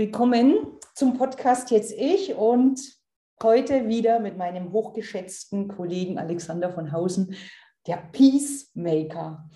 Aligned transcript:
Willkommen 0.00 0.78
zum 0.94 1.18
Podcast 1.18 1.70
Jetzt 1.70 1.92
Ich 1.92 2.34
und 2.34 2.80
heute 3.42 3.86
wieder 3.86 4.18
mit 4.18 4.38
meinem 4.38 4.72
hochgeschätzten 4.72 5.68
Kollegen 5.68 6.16
Alexander 6.16 6.70
von 6.70 6.90
Hausen, 6.90 7.36
der 7.86 7.98
Peacemaker. 8.10 9.50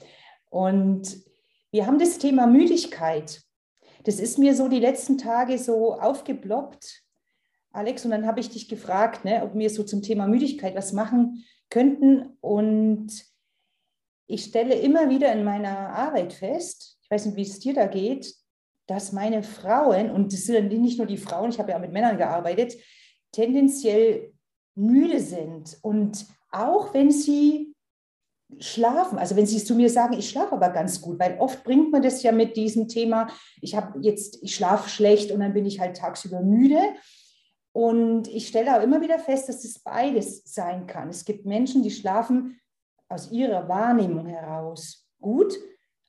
Und 0.51 1.17
wir 1.71 1.87
haben 1.87 1.99
das 1.99 2.19
Thema 2.19 2.47
Müdigkeit. 2.47 3.41
Das 4.03 4.21
ist 4.21 4.39
mir 4.39 4.55
so 4.55 4.69
die 4.69 4.80
letzten 4.80 5.17
Tage 5.17 5.57
so 5.59 5.95
aufgeploppt, 5.95 7.05
Alex, 7.73 8.05
und 8.05 8.11
dann 8.11 8.27
habe 8.27 8.41
ich 8.41 8.51
dich 8.51 8.69
gefragt, 8.69 9.24
ne, 9.24 9.43
ob 9.45 9.55
wir 9.55 9.71
so 9.71 9.83
zum 9.83 10.02
Thema 10.02 10.27
Müdigkeit 10.27 10.74
was 10.74 10.93
machen 10.93 11.43
könnten. 11.71 12.37
Und 12.43 13.24
ich 14.27 14.45
stelle 14.45 14.74
immer 14.74 15.09
wieder 15.09 15.33
in 15.33 15.43
meiner 15.43 15.88
Arbeit 15.88 16.35
fest, 16.35 16.99
ich 17.01 17.11
weiß 17.11 17.24
nicht, 17.24 17.37
wie 17.37 17.43
es 17.45 17.61
dir 17.61 17.73
da 17.73 17.87
geht, 17.87 18.44
dass 18.87 19.12
meine 19.12 19.43
Frauen, 19.43 20.11
und 20.11 20.33
das 20.33 20.45
sind 20.45 20.73
nicht 20.73 20.98
nur 20.98 21.06
die 21.06 21.16
Frauen, 21.16 21.51
ich 21.51 21.59
habe 21.59 21.70
ja 21.70 21.79
mit 21.79 21.93
Männern 21.93 22.19
gearbeitet, 22.19 22.74
tendenziell 23.33 24.33
müde 24.74 25.20
sind. 25.20 25.79
Und 25.83 26.27
auch 26.51 26.93
wenn 26.95 27.10
sie 27.10 27.74
schlafen, 28.59 29.19
also 29.19 29.37
wenn 29.37 29.47
sie 29.47 29.62
zu 29.62 29.74
mir 29.74 29.91
sagen, 29.91 30.15
ich 30.15 30.29
schlafe 30.29 30.52
aber 30.52 30.69
ganz 30.69 31.01
gut, 31.01 31.19
weil 31.19 31.38
oft 31.38 31.65
bringt 31.65 31.91
man 31.91 32.02
das 32.02 32.23
ja 32.23 32.33
mit 32.33 32.57
diesem 32.57 32.88
Thema, 32.88 33.29
ich 33.60 33.74
habe 33.74 33.98
jetzt, 34.01 34.43
ich 34.43 34.55
schlafe 34.55 34.88
schlecht 34.88 35.32
und 35.32 35.41
dann 35.41 35.55
bin 35.55 35.66
ich 35.66 35.80
halt 35.80 35.96
tagsüber 35.96 36.41
müde. 36.41 36.80
Und 37.73 38.29
ich 38.29 38.46
stelle 38.46 38.77
auch 38.77 38.82
immer 38.82 39.01
wieder 39.01 39.18
fest, 39.18 39.49
dass 39.49 39.65
es 39.65 39.80
beides 39.80 40.43
sein 40.45 40.87
kann. 40.87 41.09
Es 41.09 41.24
gibt 41.24 41.45
Menschen, 41.45 41.82
die 41.82 41.90
schlafen 41.90 42.60
aus 43.09 43.32
ihrer 43.32 43.68
Wahrnehmung 43.68 44.27
heraus 44.27 45.09
gut 45.21 45.59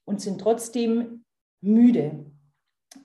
und 0.06 0.22
sind 0.22 0.40
trotzdem 0.40 1.26
müde. 1.62 2.26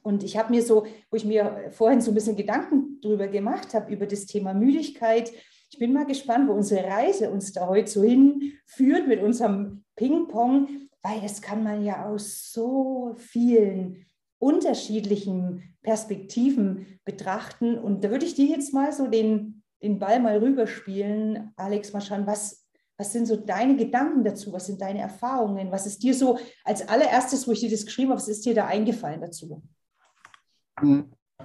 Und 0.02 0.22
ich 0.22 0.36
habe 0.36 0.52
mir 0.52 0.62
so, 0.62 0.86
wo 1.10 1.16
ich 1.16 1.24
mir 1.24 1.69
vorhin 1.70 2.00
so 2.00 2.10
ein 2.10 2.14
bisschen 2.14 2.36
Gedanken 2.36 3.00
drüber 3.00 3.28
gemacht 3.28 3.74
habe, 3.74 3.92
über 3.92 4.06
das 4.06 4.27
Thema 4.27 4.55
Müdigkeit, 4.55 5.32
ich 5.72 5.78
bin 5.78 5.92
mal 5.92 6.05
gespannt, 6.05 6.48
wo 6.48 6.52
unsere 6.52 6.84
Reise 6.84 7.30
uns 7.30 7.52
da 7.52 7.69
heute 7.69 7.88
so 7.88 8.02
hinführt 8.02 9.06
mit 9.06 9.22
unserem 9.22 9.84
Ping-Pong, 9.94 10.88
weil 11.02 11.20
das 11.20 11.41
kann 11.41 11.62
man 11.62 11.84
ja 11.84 12.06
aus 12.06 12.52
so 12.52 13.14
vielen 13.16 14.05
unterschiedlichen 14.41 15.77
Perspektiven 15.82 16.98
betrachten. 17.04 17.78
Und 17.78 18.02
da 18.02 18.10
würde 18.10 18.27
ich 18.27 18.34
dir 18.34 18.47
jetzt 18.47 18.75
mal 18.75 18.92
so 18.92 19.06
den, 19.06 19.62
den 19.82 19.98
Ball 20.00 20.19
mal 20.19 20.38
rüberspielen, 20.38 21.52
Alex, 21.56 21.92
mal 21.92 22.00
schauen, 22.00 22.27
was, 22.27 22.66
was 22.97 23.12
sind 23.12 23.27
so 23.27 23.36
deine 23.36 23.77
Gedanken 23.77 24.25
dazu? 24.25 24.52
Was 24.52 24.66
sind 24.66 24.80
deine 24.80 25.00
Erfahrungen? 25.00 25.70
Was 25.70 25.86
ist 25.86 26.02
dir 26.02 26.14
so 26.14 26.38
als 26.64 26.86
allererstes, 26.88 27.47
wo 27.47 27.52
ich 27.52 27.60
dir 27.60 27.70
das 27.70 27.86
geschrieben 27.86 28.10
habe, 28.10 28.20
was 28.20 28.28
ist 28.28 28.44
dir 28.44 28.54
da 28.54 28.66
eingefallen 28.66 29.20
dazu? 29.20 29.62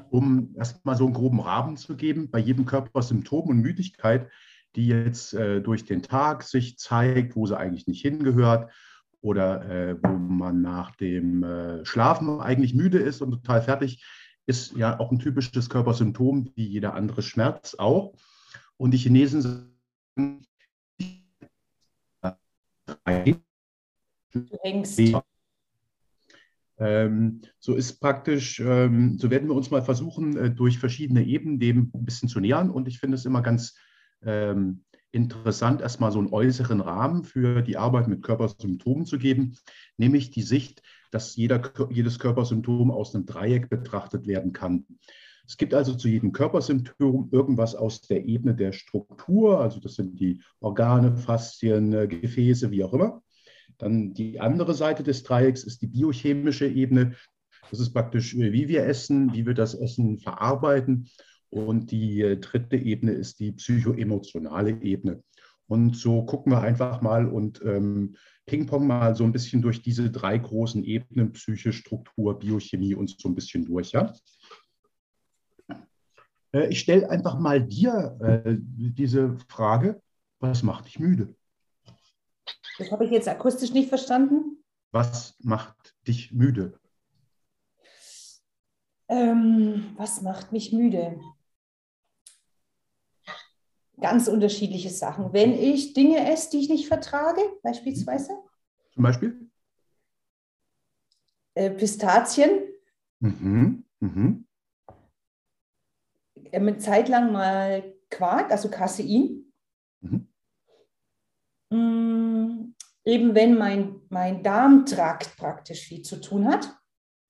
Um 0.10 0.56
erstmal 0.56 0.98
so 0.98 1.06
einen 1.06 1.14
groben 1.14 1.40
Rahmen 1.40 1.78
zu 1.78 1.96
geben, 1.96 2.30
bei 2.30 2.40
jedem 2.40 2.66
Körper 2.66 3.02
Symptom 3.02 3.50
und 3.50 3.60
Müdigkeit, 3.60 4.30
die 4.76 4.88
jetzt 4.88 5.34
äh, 5.34 5.62
durch 5.62 5.86
den 5.86 6.02
Tag 6.02 6.44
sich 6.44 6.78
zeigt, 6.78 7.36
wo 7.36 7.46
sie 7.46 7.58
eigentlich 7.58 7.88
nicht 7.88 8.02
hingehört 8.02 8.72
oder 9.22 9.70
äh, 9.70 9.98
wo 10.02 10.10
man 10.10 10.62
nach 10.62 10.96
dem 10.96 11.44
äh, 11.44 11.86
Schlafen 11.86 12.42
eigentlich 12.42 12.74
müde 12.74 13.00
ist 13.00 13.22
und 13.22 13.32
total 13.32 13.62
fertig, 13.62 14.04
ist 14.46 14.76
ja 14.76 15.00
auch 15.00 15.12
ein 15.12 15.20
typisches 15.20 15.70
Körpersymptom, 15.70 16.52
wie 16.56 16.68
jeder 16.68 16.94
andere 16.94 17.22
Schmerz 17.22 17.76
auch. 17.76 18.14
Und 18.78 18.92
die 18.92 18.98
Chinesen 18.98 19.42
sagen, 19.42 20.46
du 24.32 24.58
hängst. 24.62 25.00
Ähm, 26.78 27.42
so 27.60 27.76
ist 27.76 28.00
praktisch, 28.00 28.60
ähm, 28.60 29.18
so 29.18 29.30
werden 29.30 29.48
wir 29.48 29.56
uns 29.56 29.72
mal 29.72 29.82
versuchen, 29.82 30.36
äh, 30.38 30.52
durch 30.52 30.78
verschiedene 30.78 31.24
Ebenen 31.24 31.60
dem 31.60 31.92
ein 31.94 32.06
bisschen 32.06 32.30
zu 32.30 32.40
nähern. 32.40 32.70
Und 32.70 32.88
ich 32.88 33.00
finde 33.00 33.16
es 33.16 33.26
immer 33.26 33.42
ganz 33.42 33.76
ähm, 34.24 34.84
interessant, 35.12 35.82
erstmal 35.82 36.12
so 36.12 36.20
einen 36.20 36.34
äußeren 36.34 36.82
Rahmen 36.82 37.24
für 37.24 37.62
die 37.62 37.78
Arbeit 37.78 38.08
mit 38.08 38.22
Körpersymptomen 38.22 39.06
zu 39.06 39.18
geben, 39.18 39.58
nämlich 39.98 40.32
die 40.32 40.42
Sicht, 40.42 40.82
dass 41.12 41.36
jeder, 41.38 41.72
jedes 41.90 42.20
Körpersymptom 42.20 42.92
aus 42.92 43.16
einem 43.16 43.26
Dreieck 43.26 43.70
betrachtet 43.70 44.28
werden 44.28 44.52
kann. 44.52 44.86
Es 45.48 45.58
gibt 45.58 45.74
also 45.74 45.94
zu 45.94 46.10
jedem 46.10 46.32
Körpersymptom 46.32 47.30
irgendwas 47.32 47.76
aus 47.76 48.02
der 48.02 48.26
Ebene 48.26 48.56
der 48.56 48.74
Struktur, 48.74 49.62
also 49.62 49.80
das 49.80 49.96
sind 49.96 50.20
die 50.20 50.42
Organe, 50.60 51.16
Faszien, 51.16 51.94
äh, 51.94 52.08
Gefäße, 52.08 52.72
wie 52.72 52.84
auch 52.84 52.94
immer. 52.94 53.22
Dann 53.78 54.14
die 54.14 54.40
andere 54.40 54.74
Seite 54.74 55.04
des 55.04 55.24
Dreiecks 55.24 55.64
ist 55.64 55.82
die 55.82 55.88
biochemische 55.88 56.68
Ebene. 56.68 57.16
Das 57.70 57.80
ist 57.80 57.94
praktisch, 57.94 58.36
äh, 58.36 58.52
wie 58.52 58.68
wir 58.68 58.86
essen, 58.86 59.34
wie 59.34 59.46
wir 59.46 59.54
das 59.54 59.74
Essen 59.74 60.20
verarbeiten. 60.20 61.10
Und 61.50 61.92
die 61.92 62.22
äh, 62.22 62.38
dritte 62.38 62.76
Ebene 62.76 63.12
ist 63.14 63.40
die 63.40 63.52
psychoemotionale 63.52 64.82
Ebene. 64.82 65.24
Und 65.68 65.96
so 65.96 66.24
gucken 66.24 66.52
wir 66.52 66.62
einfach 66.62 67.02
mal 67.02 67.28
und 67.28 67.62
ähm, 67.66 68.16
pingpong 68.46 68.86
mal 68.86 69.16
so 69.16 69.24
ein 69.24 69.32
bisschen 69.32 69.62
durch 69.62 69.82
diese 69.82 70.12
drei 70.12 70.38
großen 70.38 70.84
Ebenen, 70.84 71.32
Psyche, 71.32 71.74
Struktur, 71.74 72.38
Biochemie 72.38 72.94
und 72.94 73.10
so 73.20 73.30
ein 73.30 73.36
bisschen 73.36 73.66
durch. 73.66 73.92
Ja? 73.92 74.14
Äh, 76.52 76.68
ich 76.70 76.80
stelle 76.80 77.10
einfach 77.10 77.40
mal 77.40 77.62
dir 77.62 78.18
äh, 78.22 78.58
diese 78.58 79.38
Frage, 79.48 80.02
was 80.40 80.64
macht 80.64 80.86
dich 80.86 81.00
müde? 81.00 81.36
Das 82.78 82.92
habe 82.92 83.06
ich 83.06 83.12
jetzt 83.12 83.28
akustisch 83.28 83.72
nicht 83.72 83.90
verstanden. 83.90 84.64
Was 84.92 85.36
macht 85.40 85.96
dich 86.08 86.32
müde? 86.32 86.80
Ähm, 89.08 89.94
was 89.98 90.22
macht 90.22 90.52
mich 90.52 90.74
müde? 90.74 91.20
Ganz 94.00 94.28
unterschiedliche 94.28 94.90
Sachen. 94.90 95.32
Wenn 95.32 95.54
ich 95.54 95.94
Dinge 95.94 96.30
esse, 96.32 96.52
die 96.52 96.60
ich 96.60 96.70
nicht 96.70 96.88
vertrage, 96.88 97.42
beispielsweise. 97.64 98.38
Zum 98.94 99.04
Beispiel? 99.04 99.50
Äh, 101.54 101.72
Pistazien. 101.72 102.64
Mhm. 103.20 103.86
Mhm. 104.00 104.48
Eine 106.52 106.78
Zeit 106.78 107.08
lang 107.10 107.32
mal 107.32 107.96
Quark, 108.10 108.52
also 108.52 108.70
Casein. 108.70 109.52
Mhm. 110.02 110.28
Mm, 111.70 112.15
eben 113.06 113.36
wenn 113.36 113.58
mein, 113.58 114.02
mein 114.10 114.44
Darmtrakt 114.44 115.38
praktisch 115.38 115.88
viel 115.88 116.02
zu 116.02 116.20
tun 116.20 116.48
hat 116.48 116.76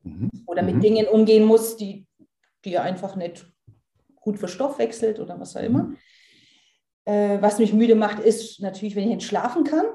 mhm. 0.03 0.31
oder 0.47 0.63
mit 0.63 0.75
mhm. 0.75 0.81
Dingen 0.81 1.07
umgehen 1.07 1.45
muss, 1.45 1.75
die, 1.77 2.07
die 2.63 2.73
er 2.73 2.83
einfach 2.83 3.15
nicht 3.15 3.45
gut 4.15 4.39
verstoffwechselt 4.39 5.19
oder 5.19 5.39
was 5.39 5.55
auch 5.55 5.61
immer. 5.61 5.83
Mhm. 5.83 5.97
Äh, 7.03 7.41
was 7.41 7.59
mich 7.59 7.73
müde 7.73 7.95
macht, 7.95 8.19
ist 8.19 8.59
natürlich, 8.61 8.95
wenn 8.95 9.03
ich 9.03 9.15
nicht 9.15 9.27
schlafen 9.27 9.63
kann. 9.63 9.85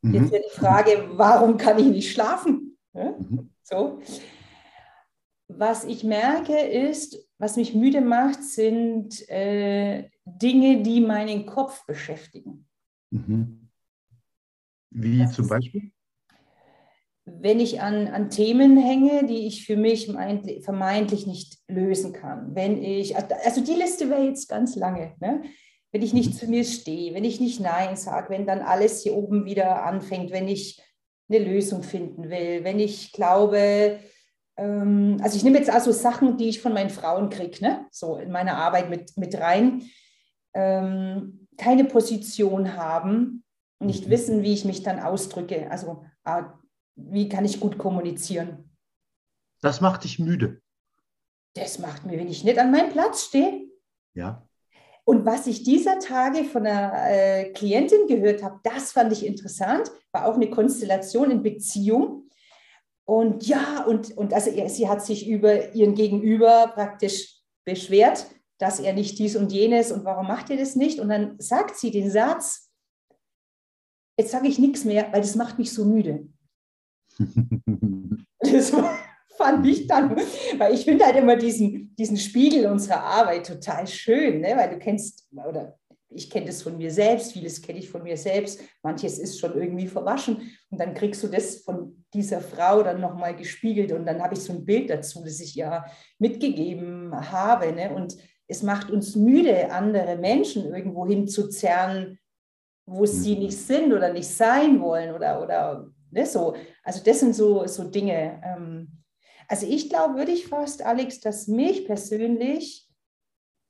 Mhm. 0.00 0.14
Jetzt 0.14 0.32
wäre 0.32 0.42
die 0.42 0.58
Frage, 0.58 1.10
warum 1.12 1.56
kann 1.58 1.78
ich 1.78 1.86
nicht 1.86 2.12
schlafen? 2.12 2.78
Ja? 2.94 3.14
Mhm. 3.18 3.50
So. 3.62 4.00
Was 5.48 5.84
ich 5.84 6.02
merke 6.02 6.58
ist, 6.58 7.28
was 7.38 7.56
mich 7.56 7.74
müde 7.74 8.00
macht, 8.00 8.42
sind 8.42 9.28
äh, 9.28 10.08
Dinge, 10.24 10.82
die 10.82 11.00
meinen 11.00 11.44
Kopf 11.44 11.84
beschäftigen. 11.86 12.66
Mhm. 13.10 13.61
Wie 14.94 15.26
zum 15.26 15.48
Beispiel? 15.48 15.90
Wenn 17.24 17.60
ich 17.60 17.80
an, 17.80 18.08
an 18.08 18.30
Themen 18.30 18.76
hänge, 18.76 19.26
die 19.26 19.46
ich 19.46 19.64
für 19.64 19.76
mich 19.76 20.06
vermeintlich 20.62 21.26
nicht 21.26 21.58
lösen 21.68 22.12
kann. 22.12 22.54
Wenn 22.54 22.82
ich, 22.82 23.16
also 23.16 23.62
die 23.62 23.74
Liste 23.74 24.10
wäre 24.10 24.24
jetzt 24.24 24.48
ganz 24.48 24.74
lange. 24.74 25.14
Ne? 25.20 25.42
Wenn 25.92 26.02
ich 26.02 26.12
nicht 26.12 26.34
mhm. 26.34 26.36
zu 26.36 26.46
mir 26.48 26.64
stehe, 26.64 27.14
wenn 27.14 27.24
ich 27.24 27.40
nicht 27.40 27.60
Nein 27.60 27.96
sage, 27.96 28.30
wenn 28.30 28.46
dann 28.46 28.60
alles 28.60 29.02
hier 29.02 29.14
oben 29.14 29.44
wieder 29.44 29.84
anfängt, 29.84 30.32
wenn 30.32 30.48
ich 30.48 30.82
eine 31.28 31.38
Lösung 31.38 31.82
finden 31.82 32.28
will, 32.28 32.64
wenn 32.64 32.80
ich 32.80 33.12
glaube, 33.12 34.00
ähm, 34.56 35.18
also 35.22 35.36
ich 35.36 35.44
nehme 35.44 35.58
jetzt 35.58 35.70
also 35.70 35.92
Sachen, 35.92 36.36
die 36.36 36.48
ich 36.48 36.60
von 36.60 36.72
meinen 36.72 36.90
Frauen 36.90 37.30
kriege, 37.30 37.62
ne? 37.62 37.86
so 37.90 38.16
in 38.16 38.32
meiner 38.32 38.56
Arbeit 38.56 38.90
mit, 38.90 39.16
mit 39.16 39.38
rein. 39.38 39.82
Ähm, 40.54 41.46
keine 41.56 41.84
Position 41.84 42.76
haben, 42.76 43.44
nicht 43.86 44.06
mhm. 44.06 44.10
wissen, 44.10 44.42
wie 44.42 44.52
ich 44.52 44.64
mich 44.64 44.82
dann 44.82 45.00
ausdrücke. 45.00 45.70
Also 45.70 46.04
äh, 46.24 46.42
wie 46.96 47.28
kann 47.28 47.44
ich 47.44 47.60
gut 47.60 47.78
kommunizieren? 47.78 48.76
Das 49.60 49.80
macht 49.80 50.04
dich 50.04 50.18
müde. 50.18 50.60
Das 51.54 51.78
macht 51.78 52.06
mir, 52.06 52.18
wenn 52.18 52.28
ich 52.28 52.44
nicht 52.44 52.58
an 52.58 52.70
meinem 52.70 52.90
Platz 52.90 53.24
stehe. 53.24 53.68
Ja. 54.14 54.46
Und 55.04 55.26
was 55.26 55.46
ich 55.46 55.64
dieser 55.64 55.98
Tage 55.98 56.44
von 56.44 56.66
einer 56.66 56.92
äh, 57.10 57.52
Klientin 57.52 58.06
gehört 58.06 58.42
habe, 58.42 58.60
das 58.62 58.92
fand 58.92 59.12
ich 59.12 59.26
interessant, 59.26 59.90
war 60.12 60.26
auch 60.26 60.34
eine 60.34 60.48
Konstellation 60.48 61.30
in 61.30 61.42
Beziehung. 61.42 62.28
Und 63.04 63.46
ja, 63.46 63.84
und, 63.84 64.16
und 64.16 64.32
also 64.32 64.50
sie 64.68 64.88
hat 64.88 65.04
sich 65.04 65.28
über 65.28 65.74
ihren 65.74 65.94
Gegenüber 65.94 66.70
praktisch 66.74 67.40
beschwert, 67.64 68.26
dass 68.58 68.78
er 68.78 68.92
nicht 68.92 69.18
dies 69.18 69.34
und 69.34 69.52
jenes 69.52 69.90
und 69.90 70.04
warum 70.04 70.28
macht 70.28 70.50
ihr 70.50 70.56
das 70.56 70.76
nicht? 70.76 71.00
Und 71.00 71.08
dann 71.08 71.34
sagt 71.38 71.76
sie 71.76 71.90
den 71.90 72.10
Satz, 72.10 72.71
jetzt 74.18 74.30
sage 74.30 74.48
ich 74.48 74.58
nichts 74.58 74.84
mehr, 74.84 75.08
weil 75.12 75.20
das 75.20 75.36
macht 75.36 75.58
mich 75.58 75.72
so 75.72 75.84
müde. 75.84 76.28
das 78.38 78.72
fand 79.36 79.66
ich 79.66 79.86
dann, 79.86 80.16
weil 80.58 80.74
ich 80.74 80.84
finde 80.84 81.04
halt 81.04 81.16
immer 81.16 81.36
diesen, 81.36 81.94
diesen 81.96 82.16
Spiegel 82.16 82.66
unserer 82.66 83.02
Arbeit 83.02 83.46
total 83.46 83.86
schön, 83.86 84.40
ne? 84.40 84.54
weil 84.56 84.70
du 84.70 84.78
kennst, 84.78 85.28
oder 85.32 85.78
ich 86.14 86.30
kenne 86.30 86.46
das 86.46 86.62
von 86.62 86.76
mir 86.76 86.90
selbst, 86.90 87.32
vieles 87.32 87.62
kenne 87.62 87.78
ich 87.78 87.88
von 87.88 88.02
mir 88.02 88.16
selbst, 88.16 88.60
manches 88.82 89.18
ist 89.18 89.38
schon 89.38 89.54
irgendwie 89.54 89.88
verwaschen 89.88 90.52
und 90.70 90.78
dann 90.78 90.94
kriegst 90.94 91.22
du 91.22 91.28
das 91.28 91.62
von 91.62 92.04
dieser 92.12 92.40
Frau 92.40 92.82
dann 92.82 93.00
nochmal 93.00 93.34
gespiegelt 93.34 93.92
und 93.92 94.04
dann 94.06 94.22
habe 94.22 94.34
ich 94.34 94.40
so 94.40 94.52
ein 94.52 94.64
Bild 94.64 94.90
dazu, 94.90 95.22
das 95.24 95.40
ich 95.40 95.54
ja 95.54 95.84
mitgegeben 96.18 97.12
habe 97.14 97.72
ne? 97.72 97.94
und 97.94 98.16
es 98.46 98.62
macht 98.62 98.90
uns 98.90 99.16
müde, 99.16 99.70
andere 99.70 100.18
Menschen 100.18 100.66
irgendwo 100.74 101.06
hinzuzerren, 101.06 102.18
wo 102.92 103.06
sie 103.06 103.36
nicht 103.36 103.56
sind 103.56 103.92
oder 103.92 104.12
nicht 104.12 104.28
sein 104.28 104.80
wollen 104.80 105.14
oder, 105.14 105.42
oder 105.42 105.90
ne, 106.10 106.26
so. 106.26 106.54
Also 106.82 107.02
das 107.02 107.20
sind 107.20 107.34
so, 107.34 107.66
so 107.66 107.84
Dinge. 107.84 108.40
Ähm, 108.44 109.02
also 109.48 109.66
ich 109.66 109.88
glaube, 109.88 110.16
würde 110.16 110.32
ich 110.32 110.46
fast, 110.46 110.82
Alex, 110.82 111.20
dass 111.20 111.48
mich 111.48 111.86
persönlich 111.86 112.88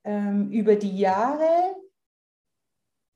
ähm, 0.04 0.50
über 0.50 0.76
die 0.76 0.98
Jahre 0.98 1.76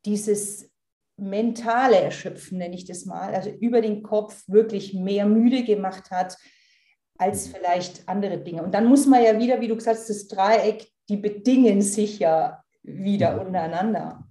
dieses 0.05 0.71
mentale 1.17 1.97
Erschöpfen, 1.97 2.59
nenne 2.59 2.75
ich 2.75 2.85
das 2.85 3.07
mal, 3.07 3.35
also 3.35 3.51
über 3.51 3.81
den 3.81 4.03
Kopf 4.03 4.45
wirklich 4.47 4.95
mehr 4.95 5.27
müde 5.27 5.65
gemacht 5.65 6.11
hat 6.11 6.37
als 7.19 7.49
vielleicht 7.49 8.09
andere 8.09 8.39
Dinge. 8.39 8.63
Und 8.63 8.73
dann 8.75 8.87
muss 8.87 9.07
man 9.07 9.25
ja 9.25 9.39
wieder, 9.39 9.61
wie 9.61 9.69
du 9.69 9.77
gesagt 9.77 9.97
hast, 9.99 10.11
das 10.11 10.29
Dreieck, 10.29 10.87
die 11.09 11.17
bedingen 11.17 11.81
sich 11.81 12.19
ja 12.19 12.63
wieder 12.83 13.41
untereinander. 13.41 14.26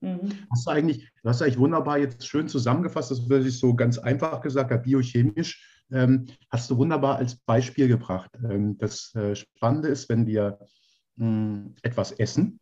Mhm. 0.00 0.46
Hast 0.50 0.66
du 0.66 0.70
eigentlich, 0.70 1.10
du 1.22 1.28
hast 1.28 1.42
eigentlich 1.42 1.58
wunderbar 1.58 1.98
jetzt 1.98 2.26
schön 2.26 2.48
zusammengefasst, 2.48 3.10
das 3.10 3.28
was 3.28 3.44
ich 3.44 3.58
so 3.58 3.74
ganz 3.74 3.98
einfach 3.98 4.40
gesagt 4.40 4.70
habe, 4.70 4.82
biochemisch, 4.82 5.82
ähm, 5.90 6.26
hast 6.50 6.70
du 6.70 6.76
wunderbar 6.76 7.16
als 7.16 7.36
Beispiel 7.36 7.88
gebracht. 7.88 8.30
Ähm, 8.48 8.78
das 8.78 9.14
äh, 9.14 9.34
Spannende 9.34 9.88
ist, 9.88 10.08
wenn 10.08 10.26
wir 10.26 10.58
mh, 11.16 11.26
hm, 11.26 11.74
etwas 11.82 12.12
essen, 12.12 12.60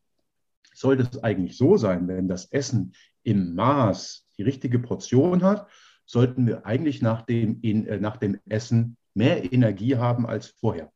sollte 0.75 1.09
es 1.11 1.23
eigentlich 1.23 1.57
so 1.57 1.77
sein, 1.77 2.07
wenn 2.09 2.29
das 2.29 2.47
Essen 2.53 2.93
im 3.23 3.55
Maß 3.55 4.27
die 4.39 4.43
richtige 4.43 4.79
Portion 4.79 5.43
hat, 5.43 5.69
sollten 6.05 6.47
wir 6.47 6.67
eigentlich 6.67 7.03
nach 7.03 7.23
dem, 7.23 7.61
in, 7.63 7.87
äh, 7.87 7.99
nach 7.99 8.17
dem 8.17 8.39
Essen 8.49 8.97
mehr 9.15 9.53
Energie 9.53 9.97
haben 9.97 10.27
als 10.27 10.49
vorher. 10.49 10.93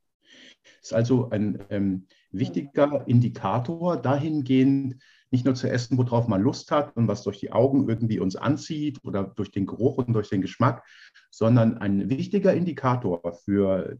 Das 0.62 0.90
ist 0.90 0.92
also 0.92 1.30
ein 1.30 1.64
ähm, 1.70 2.06
wichtiger 2.30 3.06
Indikator 3.08 3.96
dahingehend, 3.96 5.02
nicht 5.30 5.44
nur 5.44 5.54
zu 5.54 5.70
essen, 5.70 5.96
worauf 5.96 6.26
man 6.28 6.42
Lust 6.42 6.70
hat 6.70 6.96
und 6.96 7.08
was 7.08 7.22
durch 7.22 7.38
die 7.38 7.52
Augen 7.52 7.88
irgendwie 7.88 8.18
uns 8.18 8.36
anzieht 8.36 8.98
oder 9.04 9.24
durch 9.24 9.50
den 9.50 9.66
Geruch 9.66 9.98
und 9.98 10.12
durch 10.12 10.28
den 10.28 10.42
Geschmack, 10.42 10.84
sondern 11.30 11.78
ein 11.78 12.10
wichtiger 12.10 12.52
Indikator 12.52 13.32
für 13.44 13.98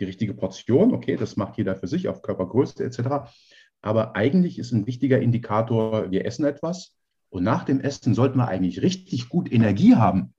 die 0.00 0.04
richtige 0.04 0.34
Portion. 0.34 0.94
Okay, 0.94 1.16
das 1.16 1.36
macht 1.36 1.58
jeder 1.58 1.76
für 1.76 1.86
sich 1.86 2.08
auf 2.08 2.22
Körpergröße 2.22 2.82
etc. 2.82 3.30
Aber 3.82 4.16
eigentlich 4.16 4.58
ist 4.58 4.72
ein 4.72 4.86
wichtiger 4.86 5.20
Indikator, 5.20 6.10
wir 6.10 6.24
essen 6.24 6.46
etwas 6.46 6.96
und 7.28 7.44
nach 7.44 7.64
dem 7.64 7.80
Essen 7.80 8.14
sollten 8.14 8.38
wir 8.38 8.48
eigentlich 8.48 8.80
richtig 8.80 9.28
gut 9.28 9.52
Energie 9.52 9.96
haben. 9.96 10.34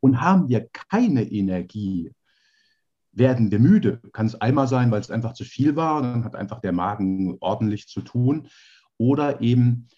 Und 0.00 0.20
haben 0.20 0.48
wir 0.48 0.68
keine 0.90 1.24
Energie, 1.24 2.12
werden 3.12 3.50
wir 3.50 3.58
müde. 3.58 4.00
Kann 4.12 4.26
es 4.26 4.40
einmal 4.40 4.68
sein, 4.68 4.90
weil 4.90 5.00
es 5.00 5.10
einfach 5.10 5.32
zu 5.32 5.44
viel 5.44 5.76
war, 5.76 6.02
dann 6.02 6.24
hat 6.24 6.36
einfach 6.36 6.60
der 6.60 6.72
Magen 6.72 7.36
ordentlich 7.40 7.88
zu 7.88 8.00
tun. 8.02 8.48
Oder 8.96 9.40
eben 9.40 9.88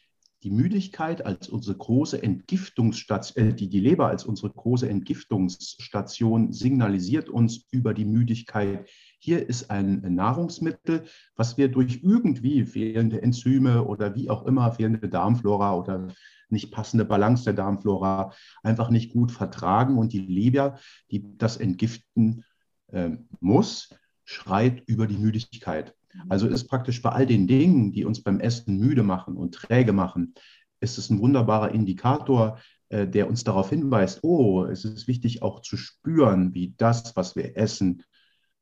die 0.43 0.51
Müdigkeit 0.51 1.25
als 1.27 1.49
unsere 1.49 1.77
große 1.77 2.23
Entgiftungsstation, 2.23 3.49
äh, 3.49 3.55
die, 3.55 3.69
die 3.69 3.81
Leber 3.81 4.09
als 4.09 4.25
unsere 4.25 4.51
große 4.51 4.89
Entgiftungsstation 4.89 6.53
signalisiert 6.53 7.29
uns 7.29 7.67
über 7.71 7.93
die 7.93 8.07
Müdigkeit. 8.07 8.89
Hier 9.19 9.47
ist 9.47 9.71
ein 9.71 10.01
Nahrungsmittel, 10.15 11.05
was 11.37 11.59
wir 11.59 11.69
durch 11.69 12.01
irgendwie 12.03 12.65
fehlende 12.65 13.23
Enzyme 13.23 13.85
oder 13.85 14.15
wie 14.15 14.31
auch 14.31 14.47
immer, 14.47 14.73
fehlende 14.73 15.09
Darmflora 15.09 15.75
oder 15.75 16.09
nicht 16.49 16.73
passende 16.73 17.05
Balance 17.05 17.45
der 17.45 17.53
Darmflora 17.53 18.33
einfach 18.63 18.91
nicht 18.91 19.13
gut 19.13 19.31
vertragen 19.31 19.99
und 19.99 20.13
die 20.13 20.21
Leber, 20.21 20.79
die 21.11 21.37
das 21.37 21.59
entgiften 21.59 22.45
äh, 22.93 23.11
muss, 23.41 23.95
schreit 24.25 24.83
über 24.87 25.07
die 25.07 25.17
Müdigkeit. 25.17 25.95
Also 26.29 26.49
ist 26.49 26.69
praktisch 26.69 27.03
bei 27.03 27.11
all 27.11 27.27
den 27.27 27.47
Dingen, 27.47 27.93
die 27.93 28.05
uns 28.05 28.23
beim 28.23 28.41
Essen 28.41 28.79
müde 28.79 29.03
machen 29.03 29.37
und 29.37 29.55
träge 29.55 29.93
machen, 29.93 30.35
ist 30.81 30.99
es 30.99 31.11
ein 31.11 31.21
wunderbarer 31.21 31.73
Indikator, 31.73 32.59
äh, 32.89 33.07
der 33.07 33.29
uns 33.29 33.45
darauf 33.45 33.71
hinweist, 33.71 34.25
oh, 34.25 34.65
es 34.65 34.85
ist 34.85 35.07
wichtig 35.07 35.43
auch 35.43 35.61
zu 35.61 35.77
spüren, 35.77 36.55
wie 36.55 36.75
das, 36.77 37.15
was 37.17 37.37
wir 37.37 37.57
essen, 37.57 38.03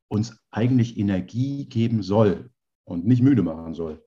uns 0.08 0.38
eigentlich 0.50 0.98
Energie 0.98 1.66
geben 1.66 2.02
soll 2.02 2.50
und 2.84 3.06
nicht 3.06 3.22
müde 3.22 3.42
machen 3.42 3.74
soll. 3.74 4.04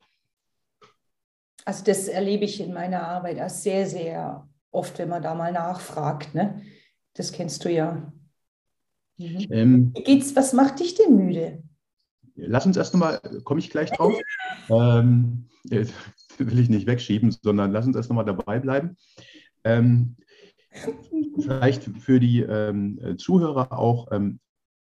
Also 1.66 1.84
das 1.84 2.08
erlebe 2.08 2.46
ich 2.46 2.60
in 2.60 2.74
meiner 2.74 3.08
Arbeit 3.08 3.40
als 3.40 3.64
sehr, 3.64 3.88
sehr 3.88 4.48
oft, 4.72 4.98
wenn 4.98 5.10
man 5.10 5.22
da 5.22 5.36
mal 5.36 5.52
nachfragt. 5.52 6.34
Ne? 6.34 6.64
Das 7.14 7.32
kennst 7.32 7.66
du 7.66 7.72
ja. 7.72 8.12
Mhm. 9.22 9.48
Ähm, 9.52 9.94
geht's, 9.94 10.36
was 10.36 10.54
macht 10.54 10.80
dich 10.80 10.96
denn 10.96 11.16
müde? 11.16 11.64
Lass 12.36 12.66
uns 12.66 12.78
erst 12.78 12.94
nochmal, 12.94 13.20
komme 13.44 13.60
ich 13.60 13.70
gleich 13.70 13.92
drauf, 13.92 14.14
ähm, 14.70 15.48
will 15.64 16.60
ich 16.60 16.70
nicht 16.70 16.88
wegschieben, 16.88 17.32
sondern 17.32 17.72
lass 17.72 17.86
uns 17.86 17.96
erst 17.96 18.10
nochmal 18.10 18.26
dabei 18.26 18.60
bleiben. 18.60 18.98
Ähm, 19.64 20.16
vielleicht 21.36 21.84
für 22.00 22.20
die 22.20 22.42
ähm, 22.42 23.16
Zuhörer 23.18 23.78
auch 23.78 24.08
ähm, 24.12 24.40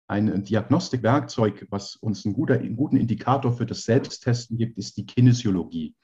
ein 0.08 0.44
Diagnostikwerkzeug, 0.44 1.66
was 1.70 1.96
uns 1.96 2.24
einen, 2.24 2.34
guter, 2.34 2.54
einen 2.54 2.76
guten 2.76 2.96
Indikator 2.96 3.52
für 3.52 3.66
das 3.66 3.82
Selbsttesten 3.82 4.56
gibt, 4.56 4.78
ist 4.78 4.96
die 4.96 5.06
Kinesiologie. 5.06 5.94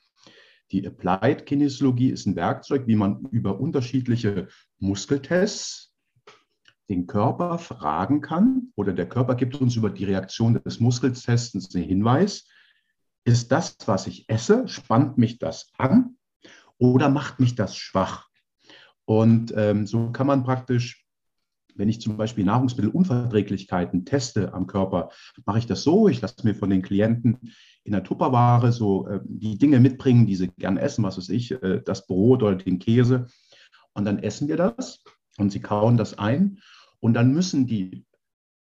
Die 0.72 0.86
Applied 0.86 1.46
Kinesiologie 1.46 2.10
ist 2.10 2.26
ein 2.26 2.34
Werkzeug, 2.34 2.86
wie 2.86 2.96
man 2.96 3.26
über 3.30 3.60
unterschiedliche 3.60 4.48
Muskeltests 4.78 5.91
den 6.88 7.06
Körper 7.06 7.58
fragen 7.58 8.20
kann 8.20 8.72
oder 8.76 8.92
der 8.92 9.08
Körper 9.08 9.34
gibt 9.34 9.60
uns 9.60 9.76
über 9.76 9.90
die 9.90 10.04
Reaktion 10.04 10.60
des 10.62 10.80
Muskeltestens 10.80 11.74
einen 11.74 11.84
Hinweis, 11.84 12.48
ist 13.24 13.52
das, 13.52 13.76
was 13.86 14.06
ich 14.06 14.28
esse, 14.28 14.66
spannt 14.66 15.16
mich 15.16 15.38
das 15.38 15.70
an 15.78 16.16
oder 16.78 17.08
macht 17.08 17.40
mich 17.40 17.54
das 17.54 17.76
schwach? 17.76 18.28
Und 19.04 19.52
ähm, 19.56 19.86
so 19.86 20.10
kann 20.10 20.26
man 20.26 20.44
praktisch, 20.44 21.06
wenn 21.74 21.88
ich 21.88 22.00
zum 22.00 22.16
Beispiel 22.16 22.44
Nahrungsmittelunverträglichkeiten 22.44 24.04
teste 24.04 24.52
am 24.52 24.66
Körper, 24.66 25.10
mache 25.46 25.58
ich 25.58 25.66
das 25.66 25.82
so, 25.82 26.08
ich 26.08 26.20
lasse 26.20 26.44
mir 26.44 26.54
von 26.54 26.70
den 26.70 26.82
Klienten 26.82 27.52
in 27.84 27.92
der 27.92 28.04
Tupperware 28.04 28.72
so 28.72 29.06
äh, 29.06 29.20
die 29.24 29.56
Dinge 29.56 29.80
mitbringen, 29.80 30.26
die 30.26 30.36
sie 30.36 30.48
gern 30.58 30.76
essen, 30.76 31.04
was 31.04 31.16
weiß 31.16 31.30
ich, 31.30 31.52
äh, 31.52 31.80
das 31.84 32.06
Brot 32.06 32.42
oder 32.42 32.56
den 32.56 32.78
Käse. 32.78 33.26
Und 33.94 34.04
dann 34.04 34.18
essen 34.18 34.48
wir 34.48 34.56
das 34.56 35.02
und 35.38 35.50
sie 35.50 35.60
kauen 35.60 35.96
das 35.96 36.18
ein. 36.18 36.58
Und 37.00 37.14
dann 37.14 37.32
müssen 37.32 37.66
die 37.66 38.04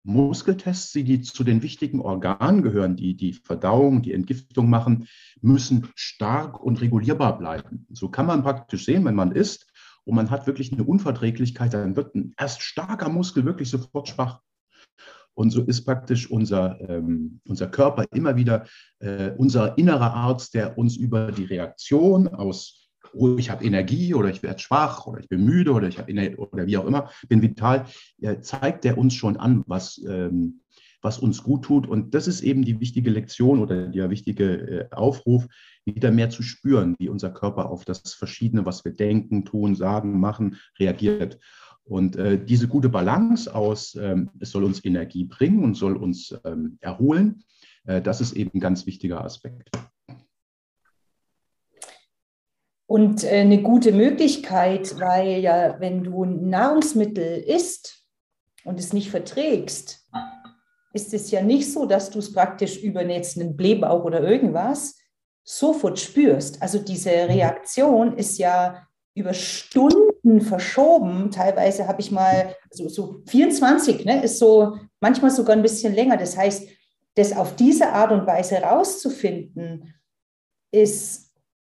Muskeltests, 0.06 0.92
die 0.92 1.20
zu 1.20 1.42
den 1.42 1.62
wichtigen 1.62 2.00
Organen 2.00 2.62
gehören, 2.62 2.96
die 2.96 3.16
die 3.16 3.32
Verdauung, 3.32 4.02
die 4.02 4.12
Entgiftung 4.12 4.70
machen, 4.70 5.08
müssen 5.40 5.88
stark 5.96 6.62
und 6.62 6.80
regulierbar 6.80 7.38
bleiben. 7.38 7.86
So 7.90 8.08
kann 8.08 8.26
man 8.26 8.44
praktisch 8.44 8.84
sehen, 8.84 9.04
wenn 9.04 9.16
man 9.16 9.32
isst 9.32 9.66
und 10.04 10.14
man 10.14 10.30
hat 10.30 10.46
wirklich 10.46 10.72
eine 10.72 10.84
Unverträglichkeit, 10.84 11.74
dann 11.74 11.96
wird 11.96 12.14
ein 12.14 12.34
erst 12.38 12.62
starker 12.62 13.08
Muskel 13.08 13.44
wirklich 13.44 13.68
sofort 13.68 14.08
schwach. 14.08 14.40
Und 15.34 15.50
so 15.50 15.62
ist 15.62 15.84
praktisch 15.84 16.30
unser, 16.30 16.80
ähm, 16.88 17.40
unser 17.46 17.66
Körper 17.66 18.04
immer 18.12 18.36
wieder 18.36 18.66
äh, 19.00 19.32
unser 19.36 19.76
innerer 19.76 20.14
Arzt, 20.14 20.54
der 20.54 20.78
uns 20.78 20.96
über 20.96 21.32
die 21.32 21.44
Reaktion 21.44 22.28
aus 22.28 22.85
oh, 23.16 23.36
ich 23.38 23.50
habe 23.50 23.64
Energie 23.64 24.14
oder 24.14 24.30
ich 24.30 24.42
werde 24.42 24.58
schwach 24.58 25.06
oder 25.06 25.20
ich 25.20 25.28
bin 25.28 25.44
müde 25.44 25.72
oder 25.72 25.88
ich 25.88 25.98
habe 25.98 26.36
oder 26.36 26.66
wie 26.66 26.76
auch 26.76 26.86
immer, 26.86 27.10
bin 27.28 27.42
vital, 27.42 27.86
ja, 28.18 28.40
zeigt 28.40 28.84
der 28.84 28.98
uns 28.98 29.14
schon 29.14 29.36
an, 29.36 29.64
was, 29.66 30.00
ähm, 30.08 30.60
was 31.02 31.18
uns 31.18 31.42
gut 31.42 31.64
tut. 31.64 31.86
Und 31.86 32.14
das 32.14 32.26
ist 32.26 32.42
eben 32.42 32.64
die 32.64 32.80
wichtige 32.80 33.10
Lektion 33.10 33.60
oder 33.60 33.88
der 33.88 34.10
wichtige 34.10 34.88
äh, 34.90 34.94
Aufruf, 34.94 35.46
wieder 35.84 36.10
mehr 36.10 36.30
zu 36.30 36.42
spüren, 36.42 36.96
wie 36.98 37.08
unser 37.08 37.30
Körper 37.30 37.70
auf 37.70 37.84
das 37.84 38.14
Verschiedene, 38.14 38.66
was 38.66 38.84
wir 38.84 38.92
denken, 38.92 39.44
tun, 39.44 39.74
sagen, 39.74 40.18
machen, 40.18 40.56
reagiert. 40.78 41.38
Und 41.84 42.16
äh, 42.16 42.44
diese 42.44 42.66
gute 42.66 42.88
Balance 42.88 43.54
aus, 43.54 43.94
ähm, 43.94 44.30
es 44.40 44.50
soll 44.50 44.64
uns 44.64 44.84
Energie 44.84 45.24
bringen 45.24 45.62
und 45.62 45.74
soll 45.74 45.96
uns 45.96 46.36
ähm, 46.44 46.78
erholen, 46.80 47.44
äh, 47.84 48.02
das 48.02 48.20
ist 48.20 48.32
eben 48.32 48.50
ein 48.54 48.60
ganz 48.60 48.86
wichtiger 48.86 49.24
Aspekt. 49.24 49.70
Und 52.86 53.24
äh, 53.24 53.40
eine 53.40 53.62
gute 53.62 53.92
Möglichkeit, 53.92 54.98
weil 55.00 55.40
ja, 55.40 55.80
wenn 55.80 56.04
du 56.04 56.24
Nahrungsmittel 56.24 57.38
isst 57.38 58.04
und 58.64 58.78
es 58.78 58.92
nicht 58.92 59.10
verträgst, 59.10 60.06
ist 60.92 61.12
es 61.12 61.30
ja 61.30 61.42
nicht 61.42 61.70
so, 61.70 61.86
dass 61.86 62.10
du 62.10 62.20
es 62.20 62.32
praktisch 62.32 62.82
über 62.82 63.00
einen 63.00 63.56
Blähbauch 63.56 64.04
oder 64.04 64.20
irgendwas 64.20 64.96
sofort 65.44 65.98
spürst. 65.98 66.62
Also 66.62 66.78
diese 66.78 67.10
Reaktion 67.10 68.16
ist 68.16 68.38
ja 68.38 68.86
über 69.14 69.32
Stunden 69.32 70.40
verschoben. 70.40 71.30
Teilweise 71.30 71.86
habe 71.86 72.00
ich 72.00 72.10
mal 72.10 72.54
so, 72.70 72.88
so 72.88 73.22
24, 73.26 74.04
ne, 74.04 74.22
ist 74.22 74.38
so 74.38 74.76
manchmal 75.00 75.30
sogar 75.30 75.56
ein 75.56 75.62
bisschen 75.62 75.94
länger. 75.94 76.16
Das 76.16 76.36
heißt, 76.36 76.68
das 77.14 77.34
auf 77.34 77.56
diese 77.56 77.88
Art 77.88 78.12
und 78.12 78.26
Weise 78.26 78.56
rauszufinden, 78.56 79.94
ist, 80.70 81.25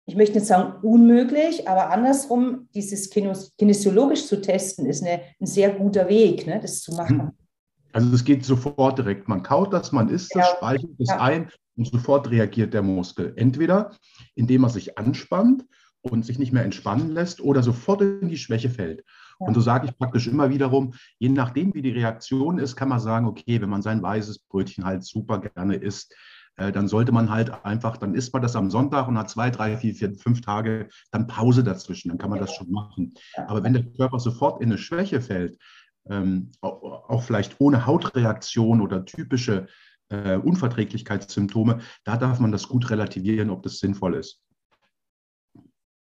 ich 0.06 0.14
möchte 0.14 0.34
nicht 0.34 0.46
sagen 0.46 0.74
unmöglich, 0.82 1.68
aber 1.68 1.90
andersrum, 1.90 2.68
dieses 2.74 3.10
kinesiologisch 3.10 4.26
zu 4.26 4.40
testen, 4.40 4.86
ist 4.86 5.02
eine, 5.02 5.20
ein 5.40 5.46
sehr 5.46 5.70
guter 5.70 6.08
Weg, 6.08 6.46
ne, 6.46 6.60
das 6.60 6.80
zu 6.80 6.92
machen. 6.94 7.20
Hm. 7.20 7.32
Also 7.92 8.14
es 8.14 8.24
geht 8.24 8.44
sofort 8.44 8.98
direkt. 8.98 9.26
Man 9.26 9.42
kaut 9.42 9.72
das, 9.72 9.90
man 9.90 10.08
isst 10.08 10.34
das, 10.34 10.46
ja. 10.46 10.56
speichert 10.56 10.90
es 10.98 11.08
ja. 11.08 11.20
ein 11.20 11.50
und 11.76 11.86
sofort 11.86 12.30
reagiert 12.30 12.72
der 12.74 12.82
Muskel. 12.82 13.32
Entweder 13.36 13.90
indem 14.34 14.64
er 14.64 14.70
sich 14.70 14.96
anspannt 14.98 15.64
und 16.02 16.24
sich 16.24 16.38
nicht 16.38 16.52
mehr 16.52 16.64
entspannen 16.64 17.10
lässt 17.10 17.40
oder 17.40 17.62
sofort 17.62 18.02
in 18.02 18.28
die 18.28 18.36
Schwäche 18.36 18.70
fällt. 18.70 19.02
Ja. 19.40 19.46
Und 19.46 19.54
so 19.54 19.60
sage 19.60 19.86
ich 19.86 19.98
praktisch 19.98 20.28
immer 20.28 20.50
wiederum, 20.50 20.94
je 21.18 21.30
nachdem, 21.30 21.74
wie 21.74 21.82
die 21.82 21.90
Reaktion 21.90 22.58
ist, 22.58 22.76
kann 22.76 22.88
man 22.88 23.00
sagen, 23.00 23.26
okay, 23.26 23.60
wenn 23.60 23.70
man 23.70 23.82
sein 23.82 24.02
weißes 24.02 24.40
Brötchen 24.40 24.84
halt 24.84 25.04
super 25.04 25.40
gerne 25.40 25.76
isst, 25.76 26.14
äh, 26.56 26.72
dann 26.72 26.88
sollte 26.88 27.12
man 27.12 27.30
halt 27.30 27.64
einfach, 27.64 27.96
dann 27.96 28.14
isst 28.14 28.32
man 28.32 28.42
das 28.42 28.56
am 28.56 28.70
Sonntag 28.70 29.08
und 29.08 29.18
hat 29.18 29.30
zwei, 29.30 29.50
drei, 29.50 29.76
vier, 29.76 29.94
vier, 29.94 30.14
fünf 30.14 30.40
Tage 30.40 30.88
dann 31.10 31.26
Pause 31.26 31.62
dazwischen, 31.62 32.08
dann 32.08 32.18
kann 32.18 32.30
man 32.30 32.38
das 32.38 32.54
schon 32.54 32.70
machen. 32.70 33.14
Aber 33.46 33.62
wenn 33.62 33.74
der 33.74 33.84
Körper 33.84 34.18
sofort 34.18 34.60
in 34.62 34.70
eine 34.70 34.78
Schwäche 34.78 35.20
fällt, 35.20 35.58
ähm, 36.08 36.52
auch 36.60 37.22
vielleicht 37.22 37.60
ohne 37.60 37.86
Hautreaktion 37.86 38.80
oder 38.80 39.04
typische 39.04 39.66
äh, 40.08 40.36
Unverträglichkeitssymptome, 40.36 41.80
da 42.04 42.16
darf 42.16 42.38
man 42.38 42.52
das 42.52 42.68
gut 42.68 42.90
relativieren, 42.90 43.50
ob 43.50 43.62
das 43.62 43.78
sinnvoll 43.78 44.14
ist. 44.14 44.40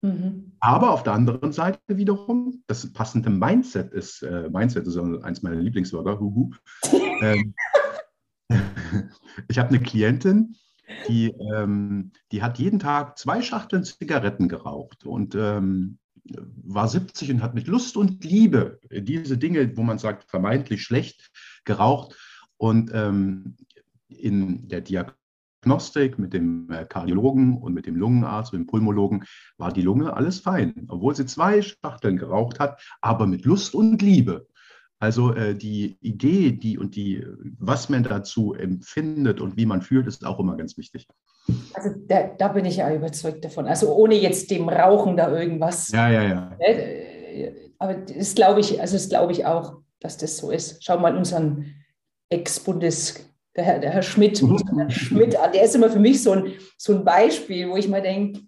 Mhm. 0.02 0.52
Aber 0.60 0.92
auf 0.92 1.02
der 1.02 1.12
anderen 1.12 1.52
Seite 1.52 1.78
wiederum, 1.88 2.62
das 2.66 2.90
passende 2.92 3.28
Mindset 3.28 3.92
ist, 3.92 4.22
äh, 4.22 4.48
Mindset 4.48 4.86
ist 4.86 4.96
eins 4.96 5.42
meiner 5.42 5.56
Lieblingswörter, 5.56 6.18
huhu. 6.18 6.52
ähm, 7.22 7.54
ich 9.48 9.58
habe 9.58 9.70
eine 9.70 9.80
Klientin, 9.80 10.56
die, 11.08 11.32
ähm, 11.54 12.12
die 12.32 12.42
hat 12.42 12.58
jeden 12.58 12.78
Tag 12.78 13.18
zwei 13.18 13.42
Schachteln 13.42 13.84
Zigaretten 13.84 14.48
geraucht 14.48 15.04
und 15.04 15.34
ähm, 15.34 15.98
war 16.24 16.88
70 16.88 17.30
und 17.30 17.42
hat 17.42 17.54
mit 17.54 17.66
Lust 17.66 17.96
und 17.96 18.24
Liebe 18.24 18.80
diese 18.90 19.38
Dinge, 19.38 19.76
wo 19.76 19.82
man 19.82 19.98
sagt, 19.98 20.28
vermeintlich 20.30 20.82
schlecht 20.82 21.30
geraucht. 21.64 22.16
Und 22.56 22.90
ähm, 22.92 23.56
in 24.08 24.68
der 24.68 24.82
Diagnostik 24.82 26.18
mit 26.18 26.34
dem 26.34 26.70
äh, 26.70 26.84
Kardiologen 26.84 27.56
und 27.56 27.72
mit 27.72 27.86
dem 27.86 27.96
Lungenarzt 27.96 28.52
und 28.52 28.60
dem 28.60 28.66
Pulmologen 28.66 29.24
war 29.56 29.72
die 29.72 29.82
Lunge 29.82 30.14
alles 30.14 30.40
fein, 30.40 30.86
obwohl 30.88 31.14
sie 31.14 31.26
zwei 31.26 31.62
Spachteln 31.62 32.16
geraucht 32.16 32.60
hat, 32.60 32.82
aber 33.00 33.26
mit 33.26 33.44
Lust 33.44 33.74
und 33.74 34.02
Liebe. 34.02 34.46
Also 35.00 35.34
äh, 35.34 35.54
die 35.54 35.96
Idee, 36.02 36.52
die 36.52 36.78
und 36.78 36.94
die, 36.94 37.24
was 37.58 37.88
man 37.88 38.02
dazu 38.02 38.54
empfindet 38.54 39.40
und 39.40 39.56
wie 39.56 39.64
man 39.64 39.80
fühlt, 39.80 40.06
ist 40.06 40.26
auch 40.26 40.38
immer 40.38 40.56
ganz 40.58 40.76
wichtig. 40.76 41.06
Also 41.72 41.90
da, 42.06 42.28
da 42.36 42.48
bin 42.48 42.66
ich 42.66 42.76
ja 42.76 42.94
überzeugt 42.94 43.42
davon. 43.42 43.66
Also 43.66 43.94
ohne 43.94 44.14
jetzt 44.14 44.50
dem 44.50 44.68
Rauchen 44.68 45.16
da 45.16 45.32
irgendwas. 45.32 45.90
Ja, 45.90 46.10
ja, 46.10 46.22
ja. 46.22 46.56
Ne, 46.60 47.52
aber 47.78 47.94
das 47.94 48.34
glaube 48.34 48.60
ich, 48.60 48.78
also 48.78 48.94
das 48.94 49.08
glaube 49.08 49.32
ich 49.32 49.46
auch, 49.46 49.78
dass 50.00 50.18
das 50.18 50.36
so 50.36 50.50
ist. 50.50 50.84
Schau 50.84 50.98
mal 50.98 51.16
unseren 51.16 51.74
Ex-Bundes 52.28 53.26
der 53.56 53.64
Herr, 53.64 53.78
der 53.78 53.90
Herr 53.90 54.02
Schmidt, 54.02 54.42
Herr 54.76 54.90
Schmidt 54.90 55.32
der 55.32 55.62
ist 55.62 55.74
immer 55.74 55.90
für 55.90 55.98
mich 55.98 56.22
so 56.22 56.32
ein, 56.32 56.52
so 56.76 56.94
ein 56.94 57.04
Beispiel, 57.04 57.70
wo 57.70 57.76
ich 57.76 57.88
mal 57.88 58.02
denke, 58.02 58.40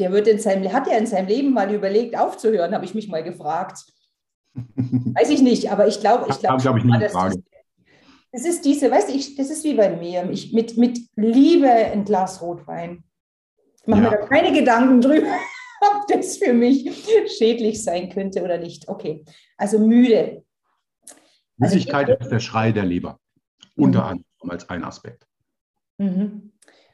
der 0.00 0.10
wird 0.10 0.26
in 0.26 0.40
seinem, 0.40 0.72
hat 0.72 0.88
ja 0.88 0.96
in 0.96 1.06
seinem 1.06 1.28
Leben 1.28 1.52
mal 1.52 1.72
überlegt, 1.72 2.18
aufzuhören, 2.18 2.74
habe 2.74 2.84
ich 2.84 2.94
mich 2.94 3.08
mal 3.08 3.22
gefragt. 3.22 3.84
Weiß 4.54 5.30
ich 5.30 5.42
nicht, 5.42 5.70
aber 5.70 5.86
ich 5.86 6.00
glaube, 6.00 6.26
ich 6.28 6.38
glaube, 6.38 6.60
glaub, 6.62 7.00
das, 7.00 7.12
das, 7.12 7.38
das 8.32 8.44
ist 8.44 8.64
diese, 8.64 8.90
weißt 8.90 9.08
du, 9.08 9.14
ich, 9.14 9.36
das 9.36 9.50
ist 9.50 9.64
wie 9.64 9.74
bei 9.74 9.96
mir. 9.96 10.28
Ich, 10.30 10.52
mit, 10.52 10.76
mit 10.76 10.98
Liebe 11.16 11.70
ein 11.70 12.04
Glas 12.04 12.42
Rotwein. 12.42 13.04
Ich 13.80 13.86
mache 13.86 14.02
ja. 14.02 14.10
mir 14.10 14.16
da 14.16 14.26
keine 14.26 14.52
Gedanken 14.52 15.00
drüber, 15.00 15.26
ob 15.80 16.06
das 16.08 16.36
für 16.36 16.52
mich 16.52 16.90
schädlich 17.38 17.82
sein 17.82 18.10
könnte 18.10 18.42
oder 18.42 18.58
nicht. 18.58 18.88
Okay, 18.88 19.24
also 19.56 19.78
müde. 19.78 20.44
Müdigkeit 21.56 22.08
also, 22.08 22.20
ist 22.20 22.30
der 22.30 22.40
Schrei 22.40 22.72
der 22.72 22.84
Leber, 22.84 23.18
unter 23.76 24.04
anderem 24.04 24.24
als 24.48 24.68
ein 24.68 24.84
Aspekt. 24.84 25.26
Mhm. 25.98 26.52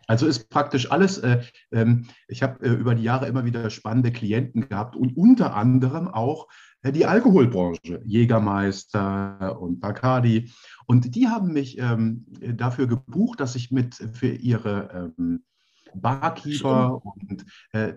Also 0.09 0.27
ist 0.27 0.49
praktisch 0.51 0.91
alles, 0.91 1.19
äh, 1.19 1.43
ähm, 1.73 2.07
ich 2.29 2.43
habe 2.43 2.65
äh, 2.65 2.71
über 2.71 2.95
die 2.95 3.03
Jahre 3.03 3.27
immer 3.27 3.45
wieder 3.45 3.69
spannende 3.71 4.13
Klienten 4.13 4.69
gehabt 4.69 4.95
und 4.95 5.17
unter 5.17 5.55
anderem 5.55 6.09
auch 6.09 6.47
äh, 6.76 6.76
die 6.93 7.07
Alkoholbranche, 7.07 8.01
Jägermeister 8.05 9.59
und 9.61 9.81
Bacardi. 9.81 10.53
Und 10.87 11.15
die 11.15 11.29
haben 11.29 11.53
mich 11.53 11.79
ähm, 11.79 12.27
dafür 12.55 12.87
gebucht, 12.87 13.41
dass 13.41 13.57
ich 13.57 13.71
mit 13.71 13.95
für 14.13 14.29
ihre 14.29 15.13
ähm, 15.19 15.45
Barkeeper 15.95 17.03
und 17.05 17.45
äh, 17.73 17.95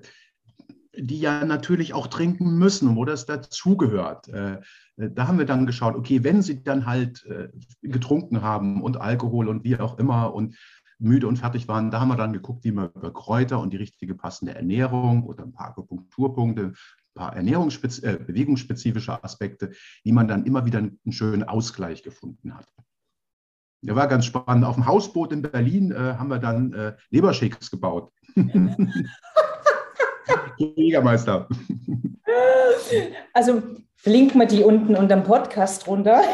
die 0.95 1.19
ja 1.19 1.45
natürlich 1.45 1.93
auch 1.93 2.07
trinken 2.07 2.57
müssen, 2.57 2.95
wo 2.95 3.05
das 3.05 3.25
dazugehört. 3.25 4.27
Äh, 4.29 4.59
da 4.97 5.27
haben 5.27 5.37
wir 5.37 5.45
dann 5.45 5.65
geschaut, 5.65 5.95
okay, 5.95 6.23
wenn 6.23 6.41
sie 6.41 6.63
dann 6.63 6.85
halt 6.85 7.25
äh, 7.25 7.49
getrunken 7.81 8.41
haben 8.41 8.81
und 8.81 8.97
Alkohol 8.97 9.47
und 9.47 9.63
wie 9.63 9.77
auch 9.77 9.97
immer 9.97 10.33
und 10.33 10.57
müde 10.99 11.27
und 11.27 11.37
fertig 11.37 11.67
waren, 11.67 11.91
da 11.91 12.01
haben 12.01 12.09
wir 12.09 12.17
dann 12.17 12.33
geguckt, 12.33 12.65
wie 12.65 12.73
man 12.73 12.89
über 12.93 13.13
Kräuter 13.13 13.59
und 13.59 13.71
die 13.71 13.77
richtige 13.77 14.15
passende 14.15 14.55
Ernährung 14.55 15.23
oder 15.23 15.43
ein 15.43 15.53
paar 15.53 15.69
Akupunkturpunkte, 15.69 16.73
paar 17.19 17.35
Ernährungsspez 17.35 17.99
äh, 17.99 18.17
bewegungsspezifische 18.17 19.21
Aspekte, 19.23 19.71
wie 20.03 20.13
man 20.13 20.29
dann 20.29 20.45
immer 20.45 20.65
wieder 20.65 20.79
einen 20.79 20.99
schönen 21.09 21.43
Ausgleich 21.43 22.01
gefunden 22.01 22.55
hat. 22.55 22.65
Der 23.81 23.95
war 23.95 24.07
ganz 24.07 24.25
spannend. 24.25 24.63
Auf 24.63 24.75
dem 24.75 24.85
Hausboot 24.85 25.33
in 25.33 25.41
Berlin 25.41 25.91
äh, 25.91 26.15
haben 26.17 26.29
wir 26.29 26.39
dann 26.39 26.71
äh, 26.73 26.95
Lebershakes 27.09 27.69
gebaut. 27.69 28.11
Jägermeister. 30.57 31.47
Also 33.33 33.63
verlinken 33.95 34.39
wir 34.39 34.47
die 34.47 34.63
unten 34.63 34.95
unter 34.95 35.15
dem 35.17 35.23
Podcast 35.25 35.87
runter. 35.87 36.21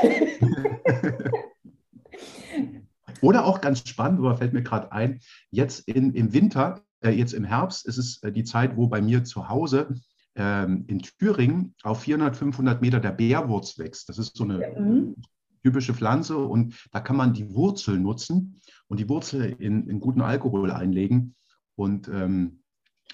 Oder 3.22 3.46
auch 3.46 3.60
ganz 3.62 3.88
spannend, 3.88 4.20
aber 4.20 4.38
fällt 4.38 4.54
mir 4.54 4.62
gerade 4.62 4.92
ein, 4.92 5.20
jetzt 5.50 5.88
in, 5.88 6.14
im 6.14 6.34
Winter, 6.34 6.82
äh, 7.04 7.10
jetzt 7.10 7.34
im 7.34 7.44
Herbst, 7.44 7.88
ist 7.88 7.98
es 7.98 8.22
äh, 8.22 8.32
die 8.32 8.44
Zeit, 8.44 8.78
wo 8.78 8.86
bei 8.88 9.02
mir 9.02 9.24
zu 9.24 9.50
Hause 9.50 9.96
ähm, 10.36 10.86
in 10.88 11.00
Thüringen 11.00 11.76
auf 11.84 12.02
400, 12.02 12.36
500 12.36 12.82
Meter 12.82 13.00
der 13.00 13.12
Bärwurz 13.12 13.78
wächst. 13.78 14.10
Das 14.10 14.18
ist 14.18 14.36
so 14.36 14.44
eine 14.44 14.74
mhm. 14.78 15.16
typische 15.64 15.94
Pflanze 15.94 16.38
und 16.38 16.76
da 16.92 17.00
kann 17.00 17.16
man 17.16 17.34
die 17.34 17.54
Wurzel 17.54 18.00
nutzen 18.00 18.60
und 18.88 19.00
die 19.00 19.10
Wurzel 19.10 19.56
in, 19.60 19.88
in 19.88 20.00
guten 20.00 20.22
Alkohol 20.22 20.72
einlegen. 20.72 21.36
Und 21.76 22.08
ähm, 22.08 22.62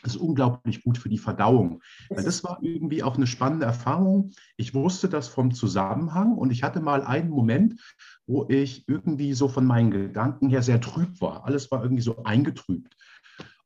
das 0.03 0.15
ist 0.15 0.21
unglaublich 0.21 0.83
gut 0.83 0.97
für 0.97 1.09
die 1.09 1.17
Verdauung. 1.17 1.81
Das 2.09 2.43
war 2.43 2.59
irgendwie 2.61 3.03
auch 3.03 3.17
eine 3.17 3.27
spannende 3.27 3.65
Erfahrung. 3.65 4.31
Ich 4.57 4.73
wusste 4.73 5.09
das 5.09 5.27
vom 5.27 5.53
Zusammenhang 5.53 6.33
und 6.33 6.51
ich 6.51 6.63
hatte 6.63 6.79
mal 6.79 7.03
einen 7.03 7.29
Moment, 7.29 7.79
wo 8.25 8.47
ich 8.49 8.87
irgendwie 8.87 9.33
so 9.33 9.47
von 9.47 9.65
meinen 9.65 9.91
Gedanken 9.91 10.49
her 10.49 10.63
sehr 10.63 10.81
trüb 10.81 11.21
war. 11.21 11.45
Alles 11.45 11.69
war 11.71 11.83
irgendwie 11.83 12.01
so 12.01 12.23
eingetrübt. 12.23 12.95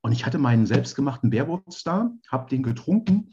Und 0.02 0.12
ich 0.12 0.26
hatte 0.26 0.38
meinen 0.38 0.66
selbstgemachten 0.66 1.30
Bärwurz 1.30 1.84
da, 1.84 2.12
habe 2.30 2.50
den 2.50 2.64
getrunken 2.64 3.32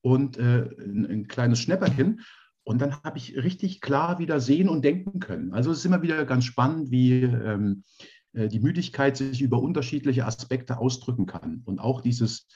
und 0.00 0.38
äh, 0.38 0.68
ein, 0.78 1.06
ein 1.06 1.28
kleines 1.28 1.60
Schnäpperchen. 1.60 2.20
Und 2.64 2.82
dann 2.82 3.02
habe 3.02 3.18
ich 3.18 3.36
richtig 3.36 3.80
klar 3.80 4.18
wieder 4.18 4.40
sehen 4.40 4.68
und 4.68 4.84
denken 4.84 5.20
können. 5.20 5.54
Also 5.54 5.70
es 5.70 5.78
ist 5.78 5.84
immer 5.86 6.02
wieder 6.02 6.24
ganz 6.26 6.44
spannend, 6.44 6.90
wie 6.90 7.22
ähm, 7.22 7.84
äh, 8.32 8.48
die 8.48 8.60
Müdigkeit 8.60 9.16
sich 9.16 9.40
über 9.40 9.60
unterschiedliche 9.60 10.26
Aspekte 10.26 10.78
ausdrücken 10.78 11.26
kann. 11.26 11.62
Und 11.64 11.78
auch 11.78 12.00
dieses 12.00 12.46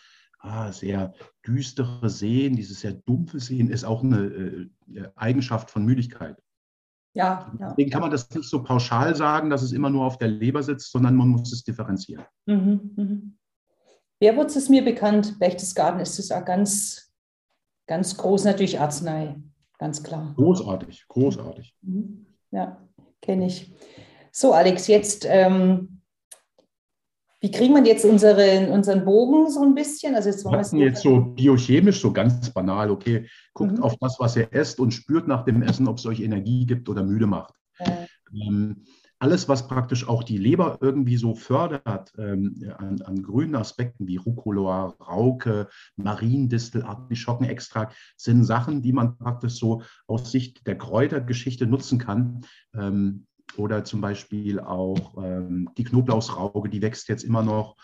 ah, 0.40 0.70
sehr 0.72 1.14
düstere 1.46 2.10
Sehen, 2.10 2.56
dieses 2.56 2.80
sehr 2.80 2.92
dumpfe 2.92 3.40
Sehen 3.40 3.70
ist 3.70 3.84
auch 3.84 4.02
eine 4.02 4.24
äh, 4.94 5.08
Eigenschaft 5.16 5.70
von 5.70 5.84
Müdigkeit. 5.84 6.36
Ja, 7.14 7.54
ja, 7.60 7.68
Deswegen 7.70 7.90
kann 7.90 8.00
man 8.00 8.10
das 8.10 8.30
nicht 8.30 8.48
so 8.48 8.62
pauschal 8.62 9.14
sagen, 9.14 9.50
dass 9.50 9.62
es 9.62 9.72
immer 9.72 9.90
nur 9.90 10.04
auf 10.04 10.18
der 10.18 10.28
Leber 10.28 10.62
sitzt, 10.62 10.92
sondern 10.92 11.14
man 11.14 11.28
muss 11.28 11.52
es 11.52 11.62
differenzieren. 11.62 12.24
Mhm, 12.46 12.92
mhm. 12.96 13.38
Bärwurz 14.18 14.56
ist 14.56 14.70
mir 14.70 14.84
bekannt, 14.84 15.38
Berchtesgaden 15.38 16.00
ist 16.00 16.18
es 16.18 16.30
auch 16.30 16.44
ganz, 16.44 17.11
ganz 17.92 18.16
groß, 18.16 18.44
natürlich 18.44 18.80
Arznei, 18.80 19.36
ganz 19.78 20.02
klar. 20.02 20.32
Großartig, 20.36 21.04
großartig. 21.08 21.74
Mhm. 21.82 22.24
Ja, 22.50 22.78
kenne 23.20 23.46
ich. 23.48 23.70
So, 24.30 24.54
Alex, 24.54 24.86
jetzt, 24.86 25.26
ähm, 25.28 26.00
wie 27.40 27.50
kriegen 27.50 27.74
wir 27.74 27.84
jetzt 27.84 28.06
unseren, 28.06 28.70
unseren 28.70 29.04
Bogen 29.04 29.50
so 29.50 29.60
ein 29.60 29.74
bisschen? 29.74 30.14
Also 30.14 30.30
jetzt, 30.30 30.42
wir 30.72 30.86
jetzt 30.86 31.02
so 31.02 31.20
biochemisch, 31.20 32.00
so 32.00 32.14
ganz 32.14 32.48
banal, 32.48 32.90
okay, 32.90 33.28
guckt 33.52 33.76
mhm. 33.76 33.82
auf 33.82 33.94
das, 34.00 34.16
was 34.18 34.36
ihr 34.36 34.48
esst 34.52 34.80
und 34.80 34.92
spürt 34.92 35.28
nach 35.28 35.44
dem 35.44 35.60
Essen, 35.60 35.86
ob 35.86 35.98
es 35.98 36.06
euch 36.06 36.20
Energie 36.20 36.64
gibt 36.64 36.88
oder 36.88 37.02
müde 37.02 37.26
macht. 37.26 37.52
Äh. 37.78 38.06
Ähm, 38.32 38.86
alles, 39.22 39.48
was 39.48 39.68
praktisch 39.68 40.08
auch 40.08 40.24
die 40.24 40.36
Leber 40.36 40.78
irgendwie 40.80 41.16
so 41.16 41.36
fördert 41.36 42.12
ähm, 42.18 42.60
an, 42.76 43.00
an, 43.02 43.22
grünen 43.22 43.54
Aspekten 43.54 44.08
wie 44.08 44.16
Rucola, 44.16 44.96
Rauke, 44.98 45.68
Mariendistel, 45.94 46.82
Artischockenextrakt, 46.82 47.94
sind 48.16 48.42
Sachen, 48.42 48.82
die 48.82 48.92
man 48.92 49.16
praktisch 49.16 49.60
so 49.60 49.82
aus 50.08 50.32
Sicht 50.32 50.66
der 50.66 50.76
Kräutergeschichte 50.76 51.68
nutzen 51.68 52.00
kann. 52.00 52.44
Ähm, 52.74 53.26
oder 53.56 53.84
zum 53.84 54.00
Beispiel 54.00 54.58
auch 54.58 55.16
ähm, 55.22 55.68
die 55.78 55.84
Knoblauchsrauke, 55.84 56.68
die 56.68 56.82
wächst 56.82 57.08
jetzt 57.08 57.22
immer 57.22 57.44
noch. 57.44 57.76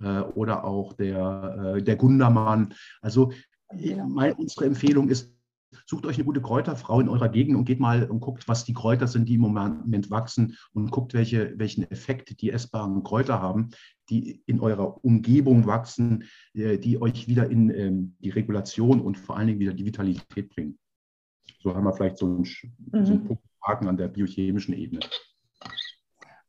Äh, 0.00 0.20
oder 0.20 0.64
auch 0.64 0.94
der, 0.94 1.74
äh, 1.76 1.82
der 1.82 1.96
Gundermann. 1.96 2.72
Also 3.02 3.32
genau. 3.70 4.06
mein, 4.06 4.32
unsere 4.32 4.64
Empfehlung 4.64 5.10
ist, 5.10 5.35
Sucht 5.84 6.06
euch 6.06 6.16
eine 6.16 6.24
gute 6.24 6.40
Kräuterfrau 6.40 7.00
in 7.00 7.08
eurer 7.08 7.28
Gegend 7.28 7.56
und 7.56 7.64
geht 7.64 7.80
mal 7.80 8.08
und 8.08 8.20
guckt, 8.20 8.48
was 8.48 8.64
die 8.64 8.72
Kräuter 8.72 9.06
sind, 9.06 9.28
die 9.28 9.34
im 9.34 9.40
Moment 9.40 10.10
wachsen 10.10 10.56
und 10.72 10.90
guckt, 10.90 11.14
welche, 11.14 11.58
welchen 11.58 11.90
Effekt 11.90 12.40
die 12.40 12.50
essbaren 12.50 13.02
Kräuter 13.02 13.40
haben, 13.40 13.70
die 14.08 14.42
in 14.46 14.60
eurer 14.60 15.04
Umgebung 15.04 15.66
wachsen, 15.66 16.24
äh, 16.54 16.78
die 16.78 17.00
euch 17.00 17.28
wieder 17.28 17.50
in 17.50 17.70
ähm, 17.70 18.16
die 18.20 18.30
Regulation 18.30 19.00
und 19.00 19.18
vor 19.18 19.36
allen 19.36 19.48
Dingen 19.48 19.60
wieder 19.60 19.74
die 19.74 19.86
Vitalität 19.86 20.50
bringen. 20.50 20.78
So 21.60 21.74
haben 21.74 21.84
wir 21.84 21.92
vielleicht 21.92 22.18
so 22.18 22.26
einen, 22.26 22.38
mhm. 22.38 23.04
so 23.04 23.12
einen 23.12 23.38
Haken 23.62 23.88
an 23.88 23.96
der 23.96 24.08
biochemischen 24.08 24.74
Ebene. 24.74 25.00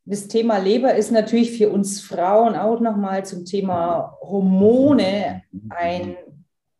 Das 0.09 0.29
Thema 0.29 0.57
Leber 0.57 0.95
ist 0.95 1.11
natürlich 1.11 1.57
für 1.57 1.69
uns 1.69 1.99
Frauen 1.99 2.55
auch 2.55 2.79
nochmal 2.79 3.25
zum 3.25 3.43
Thema 3.43 4.15
Hormone 4.21 5.43
ein 5.67 6.15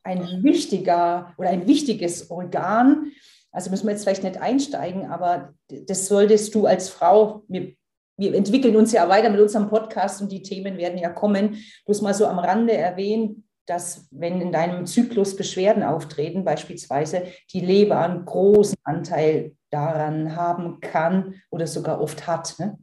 ein 0.07 0.43
wichtiger 0.43 1.33
oder 1.37 1.49
ein 1.49 1.67
wichtiges 1.67 2.31
Organ. 2.31 3.11
Also 3.51 3.69
müssen 3.69 3.87
wir 3.87 3.91
jetzt 3.91 4.03
vielleicht 4.03 4.23
nicht 4.23 4.37
einsteigen, 4.37 5.05
aber 5.05 5.53
das 5.67 6.07
solltest 6.07 6.55
du 6.55 6.65
als 6.65 6.89
Frau, 6.89 7.43
wir, 7.47 7.73
wir 8.17 8.33
entwickeln 8.33 8.75
uns 8.75 8.91
ja 8.93 9.09
weiter 9.09 9.29
mit 9.29 9.41
unserem 9.41 9.67
Podcast 9.67 10.21
und 10.21 10.31
die 10.31 10.41
Themen 10.41 10.77
werden 10.77 10.97
ja 10.97 11.09
kommen. 11.09 11.57
Bloß 11.85 12.01
mal 12.01 12.13
so 12.13 12.25
am 12.25 12.39
Rande 12.39 12.73
erwähnen, 12.73 13.43
dass 13.65 14.07
wenn 14.11 14.39
in 14.39 14.53
deinem 14.53 14.85
Zyklus 14.85 15.35
Beschwerden 15.35 15.83
auftreten, 15.83 16.45
beispielsweise 16.45 17.23
die 17.51 17.59
Leber 17.59 17.99
einen 17.99 18.23
großen 18.25 18.77
Anteil 18.83 19.55
daran 19.71 20.37
haben 20.37 20.79
kann 20.79 21.35
oder 21.49 21.67
sogar 21.67 21.99
oft 21.99 22.27
hat. 22.27 22.55
Ne? 22.59 22.77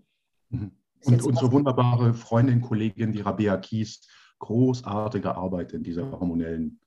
Mhm. 0.50 0.72
Und 1.06 1.22
unsere 1.22 1.52
wunderbare 1.52 2.12
Freundin, 2.14 2.60
Kollegin, 2.60 3.12
die 3.12 3.20
Rabea 3.20 3.56
Kies, 3.58 4.00
großartige 4.38 5.34
Arbeit 5.34 5.72
in 5.72 5.82
dieser 5.82 6.10
hormonellen 6.10 6.80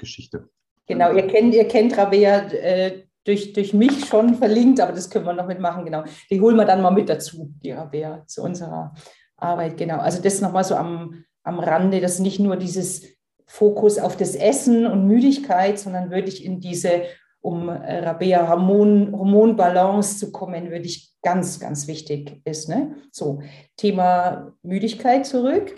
Geschichte. 0.00 0.48
Genau, 0.86 1.12
ihr 1.12 1.26
kennt, 1.28 1.54
ihr 1.54 1.68
kennt 1.68 1.96
Rabea 1.96 2.48
äh, 2.48 3.04
durch, 3.24 3.52
durch 3.52 3.72
mich 3.72 4.06
schon 4.06 4.34
verlinkt, 4.34 4.80
aber 4.80 4.92
das 4.92 5.08
können 5.08 5.26
wir 5.26 5.32
noch 5.32 5.46
mitmachen, 5.46 5.84
genau. 5.84 6.02
Die 6.30 6.40
holen 6.40 6.56
wir 6.56 6.64
dann 6.64 6.82
mal 6.82 6.90
mit 6.90 7.08
dazu, 7.08 7.52
die 7.62 7.70
Rabea, 7.70 8.24
zu 8.26 8.42
unserer 8.42 8.94
Arbeit, 9.36 9.76
genau. 9.76 9.98
Also 9.98 10.20
das 10.20 10.40
nochmal 10.40 10.64
so 10.64 10.74
am, 10.74 11.24
am 11.44 11.60
Rande, 11.60 12.00
dass 12.00 12.18
nicht 12.18 12.40
nur 12.40 12.56
dieses 12.56 13.04
Fokus 13.46 13.98
auf 13.98 14.16
das 14.16 14.34
Essen 14.34 14.86
und 14.86 15.06
Müdigkeit, 15.06 15.78
sondern 15.78 16.10
wirklich 16.10 16.44
in 16.44 16.60
diese, 16.60 17.02
um 17.40 17.68
äh, 17.68 17.98
Rabea 18.00 18.48
Hormon, 18.48 19.12
Hormonbalance 19.12 20.18
zu 20.18 20.32
kommen, 20.32 20.70
wirklich 20.70 21.12
ganz, 21.22 21.60
ganz 21.60 21.86
wichtig 21.86 22.40
ist. 22.44 22.68
Ne? 22.68 22.96
So, 23.12 23.42
Thema 23.76 24.54
Müdigkeit 24.62 25.26
zurück. 25.26 25.74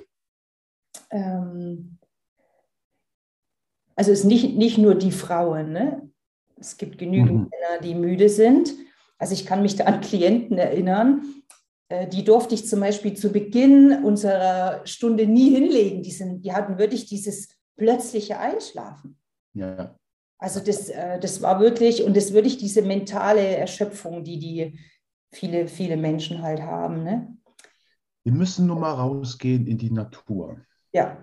Ähm, 1.11 1.99
also 3.95 4.11
es 4.11 4.21
ist 4.21 4.25
nicht, 4.25 4.57
nicht 4.57 4.79
nur 4.79 4.95
die 4.95 5.13
Frauen, 5.13 5.73
ne? 5.73 6.13
es 6.59 6.77
gibt 6.77 6.99
genügend 6.99 7.33
mhm. 7.33 7.51
Männer, 7.51 7.83
die 7.83 7.95
müde 7.95 8.29
sind. 8.29 8.73
Also 9.19 9.35
ich 9.35 9.47
kann 9.47 9.63
mich 9.63 9.77
da 9.77 9.85
an 9.85 10.01
Klienten 10.01 10.59
erinnern, 10.59 11.23
äh, 11.89 12.09
die 12.09 12.25
durfte 12.25 12.55
ich 12.55 12.67
zum 12.67 12.81
Beispiel 12.81 13.15
zu 13.15 13.31
Beginn 13.31 14.05
unserer 14.05 14.87
Stunde 14.87 15.27
nie 15.27 15.51
hinlegen. 15.51 16.03
Die, 16.03 16.11
sind, 16.11 16.45
die 16.45 16.53
hatten 16.53 16.79
wirklich 16.79 17.07
dieses 17.07 17.49
plötzliche 17.77 18.39
Einschlafen. 18.39 19.19
Ja. 19.55 19.97
Also 20.39 20.61
das, 20.61 20.89
äh, 20.89 21.21
das 21.21 21.43
war 21.43 21.61
wirklich, 21.61 22.03
und 22.03 22.17
das 22.17 22.33
wirklich 22.33 22.59
diese 22.59 22.83
mentale 22.83 23.45
Erschöpfung, 23.57 24.25
die 24.25 24.39
die 24.39 24.79
viele, 25.33 25.69
viele 25.69 25.97
Menschen 25.97 26.43
halt 26.43 26.63
haben. 26.63 27.05
Ne? 27.05 27.37
Wir 28.25 28.33
müssen 28.33 28.67
nur 28.67 28.79
mal 28.79 28.95
rausgehen 28.95 29.67
in 29.67 29.79
die 29.79 29.91
Natur. 29.91 30.61
Ja 30.93 31.19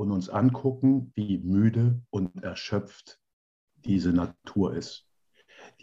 und 0.00 0.12
uns 0.12 0.30
angucken, 0.30 1.12
wie 1.14 1.36
müde 1.36 2.00
und 2.08 2.42
erschöpft 2.42 3.20
diese 3.84 4.14
Natur 4.14 4.74
ist. 4.74 5.06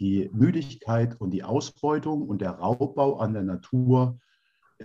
Die 0.00 0.28
Müdigkeit 0.32 1.20
und 1.20 1.30
die 1.30 1.44
Ausbeutung 1.44 2.22
und 2.28 2.40
der 2.40 2.50
Raubbau 2.50 3.18
an 3.18 3.32
der 3.32 3.44
Natur 3.44 4.18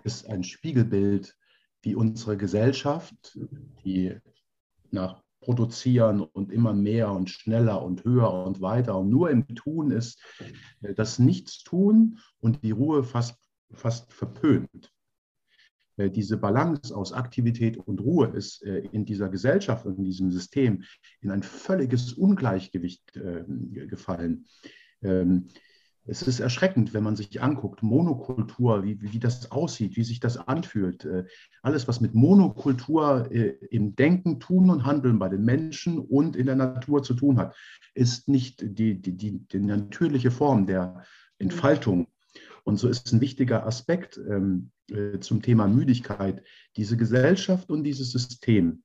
ist 0.03 0.29
ein 0.29 0.43
Spiegelbild, 0.43 1.35
wie 1.81 1.95
unsere 1.95 2.37
Gesellschaft, 2.37 3.35
die 3.83 4.15
nach 4.91 5.23
Produzieren 5.39 6.21
und 6.21 6.51
immer 6.51 6.73
mehr 6.73 7.11
und 7.11 7.31
schneller 7.31 7.81
und 7.81 8.03
höher 8.03 8.31
und 8.31 8.61
weiter 8.61 8.99
und 8.99 9.09
nur 9.09 9.31
im 9.31 9.47
Tun 9.55 9.89
ist, 9.89 10.21
das 10.79 11.17
Nichtstun 11.17 12.19
und 12.39 12.63
die 12.63 12.71
Ruhe 12.71 13.03
fast, 13.03 13.39
fast 13.71 14.13
verpönt. 14.13 14.92
Äh, 15.97 16.09
diese 16.09 16.37
Balance 16.37 16.95
aus 16.95 17.13
Aktivität 17.13 17.77
und 17.77 18.01
Ruhe 18.01 18.27
ist 18.27 18.63
äh, 18.63 18.79
in 18.91 19.05
dieser 19.05 19.29
Gesellschaft 19.29 19.85
und 19.85 19.97
in 19.97 20.05
diesem 20.05 20.31
System 20.31 20.83
in 21.21 21.31
ein 21.31 21.43
völliges 21.43 22.13
Ungleichgewicht 22.13 23.15
äh, 23.17 23.43
gefallen. 23.87 24.45
Ähm, 25.01 25.47
es 26.05 26.21
ist 26.21 26.41
erschreckend, 26.41 26.93
wenn 26.93 27.03
man 27.03 27.15
sich 27.15 27.41
anguckt, 27.41 27.81
Monokultur, 27.81 28.83
wie, 28.83 29.01
wie 29.01 29.19
das 29.19 29.51
aussieht, 29.51 29.95
wie 29.95 30.03
sich 30.03 30.19
das 30.19 30.35
anfühlt. 30.35 31.07
Alles, 31.61 31.87
was 31.87 32.01
mit 32.01 32.13
Monokultur 32.13 33.31
im 33.31 33.95
Denken, 33.95 34.41
Tun 34.41 34.69
und 34.69 34.83
Handeln 34.83 35.17
bei 35.17 35.29
den 35.29 35.45
Menschen 35.45 35.99
und 35.99 36.35
in 36.35 36.45
der 36.45 36.57
Natur 36.57 37.03
zu 37.03 37.13
tun 37.13 37.37
hat, 37.37 37.55
ist 37.93 38.27
nicht 38.27 38.61
die, 38.63 39.01
die, 39.01 39.15
die, 39.15 39.47
die 39.47 39.59
natürliche 39.61 40.29
Form 40.29 40.65
der 40.65 41.05
Entfaltung 41.37 42.07
und 42.63 42.77
so 42.77 42.87
ist 42.87 43.11
ein 43.11 43.21
wichtiger 43.21 43.65
Aspekt 43.65 44.17
ähm, 44.17 44.71
äh, 44.89 45.19
zum 45.19 45.41
Thema 45.41 45.67
Müdigkeit 45.67 46.43
diese 46.77 46.97
Gesellschaft 46.97 47.69
und 47.69 47.83
dieses 47.83 48.11
System. 48.11 48.83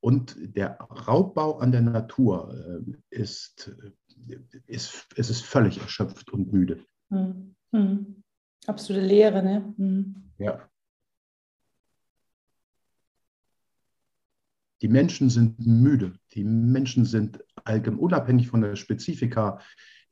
Und 0.00 0.36
der 0.38 0.78
Raubbau 0.80 1.58
an 1.58 1.72
der 1.72 1.80
Natur 1.80 2.52
äh, 2.52 3.18
ist, 3.18 3.74
ist, 4.66 5.06
es 5.16 5.30
ist 5.30 5.42
völlig 5.42 5.80
erschöpft 5.80 6.30
und 6.32 6.52
müde. 6.52 6.84
Hm. 7.10 7.54
Hm. 7.72 8.22
Absolute 8.66 9.06
Leere, 9.06 9.42
ne? 9.42 9.74
Hm. 9.76 10.30
Ja. 10.38 10.68
Die 14.82 14.88
Menschen 14.88 15.30
sind 15.30 15.64
müde. 15.64 16.12
Die 16.34 16.44
Menschen 16.44 17.04
sind 17.06 17.42
allgemein, 17.64 18.00
unabhängig 18.00 18.48
von 18.48 18.60
der 18.60 18.76
Spezifika. 18.76 19.60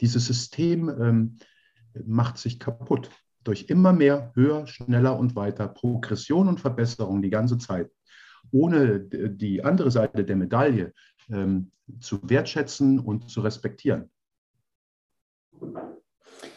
Dieses 0.01 0.27
System 0.27 0.89
ähm, 0.89 1.37
macht 2.05 2.39
sich 2.39 2.59
kaputt 2.59 3.11
durch 3.45 3.65
immer 3.69 3.93
mehr, 3.93 4.33
höher, 4.35 4.67
schneller 4.67 5.19
und 5.19 5.35
weiter 5.35 5.69
Progression 5.69 6.49
und 6.49 6.61
Verbesserung 6.61 7.23
die 7.23 7.31
ganze 7.31 7.59
Zeit, 7.59 7.91
ohne 8.51 9.01
die 9.01 9.65
andere 9.65 9.91
Seite 9.91 10.25
der 10.25 10.37
Medaille 10.37 10.93
ähm, 11.31 11.71
zu 12.01 12.19
wertschätzen 12.29 12.99
und 13.01 13.31
zu 13.31 13.41
respektieren. 13.41 14.11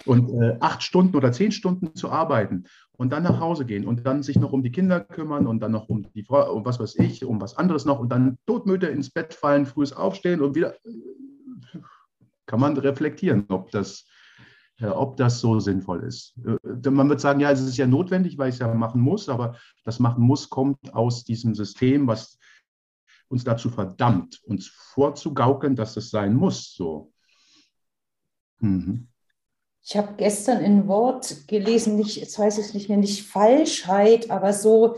Und 0.06 0.30
äh, 0.42 0.58
acht 0.60 0.84
Stunden 0.84 1.16
oder 1.16 1.32
zehn 1.32 1.52
Stunden 1.52 1.96
zu 1.96 2.12
arbeiten 2.12 2.66
und 2.92 3.12
dann 3.12 3.24
nach 3.24 3.40
Hause 3.40 3.66
gehen 3.66 3.86
und 3.86 4.06
dann 4.06 4.22
sich 4.22 4.38
noch 4.38 4.54
um 4.54 4.62
die 4.62 4.72
Kinder 4.72 5.00
kümmern 5.02 5.48
und 5.48 5.60
dann 5.62 5.72
noch 5.72 5.90
um 5.90 6.12
die 6.14 6.24
Frau, 6.24 6.54
um 6.54 6.64
was 6.64 6.80
weiß 6.80 6.96
ich, 7.00 7.26
um 7.26 7.42
was 7.42 7.58
anderes 7.58 7.86
noch 7.86 8.00
und 8.00 8.10
dann 8.10 8.38
todmüde 8.46 8.88
ins 8.88 9.10
Bett 9.10 9.34
fallen, 9.34 9.66
frühes 9.66 9.94
Aufstehen 9.94 10.42
und 10.42 10.56
wieder 10.56 10.76
kann 12.46 12.60
man 12.60 12.78
reflektieren, 12.78 13.46
ob 13.50 13.72
das 13.72 14.06
ob 14.82 15.18
das 15.18 15.40
so 15.40 15.60
sinnvoll 15.60 16.04
ist. 16.04 16.36
Äh, 16.46 16.90
man 16.90 17.10
wird 17.10 17.22
sagen, 17.22 17.40
ja, 17.40 17.52
es 17.52 17.62
ist 17.62 17.78
ja 17.78 17.88
notwendig, 17.88 18.38
weil 18.38 18.50
ich 18.50 18.56
es 18.56 18.60
ja 18.60 18.74
machen 18.74 19.02
muss, 19.02 19.30
aber 19.30 19.56
das 19.84 20.00
Machen 20.00 20.24
muss 20.24 20.50
kommt 20.50 20.94
aus 20.94 21.24
diesem 21.24 21.56
System, 21.56 22.08
was 22.08 22.38
uns 23.28 23.44
dazu 23.44 23.70
verdammt, 23.70 24.42
uns 24.44 24.68
vorzugaukeln, 24.68 25.76
dass 25.76 25.98
es 25.98 26.10
sein 26.10 26.36
muss. 26.36 26.74
So. 26.74 27.12
Mhm. 28.60 29.08
Ich 29.84 29.96
habe 29.96 30.16
gestern 30.18 30.64
ein 30.64 30.88
Wort 30.88 31.48
gelesen, 31.48 31.96
nicht, 31.96 32.18
jetzt 32.18 32.38
weiß 32.40 32.58
ich 32.58 32.66
es 32.66 32.74
nicht 32.74 32.90
mehr, 32.90 32.98
nicht 32.98 33.28
Falschheit, 33.28 34.32
aber 34.32 34.52
so 34.52 34.96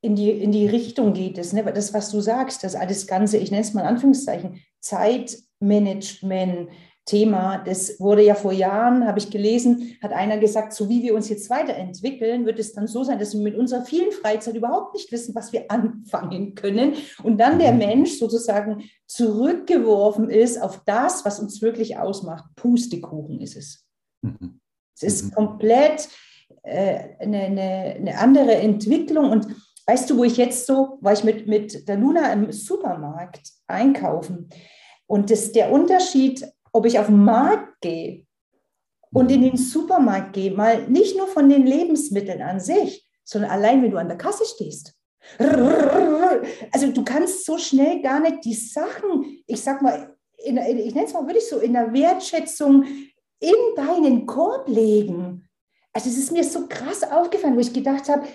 in 0.00 0.16
die, 0.16 0.30
in 0.30 0.50
die 0.50 0.66
Richtung 0.66 1.12
geht 1.12 1.38
es. 1.38 1.52
Ne? 1.52 1.62
Das, 1.64 1.94
was 1.94 2.10
du 2.10 2.20
sagst, 2.20 2.64
das 2.64 2.74
alles 2.74 3.06
Ganze, 3.06 3.38
ich 3.38 3.50
nenne 3.50 3.62
es 3.62 3.74
mal 3.74 3.82
in 3.82 3.88
Anführungszeichen, 3.88 4.60
Zeitmanagement, 4.80 6.68
Thema. 7.04 7.58
Das 7.58 8.00
wurde 8.00 8.22
ja 8.22 8.34
vor 8.34 8.52
Jahren, 8.52 9.06
habe 9.06 9.18
ich 9.18 9.30
gelesen, 9.30 9.96
hat 10.02 10.12
einer 10.12 10.38
gesagt, 10.38 10.72
so 10.72 10.88
wie 10.88 11.02
wir 11.02 11.14
uns 11.14 11.28
jetzt 11.28 11.50
weiterentwickeln, 11.50 12.46
wird 12.46 12.58
es 12.58 12.72
dann 12.72 12.86
so 12.86 13.04
sein, 13.04 13.18
dass 13.18 13.34
wir 13.34 13.42
mit 13.42 13.56
unserer 13.56 13.84
vielen 13.84 14.10
Freizeit 14.10 14.54
überhaupt 14.54 14.94
nicht 14.94 15.12
wissen, 15.12 15.34
was 15.34 15.52
wir 15.52 15.66
anfangen 15.70 16.54
können. 16.54 16.94
Und 17.22 17.38
dann 17.38 17.58
der 17.58 17.72
mhm. 17.72 17.78
Mensch 17.78 18.18
sozusagen 18.18 18.84
zurückgeworfen 19.06 20.30
ist 20.30 20.60
auf 20.60 20.82
das, 20.86 21.24
was 21.24 21.40
uns 21.40 21.60
wirklich 21.60 21.98
ausmacht. 21.98 22.44
Pustekuchen 22.56 23.40
ist 23.40 23.56
es. 23.56 23.84
Mhm. 24.22 24.60
Es 24.96 25.02
ist 25.02 25.24
mhm. 25.24 25.30
komplett 25.32 26.08
äh, 26.62 27.16
eine, 27.18 27.40
eine, 27.40 27.94
eine 27.96 28.18
andere 28.18 28.54
Entwicklung. 28.54 29.30
Und 29.30 29.48
weißt 29.86 30.08
du, 30.08 30.16
wo 30.16 30.24
ich 30.24 30.38
jetzt 30.38 30.66
so, 30.66 30.98
war 31.02 31.12
ich 31.12 31.24
mit, 31.24 31.46
mit 31.46 31.86
der 31.86 31.96
Luna 31.96 32.32
im 32.32 32.50
Supermarkt 32.50 33.52
einkaufen. 33.66 34.48
Und 35.06 35.30
das, 35.30 35.52
der 35.52 35.70
Unterschied, 35.70 36.46
ob 36.74 36.86
ich 36.86 36.98
auf 36.98 37.06
den 37.06 37.24
Markt 37.24 37.80
gehe 37.80 38.26
und 39.12 39.30
in 39.30 39.42
den 39.42 39.56
Supermarkt 39.56 40.32
gehe, 40.32 40.50
mal 40.50 40.88
nicht 40.88 41.16
nur 41.16 41.28
von 41.28 41.48
den 41.48 41.66
Lebensmitteln 41.66 42.42
an 42.42 42.58
sich, 42.58 43.08
sondern 43.22 43.52
allein, 43.52 43.82
wenn 43.82 43.92
du 43.92 43.96
an 43.96 44.08
der 44.08 44.18
Kasse 44.18 44.44
stehst. 44.44 44.92
Also 45.38 46.92
du 46.92 47.02
kannst 47.02 47.46
so 47.46 47.56
schnell 47.56 48.02
gar 48.02 48.20
nicht 48.20 48.44
die 48.44 48.54
Sachen, 48.54 49.42
ich 49.46 49.62
sag 49.62 49.80
mal, 49.80 50.14
in, 50.44 50.58
ich 50.58 50.94
nenne 50.94 51.06
es 51.06 51.14
mal 51.14 51.26
wirklich 51.26 51.48
so, 51.48 51.60
in 51.60 51.72
der 51.72 51.94
Wertschätzung 51.94 52.84
in 53.40 53.54
deinen 53.76 54.26
Korb 54.26 54.68
legen. 54.68 55.48
Also 55.92 56.10
es 56.10 56.18
ist 56.18 56.32
mir 56.32 56.44
so 56.44 56.66
krass 56.66 57.04
aufgefallen, 57.04 57.54
wo 57.54 57.60
ich 57.60 57.72
gedacht 57.72 58.08
habe, 58.08 58.26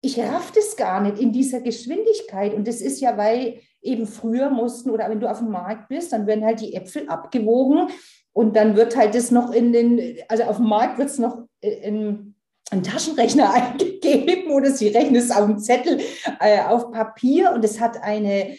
ich 0.00 0.20
raff 0.20 0.52
das 0.52 0.76
gar 0.76 1.00
nicht 1.00 1.18
in 1.18 1.32
dieser 1.32 1.60
Geschwindigkeit. 1.60 2.54
Und 2.54 2.68
das 2.68 2.80
ist 2.82 3.00
ja, 3.00 3.16
weil 3.16 3.60
eben 3.80 4.06
früher 4.06 4.50
mussten, 4.50 4.90
oder 4.90 5.08
wenn 5.08 5.20
du 5.20 5.30
auf 5.30 5.38
dem 5.38 5.50
Markt 5.50 5.88
bist, 5.88 6.12
dann 6.12 6.26
werden 6.26 6.44
halt 6.44 6.60
die 6.60 6.74
Äpfel 6.74 7.08
abgewogen 7.08 7.88
und 8.32 8.56
dann 8.56 8.76
wird 8.76 8.96
halt 8.96 9.14
das 9.14 9.30
noch 9.30 9.52
in 9.52 9.72
den, 9.72 10.18
also 10.28 10.44
auf 10.44 10.56
dem 10.56 10.66
Markt 10.66 10.98
wird 10.98 11.10
es 11.10 11.18
noch 11.18 11.44
in, 11.60 12.34
einen 12.70 12.82
Taschenrechner 12.82 13.52
eingegeben 13.52 14.52
oder 14.52 14.70
sie 14.70 14.88
rechnen 14.88 15.16
es 15.16 15.30
auf 15.30 15.46
dem 15.46 15.58
Zettel, 15.58 16.00
äh, 16.40 16.62
auf 16.62 16.90
Papier 16.90 17.52
und 17.52 17.64
es 17.64 17.80
hat 17.80 18.02
eine, 18.02 18.56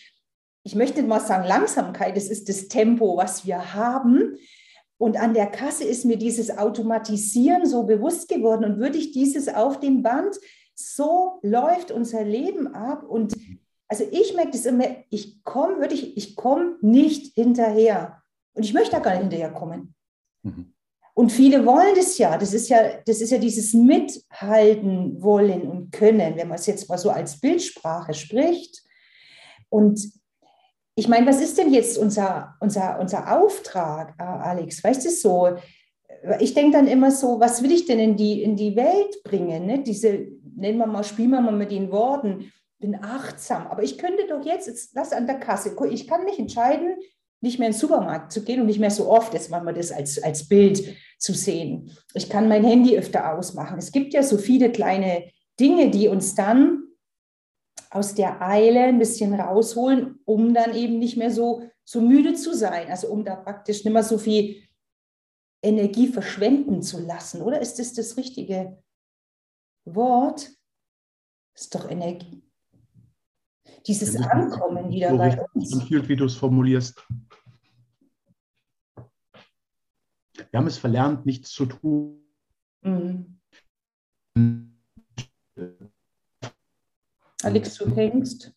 ich 0.63 0.75
möchte 0.75 1.03
mal 1.03 1.19
sagen, 1.19 1.47
Langsamkeit, 1.47 2.17
es 2.17 2.29
ist 2.29 2.49
das 2.49 2.67
Tempo, 2.67 3.17
was 3.17 3.45
wir 3.45 3.73
haben. 3.73 4.37
Und 4.97 5.15
an 5.15 5.33
der 5.33 5.47
Kasse 5.47 5.85
ist 5.85 6.03
mir 6.03 6.17
dieses 6.17 6.57
Automatisieren 6.57 7.65
so 7.65 7.83
bewusst 7.83 8.27
geworden 8.27 8.65
und 8.65 8.79
würde 8.79 8.97
ich 8.97 9.11
dieses 9.11 9.47
auf 9.47 9.79
dem 9.79 10.03
Band, 10.03 10.35
so 10.75 11.39
läuft 11.41 11.91
unser 11.91 12.23
Leben 12.23 12.67
ab 12.67 13.03
und 13.03 13.33
also 13.89 14.07
ich 14.11 14.35
merke 14.35 14.51
das 14.51 14.65
immer, 14.65 14.85
ich 15.09 15.43
komme 15.43 15.81
wirklich, 15.81 16.15
ich 16.15 16.35
komme 16.35 16.77
nicht 16.81 17.33
hinterher. 17.33 18.21
Und 18.53 18.63
ich 18.63 18.73
möchte 18.73 18.91
da 18.91 18.99
gar 18.99 19.13
nicht 19.13 19.21
hinterherkommen. 19.21 19.95
Mhm. 20.43 20.73
Und 21.15 21.31
viele 21.31 21.65
wollen 21.65 21.95
das 21.95 22.17
ja. 22.17 22.37
Das 22.37 22.53
ist 22.53 22.69
ja, 22.69 22.81
das 23.05 23.19
ist 23.19 23.31
ja 23.31 23.39
dieses 23.39 23.73
Mithalten 23.73 25.21
wollen 25.21 25.63
und 25.63 25.91
können, 25.91 26.37
wenn 26.37 26.47
man 26.47 26.57
es 26.57 26.67
jetzt 26.67 26.87
mal 26.87 26.97
so 26.97 27.09
als 27.09 27.41
Bildsprache 27.41 28.13
spricht. 28.13 28.83
Und 29.69 29.99
ich 30.95 31.07
meine, 31.07 31.25
was 31.27 31.41
ist 31.41 31.57
denn 31.57 31.73
jetzt 31.73 31.97
unser, 31.97 32.55
unser, 32.59 32.99
unser 32.99 33.37
Auftrag, 33.37 34.13
Alex? 34.21 34.83
Weißt 34.83 35.05
du 35.05 35.09
so? 35.09 35.57
Ich 36.39 36.53
denke 36.53 36.77
dann 36.77 36.87
immer 36.87 37.11
so, 37.11 37.39
was 37.39 37.63
will 37.63 37.71
ich 37.71 37.85
denn 37.85 37.99
in 37.99 38.15
die, 38.15 38.43
in 38.43 38.55
die 38.55 38.75
Welt 38.75 39.23
bringen? 39.23 39.65
Ne? 39.65 39.83
Diese, 39.83 40.27
nennen 40.55 40.77
wir 40.77 40.87
mal, 40.87 41.03
spielen 41.03 41.31
wir 41.31 41.41
mal 41.41 41.51
mit 41.51 41.71
den 41.71 41.91
Worten, 41.91 42.51
bin 42.79 42.95
achtsam. 42.95 43.67
Aber 43.67 43.83
ich 43.83 43.97
könnte 43.97 44.27
doch 44.27 44.45
jetzt, 44.45 44.67
jetzt 44.67 44.95
lass 44.95 45.11
an 45.11 45.27
der 45.27 45.39
Kasse, 45.39 45.75
ich 45.89 46.07
kann 46.07 46.23
mich 46.23 46.39
entscheiden, 46.39 46.95
nicht 47.41 47.59
mehr 47.59 47.67
in 47.69 47.73
den 47.73 47.79
Supermarkt 47.79 48.31
zu 48.31 48.43
gehen 48.43 48.59
und 48.59 48.67
nicht 48.67 48.79
mehr 48.79 48.91
so 48.91 49.09
oft, 49.09 49.33
jetzt 49.33 49.49
machen 49.49 49.65
wir 49.65 49.73
das 49.73 49.91
als, 49.91 50.21
als 50.21 50.47
Bild 50.47 50.95
zu 51.17 51.33
sehen. 51.33 51.91
Ich 52.13 52.29
kann 52.29 52.49
mein 52.49 52.65
Handy 52.65 52.97
öfter 52.97 53.33
ausmachen. 53.33 53.77
Es 53.77 53.91
gibt 53.91 54.13
ja 54.13 54.23
so 54.23 54.37
viele 54.37 54.71
kleine 54.71 55.29
Dinge, 55.59 55.89
die 55.89 56.07
uns 56.07 56.35
dann 56.35 56.83
aus 57.91 58.13
der 58.13 58.41
Eile 58.41 58.83
ein 58.83 58.99
bisschen 58.99 59.33
rausholen, 59.33 60.19
um 60.25 60.53
dann 60.53 60.75
eben 60.75 60.99
nicht 60.99 61.17
mehr 61.17 61.31
so, 61.31 61.63
so 61.85 62.01
müde 62.01 62.33
zu 62.33 62.53
sein. 62.53 62.89
Also 62.89 63.07
um 63.07 63.23
da 63.23 63.35
praktisch 63.35 63.83
nicht 63.83 63.93
mehr 63.93 64.03
so 64.03 64.17
viel 64.17 64.61
Energie 65.63 66.07
verschwenden 66.07 66.81
zu 66.81 66.99
lassen. 66.99 67.41
Oder 67.41 67.61
ist 67.61 67.79
das 67.79 67.93
das 67.93 68.17
richtige 68.17 68.81
Wort? 69.85 70.49
Das 71.53 71.63
ist 71.63 71.75
doch 71.75 71.89
Energie. 71.89 72.48
Dieses 73.85 74.15
Ankommen 74.17 74.89
wieder 74.89 75.15
bei 75.15 75.45
uns. 75.53 75.73
Empfiehlt, 75.73 76.09
wie 76.09 76.15
du 76.15 76.25
es 76.25 76.35
formulierst. 76.35 77.05
Wir 80.51 80.57
haben 80.57 80.67
es 80.67 80.77
verlernt, 80.77 81.25
nichts 81.25 81.51
zu 81.51 81.65
tun. 81.65 82.23
Mhm. 82.81 83.39
Alex, 87.41 87.77
du 87.77 87.95
hängst. 87.95 88.53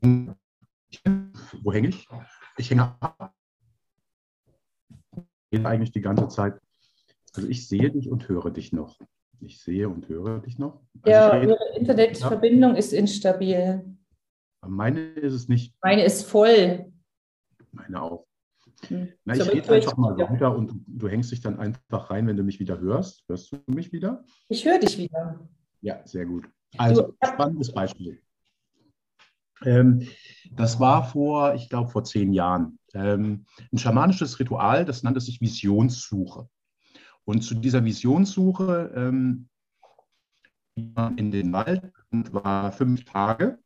Wo 0.00 1.72
hänge 1.72 1.88
ich? 1.88 2.08
Ich 2.56 2.70
hänge 2.70 2.96
ab. 3.00 3.34
Eigentlich 5.52 5.92
die 5.92 6.00
ganze 6.00 6.28
Zeit. 6.28 6.60
Also 7.34 7.48
ich 7.48 7.66
sehe 7.66 7.90
dich 7.90 8.10
und 8.10 8.28
höre 8.28 8.50
dich 8.50 8.72
noch. 8.72 8.98
Ich 9.40 9.60
sehe 9.60 9.88
und 9.88 10.08
höre 10.08 10.40
dich 10.40 10.58
noch. 10.58 10.82
Also 11.02 11.10
ja, 11.10 11.42
Ihre 11.42 11.58
Internetverbindung 11.76 12.72
ja. 12.72 12.78
ist 12.78 12.92
instabil. 12.92 13.84
Meine 14.66 15.00
ist 15.00 15.34
es 15.34 15.48
nicht. 15.48 15.74
Meine 15.82 16.04
ist 16.04 16.24
voll. 16.24 16.92
Meine 17.72 18.02
auch. 18.02 18.26
Hm. 18.88 19.08
Na, 19.24 19.34
ich 19.34 19.52
rede 19.52 19.74
einfach 19.74 19.96
mal 19.96 20.16
weiter 20.18 20.54
und 20.54 20.84
du 20.86 21.08
hängst 21.08 21.32
dich 21.32 21.40
dann 21.40 21.58
einfach 21.58 22.10
rein, 22.10 22.26
wenn 22.26 22.36
du 22.36 22.42
mich 22.42 22.60
wieder 22.60 22.78
hörst. 22.80 23.24
Hörst 23.28 23.52
du 23.52 23.58
mich 23.66 23.92
wieder? 23.92 24.24
Ich 24.48 24.64
höre 24.64 24.78
dich 24.78 24.98
wieder. 24.98 25.48
Ja, 25.80 26.00
sehr 26.04 26.26
gut. 26.26 26.48
Also, 26.76 27.02
du, 27.02 27.14
spannendes 27.26 27.72
Beispiel. 27.72 28.20
Ähm, 29.64 30.06
das 30.52 30.78
war 30.78 31.04
vor, 31.04 31.54
ich 31.54 31.68
glaube, 31.68 31.90
vor 31.90 32.04
zehn 32.04 32.32
Jahren. 32.32 32.78
Ähm, 32.92 33.46
ein 33.72 33.78
schamanisches 33.78 34.38
Ritual, 34.38 34.84
das 34.84 35.02
nannte 35.02 35.20
sich 35.20 35.40
Visionssuche. 35.40 36.48
Und 37.26 37.42
zu 37.42 37.56
dieser 37.56 37.84
Visionssuche 37.84 38.92
ähm, 38.94 39.48
in 40.76 41.30
den 41.30 41.52
Wald 41.52 41.92
und 42.10 42.32
war 42.32 42.72
fünf 42.72 43.04
Tage 43.04 43.58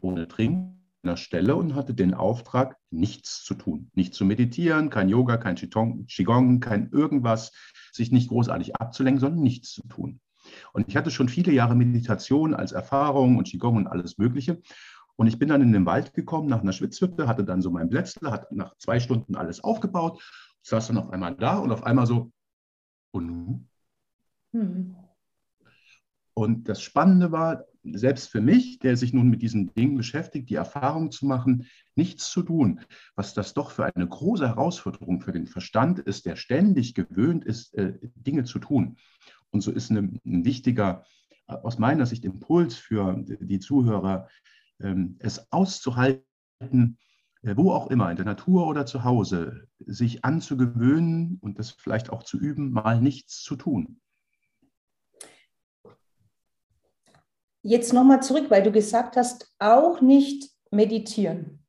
ohne 0.00 0.28
Trinken 0.28 0.80
an 1.02 1.10
der 1.10 1.16
Stelle 1.16 1.56
und 1.56 1.74
hatte 1.74 1.94
den 1.94 2.14
Auftrag, 2.14 2.76
nichts 2.90 3.42
zu 3.44 3.54
tun. 3.54 3.90
Nicht 3.94 4.14
zu 4.14 4.24
meditieren, 4.24 4.88
kein 4.88 5.08
Yoga, 5.08 5.36
kein 5.36 5.56
Qigong, 5.56 6.60
kein 6.60 6.90
irgendwas, 6.90 7.52
sich 7.92 8.12
nicht 8.12 8.28
großartig 8.28 8.76
abzulenken, 8.76 9.20
sondern 9.20 9.42
nichts 9.42 9.72
zu 9.72 9.86
tun. 9.88 10.20
Und 10.72 10.88
ich 10.88 10.96
hatte 10.96 11.10
schon 11.10 11.28
viele 11.28 11.52
Jahre 11.52 11.74
Meditation 11.74 12.54
als 12.54 12.72
Erfahrung 12.72 13.36
und 13.36 13.48
Qigong 13.48 13.76
und 13.76 13.86
alles 13.86 14.16
Mögliche. 14.16 14.62
Und 15.16 15.26
ich 15.26 15.38
bin 15.38 15.48
dann 15.48 15.60
in 15.60 15.72
den 15.72 15.86
Wald 15.86 16.14
gekommen 16.14 16.48
nach 16.48 16.60
einer 16.60 16.72
Schwitzhütte, 16.72 17.26
hatte 17.26 17.44
dann 17.44 17.62
so 17.62 17.70
mein 17.70 17.90
Blätzle, 17.90 18.30
hat 18.30 18.50
nach 18.52 18.76
zwei 18.78 19.00
Stunden 19.00 19.34
alles 19.34 19.62
aufgebaut, 19.62 20.22
saß 20.62 20.88
dann 20.88 20.98
auf 20.98 21.10
einmal 21.10 21.34
da 21.34 21.58
und 21.58 21.72
auf 21.72 21.84
einmal 21.84 22.06
so, 22.06 22.32
und 23.12 23.26
nun? 23.26 23.68
Mhm. 24.52 24.96
Und 26.34 26.68
das 26.68 26.80
Spannende 26.80 27.32
war, 27.32 27.64
selbst 27.82 28.28
für 28.30 28.40
mich, 28.40 28.78
der 28.78 28.96
sich 28.96 29.12
nun 29.12 29.28
mit 29.28 29.42
diesen 29.42 29.72
Dingen 29.74 29.96
beschäftigt, 29.96 30.50
die 30.50 30.54
Erfahrung 30.54 31.10
zu 31.10 31.26
machen, 31.26 31.66
nichts 31.94 32.30
zu 32.30 32.42
tun, 32.42 32.80
was 33.14 33.34
das 33.34 33.54
doch 33.54 33.70
für 33.70 33.84
eine 33.84 34.06
große 34.06 34.46
Herausforderung 34.46 35.20
für 35.20 35.32
den 35.32 35.46
Verstand 35.46 35.98
ist, 35.98 36.26
der 36.26 36.36
ständig 36.36 36.94
gewöhnt 36.94 37.44
ist, 37.44 37.74
äh, 37.74 37.98
Dinge 38.14 38.44
zu 38.44 38.58
tun. 38.58 38.96
Und 39.50 39.62
so 39.62 39.70
ist 39.70 39.90
ein, 39.90 40.20
wichtiger, 40.24 41.04
aus 41.46 41.78
meiner 41.78 42.06
Sicht, 42.06 42.24
Impuls 42.24 42.76
für 42.76 43.16
die 43.18 43.58
Zuhörer, 43.58 44.28
ähm, 44.80 45.16
es 45.18 45.50
auszuhalten, 45.52 46.24
äh, 46.60 46.96
wo 47.42 47.72
auch 47.72 47.88
immer, 47.88 48.10
in 48.10 48.16
der 48.16 48.26
Natur 48.26 48.66
oder 48.66 48.86
zu 48.86 49.04
Hause, 49.04 49.66
sich 49.78 50.24
anzugewöhnen 50.24 51.38
und 51.40 51.58
das 51.58 51.70
vielleicht 51.70 52.10
auch 52.10 52.22
zu 52.22 52.38
üben, 52.38 52.70
mal 52.70 53.00
nichts 53.00 53.42
zu 53.42 53.56
tun. 53.56 54.00
Jetzt 57.62 57.92
nochmal 57.92 58.22
zurück, 58.22 58.50
weil 58.50 58.62
du 58.62 58.72
gesagt 58.72 59.16
hast, 59.16 59.54
auch 59.58 60.00
nicht 60.00 60.50
meditieren. 60.70 61.64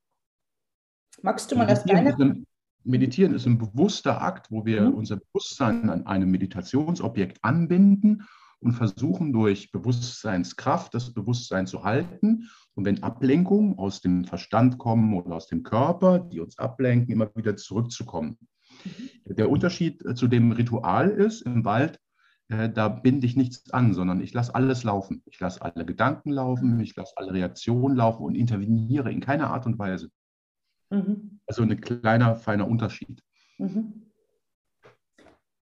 Magst 1.21 1.51
du 1.51 1.55
mal 1.55 1.67
das 1.67 1.83
deine? 1.83 2.45
Meditieren 2.83 3.35
ist 3.35 3.45
ein 3.45 3.59
bewusster 3.59 4.21
Akt, 4.21 4.49
wo 4.49 4.65
wir 4.65 4.81
mhm. 4.81 4.95
unser 4.95 5.17
Bewusstsein 5.17 5.89
an 5.89 6.07
einem 6.07 6.31
Meditationsobjekt 6.31 7.43
anbinden 7.43 8.27
und 8.61 8.73
versuchen 8.73 9.33
durch 9.33 9.71
Bewusstseinskraft 9.71 10.93
das 10.93 11.13
Bewusstsein 11.13 11.67
zu 11.67 11.83
halten. 11.83 12.49
Und 12.75 12.85
wenn 12.85 13.03
Ablenkungen 13.03 13.77
aus 13.77 14.01
dem 14.01 14.23
Verstand 14.23 14.77
kommen 14.77 15.13
oder 15.13 15.35
aus 15.35 15.47
dem 15.47 15.63
Körper, 15.63 16.19
die 16.19 16.39
uns 16.39 16.57
ablenken, 16.57 17.11
immer 17.11 17.29
wieder 17.35 17.57
zurückzukommen. 17.57 18.37
Mhm. 18.85 19.35
Der 19.35 19.49
Unterschied 19.49 20.05
äh, 20.05 20.15
zu 20.15 20.27
dem 20.27 20.51
Ritual 20.51 21.09
ist 21.09 21.41
im 21.41 21.65
Wald, 21.65 21.99
äh, 22.47 22.69
da 22.69 22.87
binde 22.87 23.25
ich 23.25 23.35
nichts 23.35 23.71
an, 23.71 23.93
sondern 23.93 24.21
ich 24.21 24.33
lasse 24.33 24.53
alles 24.53 24.83
laufen. 24.83 25.23
Ich 25.25 25.39
lasse 25.39 25.61
alle 25.61 25.85
Gedanken 25.85 26.31
laufen, 26.31 26.79
ich 26.79 26.95
lasse 26.95 27.13
alle 27.17 27.33
Reaktionen 27.33 27.95
laufen 27.95 28.23
und 28.23 28.35
interveniere 28.35 29.11
in 29.11 29.21
keiner 29.21 29.49
Art 29.49 29.65
und 29.65 29.79
Weise. 29.79 30.09
Mhm. 30.89 31.39
Also 31.47 31.63
ein 31.63 31.81
kleiner, 31.81 32.35
feiner 32.35 32.67
Unterschied. 32.67 33.23
Mhm. 33.57 34.10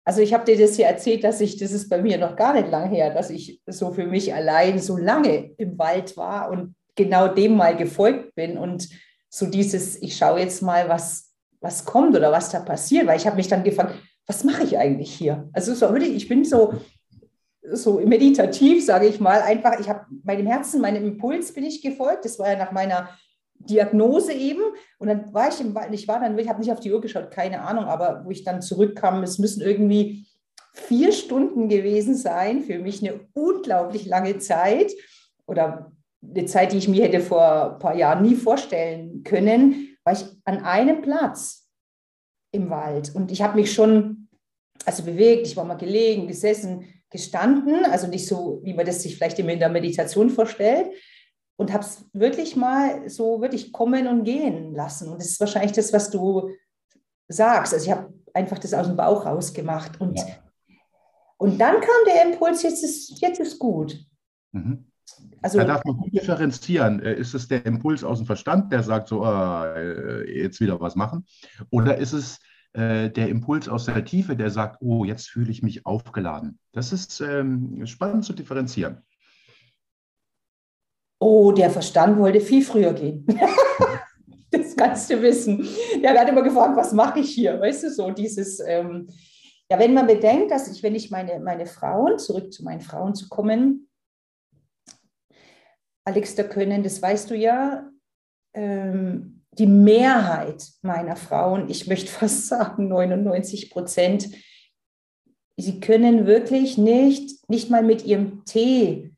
Also 0.06 0.22
ich 0.22 0.34
habe 0.34 0.44
dir 0.46 0.58
das 0.58 0.76
hier 0.76 0.86
erzählt, 0.86 1.24
dass 1.24 1.40
ich, 1.40 1.58
das 1.58 1.72
ist 1.72 1.90
bei 1.90 2.02
mir 2.02 2.18
noch 2.18 2.36
gar 2.36 2.54
nicht 2.54 2.70
lang 2.70 2.90
her, 2.90 3.14
dass 3.14 3.30
ich 3.30 3.62
so 3.66 3.92
für 3.92 4.06
mich 4.06 4.34
allein 4.34 4.80
so 4.80 4.98
lange 4.98 5.52
im 5.58 5.78
Wald 5.78 6.18
war 6.18 6.50
und 6.50 6.76
genau 6.96 7.30
dem 7.30 7.56
mal 7.56 7.76
gefolgt 7.76 8.36
bin 8.36 8.58
und 8.58 8.90
so 9.30 9.46
dieses, 9.46 10.02
ich 10.02 10.16
schaue 10.16 10.42
jetzt 10.42 10.62
mal, 10.62 10.90
was, 10.90 11.34
was 11.62 11.86
kommt 11.86 12.16
oder 12.16 12.32
was 12.32 12.50
da 12.50 12.60
passiert, 12.60 13.08
weil 13.08 13.18
ich 13.18 13.26
habe 13.26 13.38
mich 13.38 13.48
dann 13.48 13.64
gefragt, 13.64 13.96
was 14.28 14.44
mache 14.44 14.64
ich 14.64 14.78
eigentlich 14.78 15.14
hier? 15.14 15.50
Also 15.54 15.74
so, 15.74 15.94
ich 15.96 16.28
bin 16.28 16.46
so, 16.46 16.74
so 17.72 18.00
meditativ, 18.02 18.86
sage 18.86 19.08
ich 19.08 19.20
mal, 19.20 19.42
einfach, 19.42 19.80
ich 19.80 19.90
habe 19.90 20.06
meinem 20.24 20.46
Herzen, 20.46 20.82
meinem 20.82 21.04
Impuls 21.06 21.54
bin 21.54 21.64
ich 21.64 21.82
gefolgt. 21.82 22.26
Das 22.26 22.38
war 22.40 22.52
ja 22.52 22.58
nach 22.58 22.72
meiner 22.72 23.10
Diagnose 23.70 24.34
eben. 24.34 24.62
Und 24.98 25.08
dann 25.08 25.34
war 25.34 25.50
ich 25.50 25.60
im 25.62 25.74
Wald, 25.76 25.94
ich 25.94 26.08
war 26.08 26.20
dann, 26.20 26.38
ich 26.38 26.50
habe 26.50 26.60
nicht 26.60 26.72
auf 26.72 26.80
die 26.80 26.92
Uhr 26.92 27.02
geschaut, 27.02 27.32
keine 27.32 27.62
Ahnung, 27.62 27.86
aber 27.86 28.24
wo 28.26 28.32
ich 28.32 28.44
dann 28.44 28.62
zurückkam, 28.62 29.24
es 29.24 29.40
müssen 29.40 29.62
irgendwie 29.62 30.28
vier 30.74 31.12
Stunden 31.12 31.70
gewesen 31.70 32.16
sein, 32.16 32.62
für 32.62 32.80
mich 32.80 33.02
eine 33.02 33.20
unglaublich 33.34 34.06
lange 34.06 34.40
Zeit 34.40 34.92
oder 35.46 35.92
eine 36.24 36.46
Zeit, 36.46 36.72
die 36.72 36.78
ich 36.78 36.88
mir 36.88 37.04
hätte 37.04 37.20
vor 37.20 37.74
ein 37.74 37.80
paar 37.80 37.96
Jahren 37.96 38.24
nie 38.24 38.36
vorstellen 38.36 39.24
können, 39.24 39.98
war 40.04 40.14
ich 40.14 40.26
an 40.46 40.64
einem 40.64 41.02
Platz 41.02 41.70
im 42.52 42.70
Wald. 42.70 43.14
Und 43.14 43.32
ich 43.32 43.42
habe 43.42 43.60
mich 43.60 43.74
schon 43.74 44.24
also 44.86 45.04
bewegt, 45.04 45.48
ich 45.48 45.56
war 45.56 45.66
mal 45.66 45.76
gelegen, 45.76 46.28
gesessen, 46.28 46.86
gestanden, 47.10 47.86
also 47.86 48.08
nicht 48.08 48.28
so, 48.28 48.60
wie 48.64 48.74
man 48.74 48.86
das 48.86 49.04
sich 49.04 49.16
vielleicht 49.16 49.40
immer 49.40 49.54
in 49.54 49.60
der 49.60 49.70
Meditation 49.70 50.30
vorstellt. 50.30 50.90
Und 51.56 51.72
habe 51.72 51.84
es 51.84 52.06
wirklich 52.14 52.56
mal 52.56 53.08
so 53.10 53.42
wirklich 53.42 53.72
kommen 53.72 54.08
und 54.08 54.24
gehen 54.24 54.74
lassen. 54.74 55.10
Und 55.10 55.20
das 55.20 55.30
ist 55.30 55.40
wahrscheinlich 55.40 55.74
das, 55.74 55.94
was 55.94 56.10
du 56.10 56.50
sagst. 57.28 57.74
Also 57.74 57.86
ich 57.86 57.92
habe 57.92 58.14
einfach 58.34 58.60
das 58.60 58.74
aus 58.74 58.88
dem 58.88 58.98
Bauch 58.98 59.26
rausgemacht. 59.26 60.02
Und, 60.02 60.18
ja. 60.18 60.26
und 61.38 61.60
dann 61.60 61.76
kam 61.76 62.06
der 62.08 62.26
Impuls, 62.26 62.64
jetzt 62.64 62.84
ist, 62.84 63.22
jetzt 63.22 63.40
ist 63.40 63.60
gut. 63.60 64.04
Mhm. 64.52 64.86
Also, 65.42 65.58
da 65.60 65.66
darf 65.66 65.84
man 65.86 65.98
gut 65.98 66.14
differenzieren. 66.14 67.02
Äh, 67.02 67.16
ist 67.16 67.34
es 67.34 67.48
der 67.48 67.66
Impuls 67.66 68.04
aus 68.04 68.20
dem 68.20 68.26
Verstand, 68.26 68.72
der 68.72 68.84
sagt 68.84 69.10
so, 69.10 69.26
äh, 69.26 70.42
jetzt 70.42 70.60
wieder 70.60 70.80
was 70.80 70.96
machen? 70.96 71.26
Oder 71.70 71.98
ist 71.98 72.14
es 72.14 72.40
äh, 72.74 73.10
der 73.10 73.30
Impuls 73.30 73.68
aus 73.68 73.86
der 73.86 74.06
Tiefe, 74.06 74.36
der 74.36 74.50
sagt, 74.50 74.78
oh, 74.82 75.04
jetzt 75.04 75.30
fühle 75.30 75.52
ich 75.52 75.62
mich 75.62 75.86
aufgeladen? 75.86 76.60
Das 76.72 76.94
ist 76.94 77.20
ähm, 77.22 77.86
spannend 77.86 78.24
zu 78.26 78.34
differenzieren. 78.34 79.04
Oh, 81.26 81.54
der 81.54 81.70
Verstand 81.70 82.20
wollte 82.20 82.42
viel 82.42 82.62
früher 82.62 82.92
gehen. 82.92 83.26
das 84.52 84.76
kannst 84.76 85.10
du 85.10 85.22
wissen. 85.22 85.66
Der 86.02 86.20
hat 86.20 86.28
immer 86.28 86.42
gefragt, 86.42 86.76
was 86.76 86.92
mache 86.92 87.22
ich 87.22 87.30
hier? 87.34 87.62
Weißt 87.62 87.84
du, 87.84 87.90
so 87.90 88.12
dieses, 88.12 88.60
ähm, 88.60 89.08
ja, 89.72 89.80
wenn 89.80 89.94
man 89.94 90.06
bedenkt, 90.06 90.52
dass 90.52 90.68
ich, 90.68 90.84
wenn 90.84 90.96
ich 90.96 91.12
meine, 91.12 91.40
meine 91.40 91.66
Frauen, 91.66 92.20
zurück 92.20 92.52
zu 92.52 92.66
meinen 92.66 92.82
Frauen 92.82 93.16
zu 93.16 93.30
kommen, 93.30 93.88
Alex, 96.04 96.36
da 96.36 96.44
können, 96.44 96.84
das 96.84 97.02
weißt 97.02 97.30
du 97.30 97.38
ja, 97.38 97.90
ähm, 98.54 99.46
die 99.54 99.68
Mehrheit 99.68 100.68
meiner 100.82 101.16
Frauen, 101.16 101.70
ich 101.70 101.88
möchte 101.88 102.12
fast 102.12 102.48
sagen 102.48 102.90
99 102.90 103.72
Prozent, 103.72 104.28
sie 105.56 105.80
können 105.80 106.26
wirklich 106.26 106.78
nicht, 106.78 107.50
nicht 107.50 107.70
mal 107.70 107.82
mit 107.82 108.04
ihrem 108.04 108.44
Tee, 108.44 109.13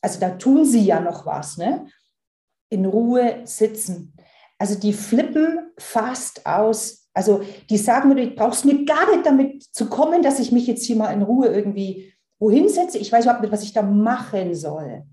also 0.00 0.20
da 0.20 0.30
tun 0.30 0.64
sie 0.64 0.84
ja 0.84 1.00
noch 1.00 1.26
was, 1.26 1.56
ne? 1.56 1.86
in 2.70 2.86
Ruhe 2.86 3.42
sitzen. 3.44 4.14
Also 4.58 4.78
die 4.78 4.92
flippen 4.92 5.70
fast 5.78 6.44
aus. 6.46 7.08
Also 7.14 7.42
die 7.70 7.78
sagen 7.78 8.08
mir, 8.08 8.14
du 8.16 8.34
brauchst 8.34 8.64
mir 8.64 8.84
gar 8.84 9.10
nicht 9.14 9.26
damit 9.26 9.62
zu 9.62 9.88
kommen, 9.88 10.22
dass 10.22 10.40
ich 10.40 10.52
mich 10.52 10.66
jetzt 10.66 10.84
hier 10.84 10.96
mal 10.96 11.12
in 11.12 11.22
Ruhe 11.22 11.48
irgendwie 11.48 12.12
wohin 12.38 12.68
setze. 12.68 12.98
Ich 12.98 13.10
weiß 13.10 13.24
überhaupt 13.24 13.42
nicht, 13.42 13.52
was 13.52 13.62
ich 13.62 13.72
da 13.72 13.82
machen 13.82 14.54
soll. 14.54 15.04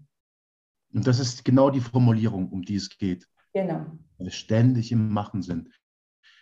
Und 0.94 1.08
das 1.08 1.20
ist 1.20 1.44
genau 1.44 1.70
die 1.70 1.82
Formulierung, 1.82 2.50
um 2.50 2.62
die 2.64 2.76
es 2.76 2.90
geht. 2.90 3.28
Genau. 3.54 3.86
Weil 4.18 4.28
wir 4.28 4.32
ständig 4.32 4.92
im 4.92 5.10
Machen 5.10 5.42
sind. 5.42 5.70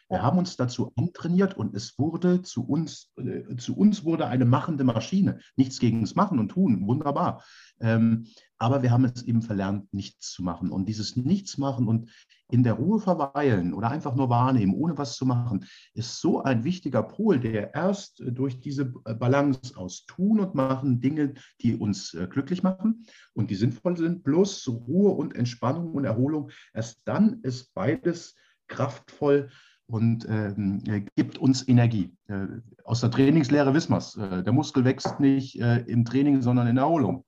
Wir 0.10 0.22
haben 0.22 0.38
uns 0.38 0.58
dazu 0.58 0.92
antrainiert 0.96 1.56
und 1.58 1.76
es 1.76 1.98
wurde 1.98 2.42
zu 2.42 2.66
uns, 2.66 3.12
äh, 3.18 3.56
zu 3.56 3.76
uns 3.76 4.04
wurde 4.04 4.28
eine 4.28 4.46
machende 4.46 4.84
Maschine. 4.84 5.40
Nichts 5.56 5.80
gegen 5.80 6.02
das 6.02 6.16
Machen 6.16 6.40
und 6.40 6.50
Tun, 6.50 6.86
wunderbar. 6.88 7.44
Ähm, 7.80 8.28
aber 8.58 8.82
wir 8.82 8.92
haben 8.92 9.06
es 9.06 9.24
eben 9.24 9.42
verlernt, 9.42 9.94
nichts 9.94 10.32
zu 10.32 10.44
machen. 10.44 10.72
Und 10.72 10.88
dieses 10.88 11.16
Nichtsmachen 11.16 11.88
und 11.88 12.10
in 12.50 12.64
der 12.64 12.74
Ruhe 12.74 13.00
verweilen 13.00 13.74
oder 13.74 13.90
einfach 13.90 14.16
nur 14.16 14.30
wahrnehmen, 14.30 14.74
ohne 14.74 14.98
was 14.98 15.16
zu 15.16 15.26
machen, 15.26 15.66
ist 15.94 16.22
so 16.22 16.44
ein 16.44 16.64
wichtiger 16.64 17.04
Pol, 17.04 17.40
der 17.40 17.74
erst 17.74 18.22
durch 18.26 18.62
diese 18.62 18.86
Balance 18.86 19.76
aus 19.76 20.06
Tun 20.06 20.40
und 20.40 20.54
Machen 20.54 21.02
Dinge, 21.02 21.34
die 21.62 21.76
uns 21.76 22.14
äh, 22.14 22.28
glücklich 22.28 22.62
machen 22.62 23.06
und 23.34 23.50
die 23.50 23.56
sinnvoll 23.56 23.98
sind, 23.98 24.24
plus 24.24 24.68
Ruhe 24.68 25.12
und 25.12 25.36
Entspannung 25.36 25.94
und 25.94 26.06
Erholung, 26.06 26.52
erst 26.74 27.02
dann 27.06 27.42
ist 27.42 27.74
beides 27.74 28.36
kraftvoll 28.68 29.50
und 29.88 30.26
ähm, 30.30 30.82
äh, 30.88 31.02
gibt 31.16 31.38
uns 31.38 31.68
Energie. 31.68 32.16
Äh, 32.28 32.48
aus 32.84 33.02
der 33.02 33.12
Trainingslehre 33.12 33.74
wissen 33.74 33.92
wir 33.92 33.98
es. 33.98 34.16
Äh, 34.16 34.44
der 34.44 34.54
Muskel 34.54 34.86
wächst 34.86 35.20
nicht 35.20 35.60
äh, 35.60 35.80
im 35.82 36.06
Training, 36.06 36.42
sondern 36.42 36.68
in 36.68 36.76
der 36.76 36.86
Erholung. 36.86 37.26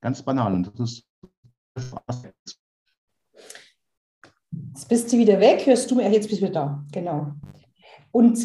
Ganz 0.00 0.22
banal. 0.22 0.52
Und 0.54 0.78
das 0.78 0.90
ist 0.90 1.08
Jetzt 4.74 4.88
bist 4.88 5.12
du 5.12 5.18
wieder 5.18 5.40
weg, 5.40 5.66
hörst 5.66 5.90
du 5.90 5.96
mir, 5.96 6.08
jetzt 6.10 6.28
bist 6.28 6.40
du 6.40 6.46
wieder 6.46 6.54
da, 6.54 6.84
genau. 6.92 7.32
Und 8.12 8.38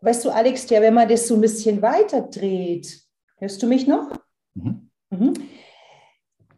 weißt 0.00 0.24
du, 0.24 0.30
Alex, 0.30 0.68
ja, 0.70 0.80
wenn 0.80 0.94
man 0.94 1.08
das 1.08 1.28
so 1.28 1.34
ein 1.34 1.42
bisschen 1.42 1.82
weiter 1.82 2.22
dreht, 2.22 3.02
hörst 3.36 3.62
du 3.62 3.66
mich 3.66 3.86
noch? 3.86 4.10
Mhm. 4.54 4.90
Mhm. 5.10 5.34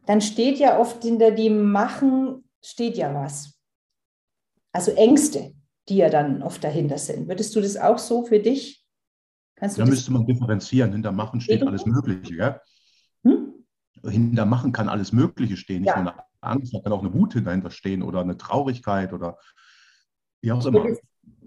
Dann 0.07 0.21
steht 0.21 0.59
ja 0.59 0.79
oft 0.79 1.03
hinter 1.03 1.33
dem 1.33 1.73
Machen, 1.73 2.49
steht 2.62 2.97
ja 2.97 3.12
was. 3.12 3.59
Also 4.73 4.93
Ängste 4.93 5.55
die 5.88 5.96
ja 5.96 6.11
dann 6.11 6.42
oft 6.42 6.62
dahinter 6.62 6.98
sind. 6.98 7.29
Würdest 7.29 7.55
du 7.57 7.61
das 7.61 7.77
auch 7.77 7.98
so 7.98 8.24
für 8.24 8.38
dich? 8.38 8.85
Kannst 9.57 9.79
da 9.79 9.85
müsste 9.85 10.12
man 10.12 10.27
differenzieren. 10.27 10.92
Hinter 10.92 11.12
Machen 11.12 11.40
steht 11.40 11.66
alles 11.66 11.85
Mögliche. 11.85 12.35
Ja? 12.35 12.61
Hm? 13.24 13.64
Hinter 14.05 14.46
Machen 14.46 14.72
kann 14.72 14.88
alles 14.88 15.12
Mögliche 15.12 15.57
stehen. 15.57 15.83
Nicht 15.83 15.88
ja. 15.88 16.01
nur 16.01 16.12
eine 16.12 16.22
Angst, 16.40 16.74
da 16.74 16.81
kann 16.81 16.92
auch 16.92 17.03
eine 17.03 17.12
Wut 17.12 17.35
dahinter 17.44 17.70
stehen 17.70 18.03
oder 18.03 18.20
eine 18.20 18.37
Traurigkeit 18.37 19.12
oder 19.12 19.38
wie 20.40 20.53
auch 20.53 20.64
immer. 20.64 20.87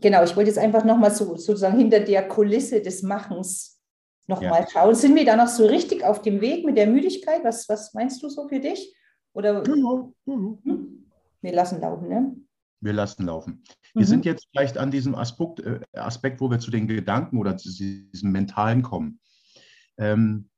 genau, 0.02 0.24
ich 0.24 0.36
wollte 0.36 0.50
jetzt 0.50 0.60
einfach 0.60 0.84
nochmal 0.84 1.12
so, 1.12 1.38
sozusagen 1.38 1.78
hinter 1.78 2.02
der 2.02 2.28
Kulisse 2.28 2.82
des 2.82 3.02
Machens 3.04 3.82
nochmal 4.28 4.62
ja. 4.62 4.68
schauen. 4.70 4.96
Sind 4.96 5.16
wir 5.16 5.26
da 5.26 5.38
noch 5.38 5.48
so 5.48 5.66
richtig 5.66 6.04
auf 6.04 6.22
dem 6.22 6.42
Weg 6.42 6.66
mit 6.66 6.78
der 6.78 6.88
Müdigkeit? 6.88 7.44
Was, 7.44 7.70
was 7.70 7.94
meinst 7.94 8.22
du 8.22 8.30
so 8.30 8.48
für 8.50 8.60
dich? 8.60 8.94
Oder 9.34 9.64
ja, 9.66 9.76
ja, 9.76 10.12
ja. 10.26 10.36
Hm? 10.66 11.08
wir 11.42 11.54
lassen 11.54 11.80
laufen, 11.80 12.10
ne? 12.10 12.36
Wir 12.82 12.94
lassen 12.94 13.26
laufen. 13.26 13.64
Wir 13.94 14.02
mhm. 14.02 14.08
sind 14.08 14.26
jetzt 14.26 14.48
vielleicht 14.52 14.78
an 14.78 14.92
diesem 14.92 15.16
Aspekt, 15.16 15.60
äh, 15.60 15.80
Aspekt, 15.94 16.42
wo 16.42 16.50
wir 16.50 16.60
zu 16.60 16.72
den 16.72 16.88
Gedanken 16.88 17.38
oder 17.38 17.58
zu 17.58 17.70
diesem 17.70 18.32
Mentalen 18.32 18.82
kommen. 18.82 19.20
Ähm, 19.98 20.50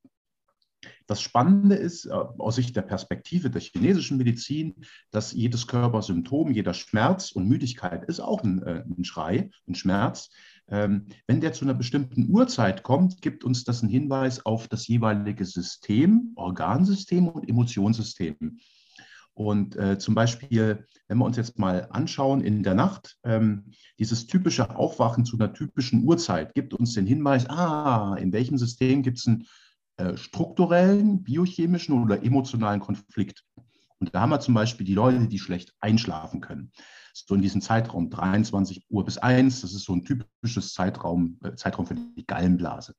das 1.08 1.22
Spannende 1.22 1.76
ist 1.76 2.06
äh, 2.06 2.12
aus 2.12 2.56
Sicht 2.56 2.76
der 2.76 2.82
Perspektive 2.82 3.50
der 3.50 3.62
chinesischen 3.62 4.18
Medizin, 4.18 4.76
dass 5.12 5.34
jedes 5.34 5.68
Körpersymptom, 5.68 6.52
jeder 6.52 6.74
Schmerz 6.74 7.32
und 7.32 7.48
Müdigkeit 7.48 8.06
ist 8.06 8.20
auch 8.20 8.44
ein, 8.44 8.64
äh, 8.64 8.84
ein 8.86 9.04
Schrei, 9.04 9.50
ein 9.68 9.76
Schmerz. 9.76 10.30
Ähm, 10.70 11.08
wenn 11.28 11.42
der 11.42 11.54
zu 11.54 11.66
einer 11.66 11.74
bestimmten 11.74 12.30
Uhrzeit 12.30 12.84
kommt, 12.84 13.22
gibt 13.22 13.44
uns 13.44 13.64
das 13.64 13.82
einen 13.82 13.92
Hinweis 13.92 14.46
auf 14.46 14.68
das 14.68 14.88
jeweilige 14.88 15.46
System, 15.46 16.32
Organsystem 16.36 17.28
und 17.28 17.50
Emotionssystem. 17.50 18.60
Und 19.36 19.76
äh, 19.76 19.98
zum 19.98 20.14
Beispiel, 20.14 20.86
wenn 21.08 21.18
wir 21.18 21.26
uns 21.26 21.38
jetzt 21.38 21.58
mal 21.58 21.88
anschauen 21.90 22.42
in 22.42 22.62
der 22.62 22.76
Nacht, 22.76 23.18
ähm, 23.24 23.72
dieses 23.98 24.28
typische 24.28 24.76
Aufwachen 24.76 25.26
zu 25.26 25.38
einer 25.38 25.54
typischen 25.54 26.04
Uhrzeit 26.04 26.54
gibt 26.54 26.74
uns 26.74 26.94
den 26.94 27.08
Hinweis, 27.08 27.50
ah, 27.50 28.16
in 28.16 28.32
welchem 28.32 28.58
System 28.58 29.02
gibt 29.02 29.18
es 29.18 29.28
einen 29.28 29.48
äh, 29.98 30.18
strukturellen, 30.18 31.24
biochemischen 31.24 32.00
oder 32.02 32.24
emotionalen 32.24 32.80
Konflikt. 32.80 33.44
Und 34.00 34.14
da 34.14 34.22
haben 34.22 34.30
wir 34.30 34.40
zum 34.40 34.54
Beispiel 34.54 34.86
die 34.86 34.94
Leute, 34.94 35.28
die 35.28 35.40
schlecht 35.40 35.74
einschlafen 35.80 36.42
können. 36.42 36.72
So 37.14 37.36
in 37.36 37.42
diesem 37.42 37.62
Zeitraum 37.62 38.10
23 38.10 38.86
Uhr 38.90 39.06
bis 39.06 39.18
1, 39.18 39.62
das 39.62 39.74
ist 39.74 39.86
so 39.86 39.94
ein 39.94 40.04
typisches 40.04 40.74
Zeitraum, 40.74 41.40
äh, 41.44 41.56
Zeitraum 41.56 41.88
für 41.88 41.96
die 41.96 42.26
Gallenblase. 42.26 42.94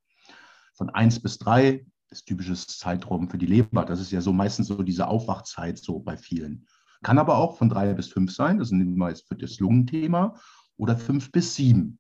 Von 0.75 0.91
1 0.91 1.21
bis 1.21 1.39
3 1.39 1.85
ist 2.15 2.27
typisches 2.27 2.67
Zeitraum 2.67 3.29
für 3.29 3.39
die 3.39 3.47
Leber. 3.47 3.85
Das 3.85 4.01
ist 4.01 4.11
ja 4.11 4.21
so 4.21 4.33
meistens 4.33 4.69
so 4.69 4.83
diese 4.83 5.09
Aufwachzeit 5.09 5.79
so 5.79 5.99
bei 5.99 6.17
vielen. 6.17 6.67
Kann 7.03 7.19
aber 7.19 7.37
auch 7.37 7.59
von 7.59 7.69
drei 7.69 7.93
bis 7.93 8.09
fünf 8.09 8.33
sein, 8.33 8.59
das 8.59 8.69
ist 8.69 8.73
ein 8.73 8.81
Hinweis 8.81 9.23
für 9.23 9.37
das 9.37 9.59
Lungenthema, 9.59 10.39
oder 10.77 10.97
fünf 10.97 11.31
bis 11.31 11.55
sieben. 11.55 11.99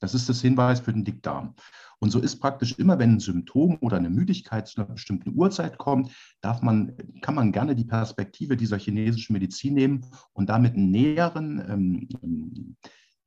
Das 0.00 0.14
ist 0.14 0.28
das 0.28 0.42
Hinweis 0.42 0.80
für 0.80 0.92
den 0.92 1.04
Dickdarm. 1.04 1.54
Und 1.98 2.10
so 2.10 2.20
ist 2.20 2.38
praktisch 2.38 2.78
immer, 2.78 2.98
wenn 2.98 3.14
ein 3.14 3.20
Symptom 3.20 3.78
oder 3.80 3.96
eine 3.96 4.10
Müdigkeit 4.10 4.68
zu 4.68 4.80
einer 4.80 4.92
bestimmten 4.92 5.34
Uhrzeit 5.34 5.78
kommt, 5.78 6.12
darf 6.42 6.60
man, 6.60 6.94
kann 7.22 7.34
man 7.34 7.52
gerne 7.52 7.74
die 7.74 7.84
Perspektive 7.84 8.56
dieser 8.56 8.78
chinesischen 8.78 9.32
Medizin 9.32 9.74
nehmen 9.74 10.06
und 10.34 10.50
damit 10.50 10.74
einen 10.74 10.90
näheren 10.90 11.64
ähm, 11.70 12.76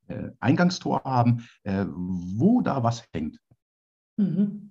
äh, 0.08 0.32
Eingangstor 0.39 1.04
haben, 1.04 1.47
äh, 1.63 1.86
wo 1.89 2.62
da 2.62 2.84
was 2.84 3.04
hängt. 3.13 3.39
Mhm. 4.17 4.68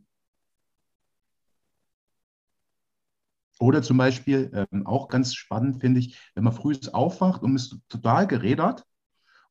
Oder 3.60 3.82
zum 3.82 3.96
Beispiel, 3.96 4.50
ähm, 4.72 4.86
auch 4.86 5.08
ganz 5.08 5.34
spannend 5.34 5.80
finde 5.80 6.00
ich, 6.00 6.18
wenn 6.34 6.44
man 6.44 6.52
früh 6.52 6.76
aufwacht 6.92 7.42
und 7.42 7.56
ist 7.56 7.76
total 7.88 8.26
gerädert 8.26 8.84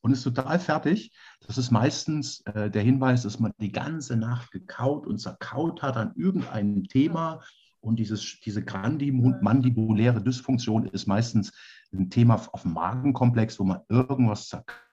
und 0.01 0.11
ist 0.13 0.23
total 0.23 0.59
fertig. 0.59 1.11
Das 1.45 1.57
ist 1.57 1.71
meistens 1.71 2.41
äh, 2.41 2.69
der 2.69 2.83
Hinweis, 2.83 3.23
dass 3.23 3.39
man 3.39 3.51
die 3.59 3.71
ganze 3.71 4.15
Nacht 4.15 4.51
gekaut 4.51 5.05
und 5.05 5.19
zerkaut 5.19 5.81
hat 5.81 5.97
an 5.97 6.13
irgendeinem 6.15 6.85
Thema. 6.85 7.41
Und 7.79 7.97
dieses, 7.99 8.39
diese 8.39 8.63
grandimandibuläre 8.63 10.21
Dysfunktion 10.21 10.87
ist 10.87 11.07
meistens 11.07 11.51
ein 11.93 12.09
Thema 12.09 12.35
auf 12.51 12.61
dem 12.63 12.73
Magenkomplex, 12.73 13.59
wo 13.59 13.63
man 13.63 13.81
irgendwas 13.89 14.47
zerkaut, 14.47 14.86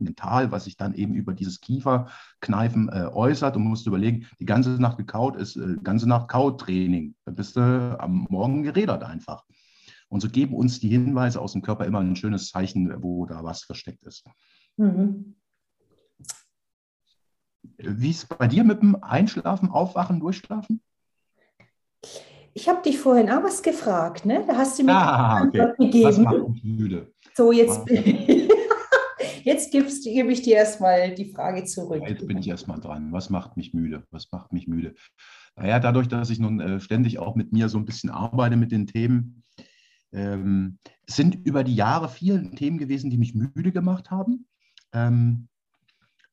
mental, 0.00 0.50
was 0.50 0.64
sich 0.64 0.76
dann 0.76 0.94
eben 0.94 1.14
über 1.14 1.34
dieses 1.34 1.60
Kieferkneifen 1.60 2.88
äh, 2.88 3.08
äußert. 3.12 3.56
Und 3.56 3.62
man 3.62 3.70
muss 3.70 3.86
überlegen, 3.86 4.26
die 4.40 4.46
ganze 4.46 4.70
Nacht 4.70 4.98
gekaut 4.98 5.36
ist 5.36 5.56
äh, 5.56 5.76
ganze 5.82 6.08
Nacht 6.08 6.28
Kautraining. 6.28 7.14
Da 7.24 7.32
bist 7.32 7.56
du 7.56 7.96
am 7.98 8.26
Morgen 8.30 8.62
gerädert 8.62 9.04
einfach. 9.04 9.44
Und 10.08 10.20
so 10.20 10.28
geben 10.28 10.54
uns 10.54 10.80
die 10.80 10.88
Hinweise 10.88 11.40
aus 11.40 11.52
dem 11.52 11.62
Körper 11.62 11.84
immer 11.84 12.00
ein 12.00 12.16
schönes 12.16 12.50
Zeichen, 12.50 13.02
wo 13.02 13.26
da 13.26 13.42
was 13.42 13.62
versteckt 13.64 14.04
ist. 14.04 14.24
Mhm. 14.76 15.34
Wie 17.78 18.10
ist 18.10 18.18
es 18.18 18.26
bei 18.26 18.46
dir 18.46 18.64
mit 18.64 18.80
dem 18.80 19.02
Einschlafen, 19.02 19.70
Aufwachen, 19.70 20.20
Durchschlafen? 20.20 20.80
Ich 22.54 22.68
habe 22.68 22.80
dich 22.80 22.98
vorhin 22.98 23.28
auch 23.30 23.42
was 23.42 23.62
gefragt, 23.62 24.24
ne? 24.24 24.42
Da 24.46 24.56
hast 24.56 24.78
du 24.78 24.84
mir 24.84 24.92
ah, 24.92 25.42
okay. 25.46 25.72
gegeben. 25.78 26.08
Was 26.08 26.18
macht 26.18 26.48
mich 26.48 26.64
müde? 26.64 27.12
So, 27.34 27.52
jetzt, 27.52 27.80
jetzt 29.46 29.72
gebe 29.72 30.32
ich 30.32 30.42
dir 30.42 30.56
erstmal 30.56 31.14
die 31.14 31.32
Frage 31.32 31.64
zurück. 31.64 32.02
Jetzt 32.06 32.26
bin 32.26 32.38
ich 32.38 32.48
erstmal 32.48 32.80
dran. 32.80 33.12
Was 33.12 33.30
macht 33.30 33.56
mich 33.56 33.72
müde? 33.72 34.04
Was 34.10 34.30
macht 34.32 34.52
mich 34.52 34.66
müde? 34.66 34.94
Naja, 35.54 35.78
dadurch, 35.78 36.08
dass 36.08 36.30
ich 36.30 36.40
nun 36.40 36.60
äh, 36.60 36.80
ständig 36.80 37.18
auch 37.18 37.36
mit 37.36 37.52
mir 37.52 37.68
so 37.68 37.78
ein 37.78 37.84
bisschen 37.84 38.10
arbeite 38.10 38.56
mit 38.56 38.72
den 38.72 38.86
Themen, 38.86 39.44
ähm, 40.12 40.78
sind 41.06 41.46
über 41.46 41.62
die 41.62 41.76
Jahre 41.76 42.08
viele 42.08 42.50
Themen 42.50 42.78
gewesen, 42.78 43.08
die 43.08 43.18
mich 43.18 43.34
müde 43.34 43.72
gemacht 43.72 44.10
haben. 44.10 44.46
Ähm, 44.92 45.48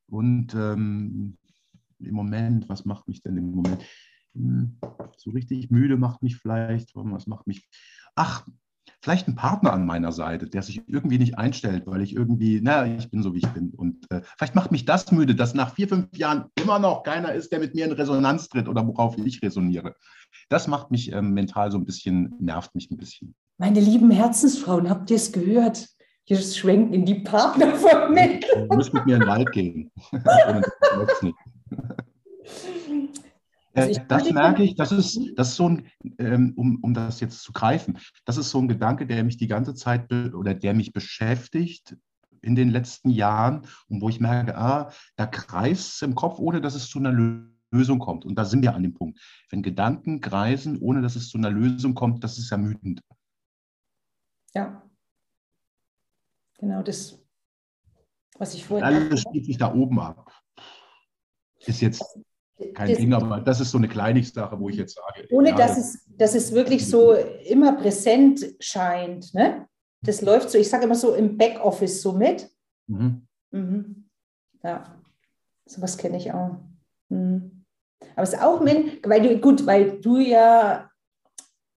und 0.06 0.54
ähm, 0.54 1.38
im 2.00 2.14
Moment, 2.14 2.68
was 2.68 2.84
macht 2.84 3.06
mich 3.08 3.22
denn 3.22 3.36
im 3.36 3.52
Moment? 3.52 3.82
Hm, 4.34 4.78
so 5.16 5.30
richtig 5.30 5.70
müde 5.70 5.96
macht 5.96 6.22
mich 6.22 6.36
vielleicht, 6.36 6.94
was 6.96 7.26
macht 7.28 7.46
mich? 7.46 7.68
Ach, 8.16 8.46
vielleicht 9.04 9.28
ein 9.28 9.34
Partner 9.34 9.74
an 9.74 9.84
meiner 9.84 10.12
Seite, 10.12 10.46
der 10.46 10.62
sich 10.62 10.80
irgendwie 10.88 11.18
nicht 11.18 11.36
einstellt, 11.36 11.82
weil 11.84 12.00
ich 12.00 12.16
irgendwie, 12.16 12.60
na, 12.62 12.86
ich 12.86 13.10
bin 13.10 13.22
so, 13.22 13.34
wie 13.34 13.40
ich 13.40 13.48
bin. 13.48 13.70
Und 13.76 14.10
äh, 14.10 14.22
vielleicht 14.38 14.54
macht 14.54 14.72
mich 14.72 14.86
das 14.86 15.12
müde, 15.12 15.34
dass 15.34 15.52
nach 15.52 15.74
vier, 15.74 15.88
fünf 15.88 16.16
Jahren 16.16 16.46
immer 16.58 16.78
noch 16.78 17.02
keiner 17.02 17.34
ist, 17.34 17.52
der 17.52 17.58
mit 17.58 17.74
mir 17.74 17.84
in 17.84 17.92
Resonanz 17.92 18.48
tritt 18.48 18.66
oder 18.66 18.86
worauf 18.86 19.18
ich 19.18 19.42
resoniere. 19.42 19.94
Das 20.48 20.68
macht 20.68 20.90
mich 20.90 21.12
äh, 21.12 21.20
mental 21.20 21.70
so 21.70 21.76
ein 21.76 21.84
bisschen, 21.84 22.34
nervt 22.40 22.74
mich 22.74 22.90
ein 22.90 22.96
bisschen. 22.96 23.34
Meine 23.58 23.80
lieben 23.80 24.10
Herzensfrauen, 24.10 24.88
habt 24.88 25.10
ihr 25.10 25.16
es 25.16 25.32
gehört? 25.32 25.86
Wir 26.26 26.38
schwenken 26.38 26.94
in 26.94 27.04
die 27.04 27.16
Partnervermittlung. 27.16 28.70
Du 28.70 28.76
musst 28.76 28.94
mit 28.94 29.04
mir 29.04 29.16
in 29.16 29.20
den 29.20 29.28
Wald 29.28 29.52
gehen. 29.52 29.92
Also 33.74 34.00
äh, 34.00 34.04
das 34.06 34.30
merke 34.30 34.62
ich, 34.62 34.76
das 34.76 34.92
ist, 34.92 35.20
das 35.36 35.50
ist 35.50 35.56
so 35.56 35.68
ein, 35.68 35.86
ähm, 36.18 36.52
um, 36.56 36.78
um 36.82 36.94
das 36.94 37.20
jetzt 37.20 37.42
zu 37.42 37.52
greifen, 37.52 37.98
das 38.24 38.36
ist 38.36 38.50
so 38.50 38.58
ein 38.60 38.68
Gedanke, 38.68 39.06
der 39.06 39.24
mich 39.24 39.36
die 39.36 39.48
ganze 39.48 39.74
Zeit 39.74 40.12
oder 40.12 40.54
der 40.54 40.74
mich 40.74 40.92
beschäftigt 40.92 41.96
in 42.40 42.54
den 42.54 42.70
letzten 42.70 43.10
Jahren 43.10 43.66
und 43.88 44.00
wo 44.00 44.08
ich 44.08 44.20
merke, 44.20 44.56
ah, 44.56 44.92
da 45.16 45.26
kreist 45.26 45.94
es 45.94 46.02
im 46.02 46.14
Kopf, 46.14 46.38
ohne 46.38 46.60
dass 46.60 46.74
es 46.74 46.88
zu 46.88 46.98
einer 46.98 47.12
Lösung 47.72 47.98
kommt. 47.98 48.24
Und 48.24 48.36
da 48.36 48.44
sind 48.44 48.62
wir 48.62 48.74
an 48.74 48.82
dem 48.82 48.94
Punkt. 48.94 49.18
Wenn 49.50 49.62
Gedanken 49.62 50.20
kreisen, 50.20 50.78
ohne 50.78 51.02
dass 51.02 51.16
es 51.16 51.28
zu 51.28 51.38
einer 51.38 51.50
Lösung 51.50 51.94
kommt, 51.94 52.22
das 52.22 52.38
ist 52.38 52.52
ermüdend. 52.52 53.00
Ja. 54.54 54.82
Genau 56.58 56.82
das, 56.82 57.18
was 58.38 58.54
ich 58.54 58.64
vorhin. 58.64 58.84
Alles 58.84 59.22
spielt 59.22 59.46
sich 59.46 59.58
da 59.58 59.74
oben 59.74 59.98
ab. 59.98 60.30
Ist 61.66 61.80
jetzt 61.80 62.04
kein 62.74 62.88
das, 62.88 62.98
Ding, 62.98 63.12
aber 63.12 63.40
das 63.40 63.60
ist 63.60 63.70
so 63.70 63.78
eine 63.78 63.88
Kleinigsache, 63.88 64.58
wo 64.58 64.68
ich 64.68 64.76
jetzt 64.76 64.94
sage. 64.94 65.26
Ohne 65.30 65.50
ja, 65.50 65.56
dass, 65.56 65.76
es, 65.76 66.04
dass 66.16 66.34
es 66.34 66.52
wirklich 66.52 66.86
so 66.86 67.12
immer 67.12 67.72
präsent 67.72 68.44
scheint. 68.60 69.34
Ne? 69.34 69.66
Das 70.02 70.22
läuft 70.22 70.50
so, 70.50 70.58
ich 70.58 70.68
sage 70.68 70.84
immer 70.84 70.94
so 70.94 71.14
im 71.14 71.36
Backoffice 71.36 72.00
so 72.00 72.12
mit. 72.12 72.48
Mhm. 72.86 73.26
Mhm. 73.50 74.08
Ja, 74.62 75.00
sowas 75.66 75.98
kenne 75.98 76.16
ich 76.16 76.32
auch. 76.32 76.56
Mhm. 77.08 77.64
Aber 78.12 78.22
es 78.22 78.34
ist 78.34 78.42
auch, 78.42 78.60
weil 78.60 79.22
du, 79.22 79.38
gut, 79.38 79.66
weil 79.66 80.00
du 80.00 80.18
ja, 80.18 80.90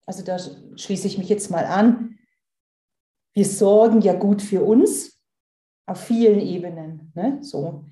also 0.06 0.24
da 0.24 0.38
schließe 0.40 1.08
ich 1.08 1.18
mich 1.18 1.30
jetzt 1.30 1.50
mal 1.52 1.66
an, 1.66 2.18
wir 3.34 3.46
sorgen 3.46 4.02
ja 4.02 4.14
gut 4.14 4.42
für 4.42 4.64
uns 4.64 5.22
auf 5.86 6.02
vielen 6.02 6.40
Ebenen. 6.40 7.12
Ne? 7.16 7.38
So. 7.42 7.86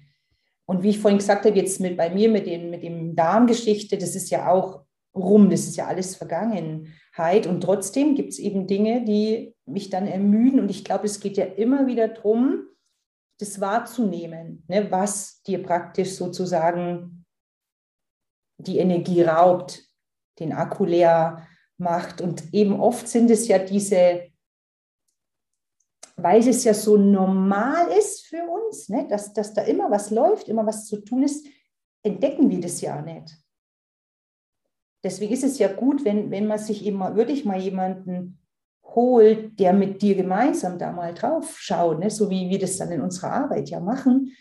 Und 0.66 0.84
wie 0.84 0.90
ich 0.90 1.00
vorhin 1.00 1.18
gesagt 1.18 1.46
habe, 1.46 1.58
jetzt 1.58 1.80
mit, 1.80 1.98
bei 1.98 2.10
mir 2.10 2.30
mit, 2.30 2.46
den, 2.48 2.70
mit 2.70 2.84
dem 2.84 3.16
Darmgeschichte, 3.16 3.98
das 3.98 4.16
ist 4.16 4.30
ja 4.30 4.50
auch 4.50 4.86
rum, 5.16 5.50
das 5.50 5.62
ist 5.62 5.76
ja 5.76 5.88
alles 5.88 6.16
Vergangenheit. 6.16 7.48
Und 7.48 7.62
trotzdem 7.62 8.16
gibt 8.16 8.30
es 8.30 8.40
eben 8.40 8.66
Dinge, 8.68 9.04
die 9.04 9.56
mich 9.66 9.90
dann 9.90 10.08
ermüden. 10.08 10.60
Und 10.60 10.70
ich 10.70 10.84
glaube, 10.84 11.06
es 11.06 11.20
geht 11.20 11.38
ja 11.38 11.46
immer 11.46 11.86
wieder 11.88 12.08
darum, 12.08 12.68
das 13.40 13.60
wahrzunehmen, 13.60 14.64
ne, 14.68 14.90
was 14.90 15.42
dir 15.44 15.62
praktisch 15.62 16.12
sozusagen 16.12 17.26
die 18.58 18.78
Energie 18.78 19.24
raubt, 19.24 19.84
den 20.40 20.54
Akku 20.54 20.86
leer 20.86 21.46
macht. 21.78 22.22
Und 22.22 22.54
eben 22.54 22.80
oft 22.80 23.08
sind 23.08 23.30
es 23.30 23.48
ja 23.48 23.60
diese 23.60 24.34
weil 26.16 26.48
es 26.48 26.64
ja 26.64 26.74
so 26.74 26.98
normal 26.98 27.88
ist 27.98 28.23
für 28.34 28.50
uns, 28.50 28.90
ne, 28.90 29.08
dass, 29.08 29.32
dass 29.34 29.54
da 29.54 29.62
immer 29.62 29.92
was 29.92 30.10
läuft, 30.10 30.50
immer 30.50 30.66
was 30.66 30.88
zu 30.88 30.98
tun 30.98 31.22
ist, 31.22 31.46
entdecken 32.02 32.50
wir 32.50 32.60
das 32.60 32.82
ja 32.82 33.00
nicht. 33.00 33.38
Deswegen 35.04 35.34
ist 35.34 35.44
es 35.44 35.60
ja 35.60 35.72
gut, 35.72 36.04
wenn, 36.04 36.32
wenn 36.32 36.48
man 36.48 36.58
sich 36.58 36.84
eben 36.84 36.98
mal, 36.98 37.16
wirklich 37.16 37.46
mal 37.46 37.60
jemanden 37.60 38.40
holt, 38.84 39.60
der 39.60 39.74
mit 39.74 40.02
dir 40.02 40.16
gemeinsam 40.16 40.80
da 40.80 40.92
mal 40.92 41.14
drauf 41.14 41.60
schaut, 41.60 42.00
ne, 42.00 42.10
so 42.10 42.32
wie 42.32 42.50
wir 42.50 42.58
das 42.58 42.78
dann 42.78 42.92
in 42.92 43.02
unserer 43.02 43.34
Arbeit 43.34 43.70
ja 43.70 43.80
machen, 43.80 44.32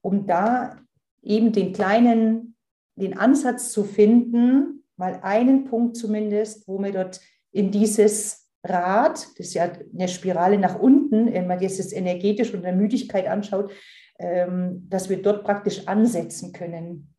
um 0.00 0.26
da 0.26 0.80
eben 1.22 1.52
den 1.52 1.72
kleinen, 1.72 2.56
den 2.96 3.16
Ansatz 3.16 3.70
zu 3.70 3.84
finden, 3.84 4.84
mal 4.96 5.20
einen 5.22 5.66
Punkt 5.66 5.96
zumindest, 5.96 6.66
wo 6.66 6.78
wir 6.78 6.92
dort 6.92 7.20
in 7.52 7.70
dieses 7.70 8.45
Rad, 8.68 9.14
das 9.38 9.46
ist 9.46 9.54
ja 9.54 9.70
eine 9.94 10.08
Spirale 10.08 10.58
nach 10.58 10.78
unten, 10.78 11.32
wenn 11.32 11.46
man 11.46 11.60
jetzt 11.60 11.78
das 11.78 11.92
energetisch 11.92 12.52
und 12.54 12.62
der 12.62 12.74
Müdigkeit 12.74 13.26
anschaut, 13.26 13.72
ähm, 14.18 14.86
dass 14.88 15.08
wir 15.08 15.20
dort 15.22 15.44
praktisch 15.44 15.86
ansetzen 15.86 16.52
können. 16.52 17.14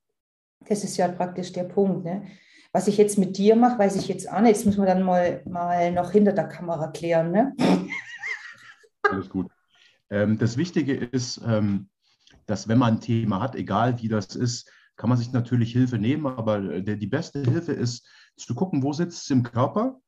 Das 0.68 0.84
ist 0.84 0.98
ja 0.98 1.08
praktisch 1.08 1.52
der 1.54 1.64
Punkt. 1.64 2.06
Ne? 2.06 2.24
Was 2.72 2.88
ich 2.88 2.98
jetzt 2.98 3.18
mit 3.18 3.38
dir 3.38 3.56
mache, 3.56 3.80
weiß 3.80 3.96
ich 3.96 4.08
jetzt 4.08 4.32
auch 4.32 4.42
nicht. 4.42 4.56
Jetzt 4.56 4.66
müssen 4.66 4.82
wir 4.82 4.88
dann 4.88 5.04
mal, 5.04 5.42
mal 5.46 5.92
noch 5.92 6.12
hinter 6.12 6.34
der 6.34 6.48
Kamera 6.48 6.88
klären. 6.88 7.32
Ne? 7.32 7.56
Alles 9.04 9.30
gut. 9.30 9.48
Ähm, 10.10 10.38
das 10.38 10.58
Wichtige 10.58 10.96
ist, 10.96 11.42
ähm, 11.46 11.90
dass 12.46 12.68
wenn 12.68 12.78
man 12.78 12.96
ein 12.96 13.02
Thema 13.02 13.42
hat, 13.42 13.56
egal 13.56 14.02
wie 14.02 14.08
das 14.08 14.36
ist, 14.36 14.72
kann 14.96 15.10
man 15.10 15.18
sich 15.18 15.32
natürlich 15.32 15.72
Hilfe 15.74 16.00
nehmen, 16.00 16.26
aber 16.26 16.82
die 16.82 17.08
beste 17.08 17.42
Hilfe 17.44 17.72
ist 17.72 18.08
zu 18.36 18.56
gucken, 18.56 18.82
wo 18.82 18.94
sitzt 18.94 19.24
es 19.24 19.30
im 19.30 19.44
Körper 19.44 20.00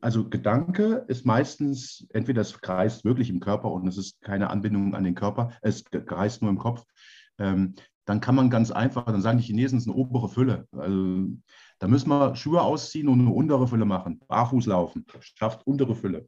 also 0.00 0.28
Gedanke 0.28 1.04
ist 1.08 1.24
meistens, 1.24 2.06
entweder 2.10 2.42
es 2.42 2.60
kreist 2.60 3.04
wirklich 3.04 3.30
im 3.30 3.40
Körper 3.40 3.70
und 3.70 3.86
es 3.86 3.96
ist 3.96 4.20
keine 4.20 4.50
Anbindung 4.50 4.94
an 4.94 5.04
den 5.04 5.14
Körper, 5.14 5.52
es 5.62 5.84
kreist 5.84 6.42
nur 6.42 6.50
im 6.50 6.58
Kopf. 6.58 6.84
Ähm, 7.38 7.74
dann 8.04 8.20
kann 8.20 8.34
man 8.34 8.50
ganz 8.50 8.70
einfach, 8.70 9.04
dann 9.04 9.22
sagen 9.22 9.38
die 9.38 9.44
Chinesen, 9.44 9.78
es 9.78 9.84
ist 9.84 9.90
eine 9.90 9.96
obere 9.96 10.28
Fülle. 10.28 10.66
Also, 10.72 11.28
da 11.78 11.88
müssen 11.88 12.10
wir 12.10 12.34
Schuhe 12.36 12.60
ausziehen 12.62 13.08
und 13.08 13.20
eine 13.20 13.30
untere 13.30 13.68
Fülle 13.68 13.84
machen. 13.84 14.20
Barfuß 14.26 14.66
laufen, 14.66 15.06
schafft 15.20 15.66
untere 15.66 15.94
Fülle. 15.94 16.26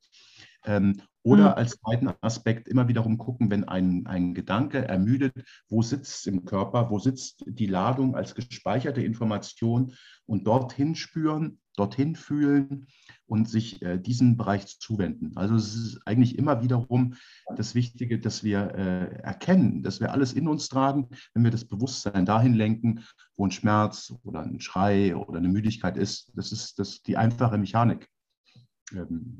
Ähm, 0.64 1.00
oder 1.24 1.50
mhm. 1.50 1.54
als 1.54 1.78
zweiten 1.80 2.10
Aspekt 2.20 2.68
immer 2.68 2.86
wiederum 2.86 3.16
gucken, 3.16 3.50
wenn 3.50 3.64
ein, 3.64 4.06
ein 4.06 4.34
Gedanke 4.34 4.86
ermüdet, 4.86 5.32
wo 5.70 5.80
sitzt 5.80 6.18
es 6.18 6.26
im 6.26 6.44
Körper, 6.44 6.90
wo 6.90 6.98
sitzt 6.98 7.44
die 7.46 7.66
Ladung 7.66 8.14
als 8.14 8.34
gespeicherte 8.34 9.02
Information 9.02 9.94
und 10.26 10.46
dorthin 10.46 10.94
spüren, 10.94 11.58
dorthin 11.76 12.14
fühlen 12.14 12.88
und 13.26 13.48
sich 13.48 13.80
äh, 13.80 13.98
diesem 13.98 14.36
Bereich 14.36 14.78
zuwenden. 14.78 15.32
Also 15.34 15.54
es 15.54 15.74
ist 15.74 16.00
eigentlich 16.06 16.36
immer 16.38 16.62
wiederum 16.62 17.14
das 17.56 17.74
Wichtige, 17.74 18.20
dass 18.20 18.44
wir 18.44 18.74
äh, 18.74 19.22
erkennen, 19.22 19.82
dass 19.82 20.00
wir 20.00 20.12
alles 20.12 20.34
in 20.34 20.46
uns 20.46 20.68
tragen, 20.68 21.08
wenn 21.32 21.42
wir 21.42 21.50
das 21.50 21.64
Bewusstsein 21.64 22.26
dahin 22.26 22.52
lenken, 22.52 23.02
wo 23.36 23.46
ein 23.46 23.50
Schmerz 23.50 24.12
oder 24.24 24.42
ein 24.42 24.60
Schrei 24.60 25.16
oder 25.16 25.38
eine 25.38 25.48
Müdigkeit 25.48 25.96
ist. 25.96 26.30
Das 26.34 26.52
ist 26.52 26.78
das, 26.78 27.00
die 27.00 27.16
einfache 27.16 27.56
Mechanik 27.56 28.10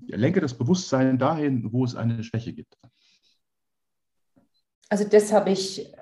lenke 0.09 0.41
das 0.41 0.57
Bewusstsein 0.57 1.19
dahin, 1.19 1.73
wo 1.73 1.85
es 1.85 1.95
eine 1.95 2.23
Schwäche 2.23 2.53
gibt. 2.53 2.77
Also 4.89 5.05
das 5.05 5.33
habe 5.33 5.51
ich 5.51 5.93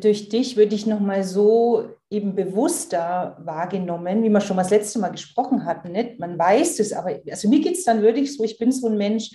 durch 0.00 0.28
dich 0.28 0.56
würde 0.56 0.74
ich 0.74 0.86
nochmal 0.86 1.24
so 1.24 1.96
eben 2.08 2.34
bewusster 2.34 3.36
wahrgenommen, 3.40 4.22
wie 4.22 4.30
wir 4.30 4.40
schon 4.40 4.56
mal 4.56 4.62
das 4.62 4.70
letzte 4.70 4.98
Mal 4.98 5.10
gesprochen 5.10 5.64
hatten. 5.64 5.92
Nicht? 5.92 6.18
Man 6.18 6.38
weiß 6.38 6.80
es, 6.80 6.92
aber 6.92 7.20
also 7.30 7.48
mir 7.48 7.60
geht 7.60 7.74
es 7.74 7.84
dann 7.84 8.02
wirklich 8.02 8.36
so, 8.36 8.44
ich 8.44 8.58
bin 8.58 8.72
so 8.72 8.88
ein 8.88 8.96
Mensch, 8.96 9.30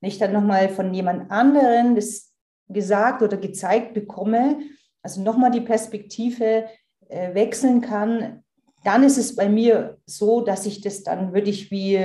wenn 0.00 0.08
ich 0.08 0.18
dann 0.18 0.32
nochmal 0.32 0.68
von 0.68 0.92
jemand 0.94 1.30
anderen 1.30 1.94
das 1.94 2.32
gesagt 2.68 3.22
oder 3.22 3.36
gezeigt 3.36 3.94
bekomme, 3.94 4.60
also 5.02 5.22
nochmal 5.22 5.50
die 5.50 5.60
Perspektive 5.60 6.66
äh, 7.08 7.34
wechseln 7.34 7.80
kann, 7.80 8.41
dann 8.84 9.04
ist 9.04 9.18
es 9.18 9.36
bei 9.36 9.48
mir 9.48 9.98
so, 10.06 10.40
dass 10.40 10.66
ich 10.66 10.80
das 10.80 11.02
dann 11.02 11.32
wirklich 11.32 11.70
wie, 11.70 11.98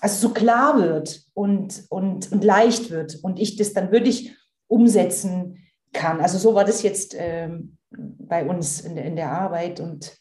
also 0.00 0.28
so 0.28 0.34
klar 0.34 0.80
wird 0.80 1.22
und, 1.34 1.84
und, 1.90 2.32
und 2.32 2.44
leicht 2.44 2.90
wird 2.90 3.18
und 3.22 3.38
ich 3.38 3.56
das 3.56 3.72
dann 3.72 3.92
wirklich 3.92 4.36
umsetzen 4.68 5.58
kann. 5.92 6.20
Also 6.20 6.38
so 6.38 6.54
war 6.54 6.64
das 6.64 6.82
jetzt 6.82 7.14
ähm, 7.18 7.78
bei 7.90 8.44
uns 8.46 8.80
in 8.80 8.94
der, 8.96 9.04
in 9.04 9.16
der 9.16 9.32
Arbeit 9.32 9.80
und 9.80 10.16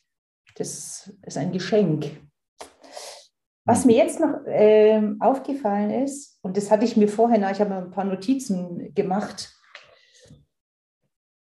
das 0.56 1.12
ist 1.24 1.38
ein 1.38 1.52
Geschenk. 1.52 2.10
Was 3.66 3.84
mir 3.84 3.98
jetzt 3.98 4.20
noch 4.20 4.40
ähm, 4.48 5.18
aufgefallen 5.20 5.92
ist, 5.92 6.40
und 6.42 6.56
das 6.56 6.72
hatte 6.72 6.86
ich 6.86 6.96
mir 6.96 7.10
vorher, 7.10 7.52
ich 7.52 7.60
habe 7.60 7.76
ein 7.76 7.92
paar 7.92 8.06
Notizen 8.06 8.94
gemacht. 8.96 9.54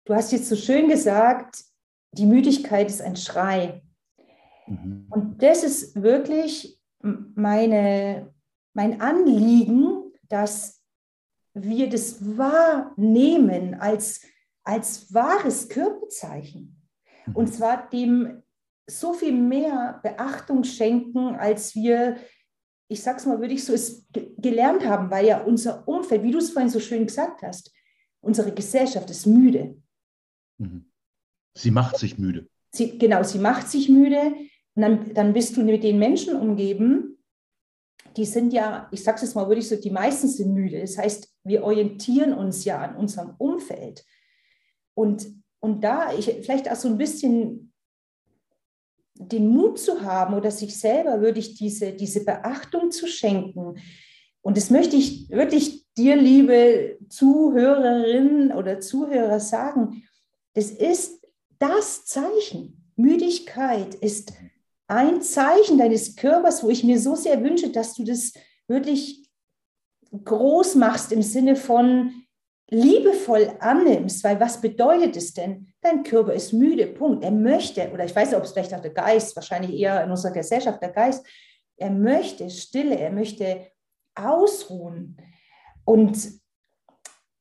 Du 0.05 0.15
hast 0.15 0.33
jetzt 0.33 0.49
so 0.49 0.57
schön 0.57 0.89
gesagt, 0.89 1.63
die 2.13 2.27
Müdigkeit 2.27 2.89
ist 2.89 3.01
ein 3.01 3.17
Schrei. 3.17 3.83
Mhm. 4.67 5.07
Und 5.11 5.43
das 5.43 5.63
ist 5.63 6.01
wirklich 6.01 6.81
meine, 7.01 8.33
mein 8.75 9.01
Anliegen, 9.01 10.13
dass 10.29 10.83
wir 11.55 11.89
das 11.89 12.37
wahrnehmen 12.37 13.75
als, 13.75 14.23
als 14.65 15.13
wahres 15.13 15.69
Körperzeichen. 15.69 16.83
Mhm. 17.27 17.37
Und 17.37 17.55
zwar 17.55 17.89
dem 17.89 18.43
so 18.89 19.13
viel 19.13 19.33
mehr 19.33 20.01
Beachtung 20.03 20.63
schenken, 20.65 21.35
als 21.37 21.75
wir, 21.75 22.17
ich 22.89 23.03
sag's 23.03 23.27
mal, 23.27 23.41
würde 23.41 23.55
ich 23.55 23.65
so 23.65 23.73
es 23.73 24.07
gelernt 24.13 24.85
haben, 24.87 25.11
weil 25.11 25.27
ja 25.27 25.43
unser 25.43 25.87
Umfeld, 25.89 26.23
wie 26.23 26.31
du 26.31 26.39
es 26.39 26.51
vorhin 26.51 26.71
so 26.71 26.79
schön 26.79 27.07
gesagt 27.07 27.43
hast, 27.43 27.73
unsere 28.21 28.53
Gesellschaft 28.53 29.11
ist 29.11 29.27
müde. 29.27 29.81
Mhm. 30.59 30.91
Sie 31.55 31.71
macht 31.71 31.97
sich 31.97 32.19
müde. 32.19 32.49
Sie, 32.71 32.99
genau, 32.99 33.23
sie 33.23 33.39
macht 33.39 33.69
sich 33.69 33.89
müde. 33.89 34.35
Und 34.77 34.83
dann, 34.83 35.15
dann 35.15 35.33
bist 35.33 35.57
du 35.57 35.65
mit 35.65 35.83
den 35.83 35.99
Menschen 35.99 36.37
umgeben, 36.37 37.19
die 38.17 38.25
sind 38.25 38.53
ja, 38.53 38.89
ich 38.93 39.03
sage 39.03 39.25
es 39.25 39.35
mal 39.35 39.49
wirklich 39.49 39.69
so, 39.69 39.77
die 39.77 39.91
meisten 39.91 40.29
sind 40.29 40.55
müde. 40.55 40.81
Das 40.81 40.97
heißt, 40.97 41.29
wir 41.45 41.65
orientieren 41.65 42.33
uns 42.33 42.65
ja 42.65 42.81
an 42.81 42.97
unserem 42.97 43.35
Umfeld. 43.39 44.05
Und, 44.95 45.27
und 45.61 45.83
da 45.83 46.13
ich 46.13 46.27
vielleicht 46.43 46.71
auch 46.71 46.77
so 46.77 46.89
ein 46.89 46.99
bisschen 46.99 47.73
den 49.15 49.49
Mut 49.49 49.79
zu 49.79 50.03
haben 50.03 50.35
oder 50.35 50.51
sich 50.51 50.79
selber 50.79 51.21
wirklich 51.21 51.55
diese, 51.55 51.93
diese 51.93 52.25
Beachtung 52.25 52.91
zu 52.91 53.07
schenken. 53.07 53.79
Und 54.43 54.57
das 54.57 54.71
möchte 54.71 54.97
ich 54.97 55.31
wirklich 55.31 55.87
dir, 55.97 56.17
liebe 56.17 56.99
Zuhörerinnen 57.09 58.53
oder 58.53 58.81
Zuhörer, 58.81 59.41
sagen. 59.41 60.05
Das 60.55 60.71
ist 60.71 61.27
das 61.59 62.05
Zeichen. 62.05 62.93
Müdigkeit 62.97 63.95
ist 63.95 64.33
ein 64.89 65.21
Zeichen 65.23 65.79
deines 65.79 66.17
Körpers, 66.17 66.63
wo 66.63 66.71
ich 66.71 66.85
mir 66.85 67.01
so 67.01 67.15
sehr 67.17 67.43
wünsche, 67.43 67.71
dass 67.71 67.95
du 67.95 68.05
das 68.05 68.33
wirklich 68.69 69.29
groß 70.13 70.77
machst 70.77 71.13
im 71.13 71.23
Sinne 71.23 71.57
von 71.57 72.23
liebevoll 72.69 73.57
annimmst, 73.61 74.25
weil 74.25 74.41
was 74.41 74.61
bedeutet 74.61 75.17
es 75.17 75.33
denn? 75.33 75.73
Dein 75.81 76.03
Körper 76.03 76.33
ist 76.33 76.53
müde, 76.53 76.87
Punkt. 76.87 77.23
Er 77.23 77.31
möchte, 77.31 77.91
oder 77.93 78.05
ich 78.05 78.15
weiß 78.15 78.29
nicht, 78.29 78.37
ob 78.37 78.45
es 78.45 78.53
vielleicht 78.53 78.75
auch 78.75 78.81
der 78.81 78.93
Geist, 78.93 79.37
wahrscheinlich 79.37 79.79
eher 79.79 80.03
in 80.03 80.11
unserer 80.11 80.33
Gesellschaft 80.33 80.83
der 80.83 80.91
Geist, 80.91 81.25
er 81.77 81.91
möchte 81.91 82.49
Stille, 82.51 82.99
er 82.99 83.13
möchte 83.13 83.71
ausruhen. 84.15 85.17
Und 85.85 86.17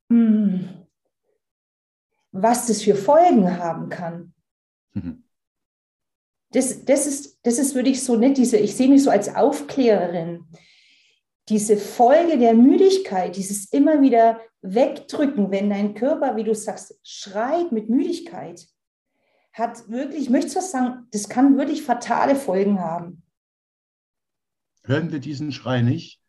mh, 0.08 0.16
hm, 0.16 0.86
was 2.30 2.66
das 2.66 2.82
für 2.82 2.94
Folgen 2.94 3.58
haben 3.58 3.88
kann. 3.88 4.34
Mhm 4.92 5.25
das, 6.56 6.86
das, 6.86 7.06
ist, 7.06 7.38
das 7.42 7.58
ist 7.58 7.74
wirklich 7.74 8.02
so 8.02 8.16
nicht 8.16 8.38
diese, 8.38 8.56
ich 8.56 8.74
sehe 8.74 8.88
mich 8.88 9.02
so 9.02 9.10
als 9.10 9.34
Aufklärerin. 9.34 10.46
Diese 11.50 11.76
Folge 11.76 12.38
der 12.38 12.54
Müdigkeit, 12.54 13.36
dieses 13.36 13.70
immer 13.72 14.00
wieder 14.00 14.40
wegdrücken, 14.62 15.50
wenn 15.50 15.68
dein 15.68 15.94
Körper, 15.94 16.34
wie 16.34 16.44
du 16.44 16.54
sagst, 16.54 16.98
schreit 17.02 17.72
mit 17.72 17.90
Müdigkeit, 17.90 18.66
hat 19.52 19.86
wirklich, 19.90 20.22
ich 20.22 20.30
möchte 20.30 20.56
was 20.56 20.70
sagen, 20.70 21.06
das 21.10 21.28
kann 21.28 21.58
wirklich 21.58 21.82
fatale 21.82 22.34
Folgen 22.34 22.80
haben. 22.80 23.22
Hören 24.82 25.12
wir 25.12 25.18
diesen 25.20 25.52
Schrei 25.52 25.82
nicht, 25.82 26.22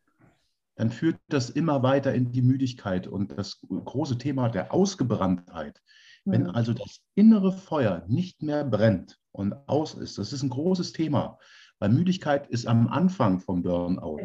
dann 0.75 0.91
führt 0.91 1.19
das 1.29 1.49
immer 1.49 1.83
weiter 1.83 2.13
in 2.13 2.33
die 2.33 2.41
Müdigkeit 2.41 3.07
und 3.07 3.31
das 3.37 3.61
große 3.69 4.17
Thema 4.17 4.49
der 4.49 4.73
Ausgebranntheit. 4.73 5.81
Wenn 6.25 6.43
mhm. 6.43 6.49
also 6.49 6.73
das 6.73 6.99
innere 7.15 7.53
Feuer 7.53 8.03
nicht 8.09 8.43
mehr 8.43 8.65
brennt, 8.65 9.17
und 9.37 9.53
aus 9.67 9.93
ist. 9.93 10.17
Das 10.17 10.33
ist 10.33 10.43
ein 10.43 10.49
großes 10.49 10.93
Thema, 10.93 11.37
weil 11.79 11.89
Müdigkeit 11.89 12.47
ist 12.47 12.67
am 12.67 12.87
Anfang 12.87 13.39
vom 13.39 13.61
Burnout. 13.61 14.19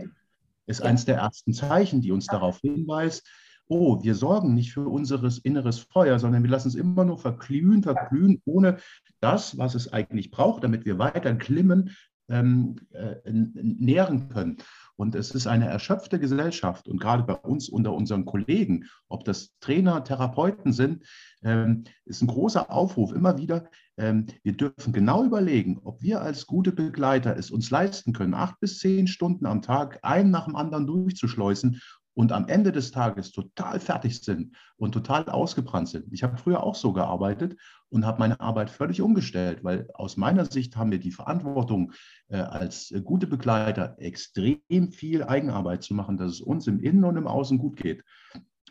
Ist 0.66 0.80
ja. 0.80 0.86
eines 0.86 1.04
der 1.04 1.16
ersten 1.16 1.52
Zeichen, 1.52 2.00
die 2.00 2.12
uns 2.12 2.26
darauf 2.26 2.60
hinweist, 2.60 3.28
oh, 3.68 4.02
wir 4.02 4.14
sorgen 4.14 4.54
nicht 4.54 4.72
für 4.72 4.88
unser 4.88 5.22
inneres 5.44 5.78
Feuer, 5.78 6.18
sondern 6.18 6.42
wir 6.42 6.50
lassen 6.50 6.68
es 6.68 6.74
immer 6.74 7.04
nur 7.04 7.18
verglühen, 7.18 7.82
verglühen, 7.82 8.42
ohne 8.44 8.78
das, 9.20 9.56
was 9.58 9.74
es 9.74 9.92
eigentlich 9.92 10.30
braucht, 10.30 10.64
damit 10.64 10.84
wir 10.84 10.98
weiter 10.98 11.34
glimmen, 11.34 11.90
ähm, 12.28 12.76
äh, 12.92 13.16
nähren 13.24 14.28
können. 14.28 14.58
Und 14.96 15.14
es 15.14 15.30
ist 15.30 15.46
eine 15.46 15.66
erschöpfte 15.66 16.18
Gesellschaft 16.18 16.86
und 16.86 17.00
gerade 17.00 17.22
bei 17.22 17.34
uns 17.34 17.68
unter 17.68 17.92
unseren 17.92 18.24
Kollegen, 18.24 18.88
ob 19.08 19.24
das 19.24 19.52
Trainer, 19.60 20.04
Therapeuten 20.04 20.72
sind, 20.72 21.04
ähm, 21.42 21.84
ist 22.04 22.22
ein 22.22 22.28
großer 22.28 22.70
Aufruf 22.70 23.12
immer 23.12 23.38
wieder. 23.38 23.68
Ähm, 23.96 24.26
wir 24.42 24.52
dürfen 24.52 24.92
genau 24.92 25.24
überlegen, 25.24 25.80
ob 25.82 26.02
wir 26.02 26.20
als 26.20 26.46
gute 26.46 26.72
Begleiter 26.72 27.36
es 27.36 27.50
uns 27.50 27.70
leisten 27.70 28.12
können, 28.12 28.34
acht 28.34 28.60
bis 28.60 28.78
zehn 28.78 29.06
Stunden 29.06 29.46
am 29.46 29.62
Tag 29.62 29.98
einen 30.02 30.30
nach 30.30 30.44
dem 30.44 30.56
anderen 30.56 30.86
durchzuschleusen 30.86 31.80
und 32.14 32.32
am 32.32 32.48
Ende 32.48 32.72
des 32.72 32.90
Tages 32.90 33.32
total 33.32 33.80
fertig 33.80 34.20
sind 34.20 34.56
und 34.76 34.92
total 34.92 35.24
ausgebrannt 35.28 35.88
sind. 35.88 36.12
Ich 36.12 36.22
habe 36.22 36.36
früher 36.36 36.62
auch 36.62 36.74
so 36.74 36.92
gearbeitet 36.92 37.56
und 37.88 38.04
habe 38.04 38.18
meine 38.18 38.40
Arbeit 38.40 38.70
völlig 38.70 39.00
umgestellt, 39.00 39.64
weil 39.64 39.88
aus 39.94 40.16
meiner 40.16 40.44
Sicht 40.44 40.76
haben 40.76 40.90
wir 40.90 41.00
die 41.00 41.10
Verantwortung 41.10 41.92
äh, 42.28 42.36
als 42.36 42.90
äh, 42.90 43.00
gute 43.00 43.26
Begleiter 43.26 43.96
extrem 43.98 44.92
viel 44.92 45.22
Eigenarbeit 45.24 45.82
zu 45.82 45.94
machen, 45.94 46.16
dass 46.16 46.32
es 46.32 46.40
uns 46.40 46.66
im 46.66 46.80
Innen 46.80 47.04
und 47.04 47.16
im 47.16 47.26
Außen 47.26 47.58
gut 47.58 47.76
geht. 47.76 48.04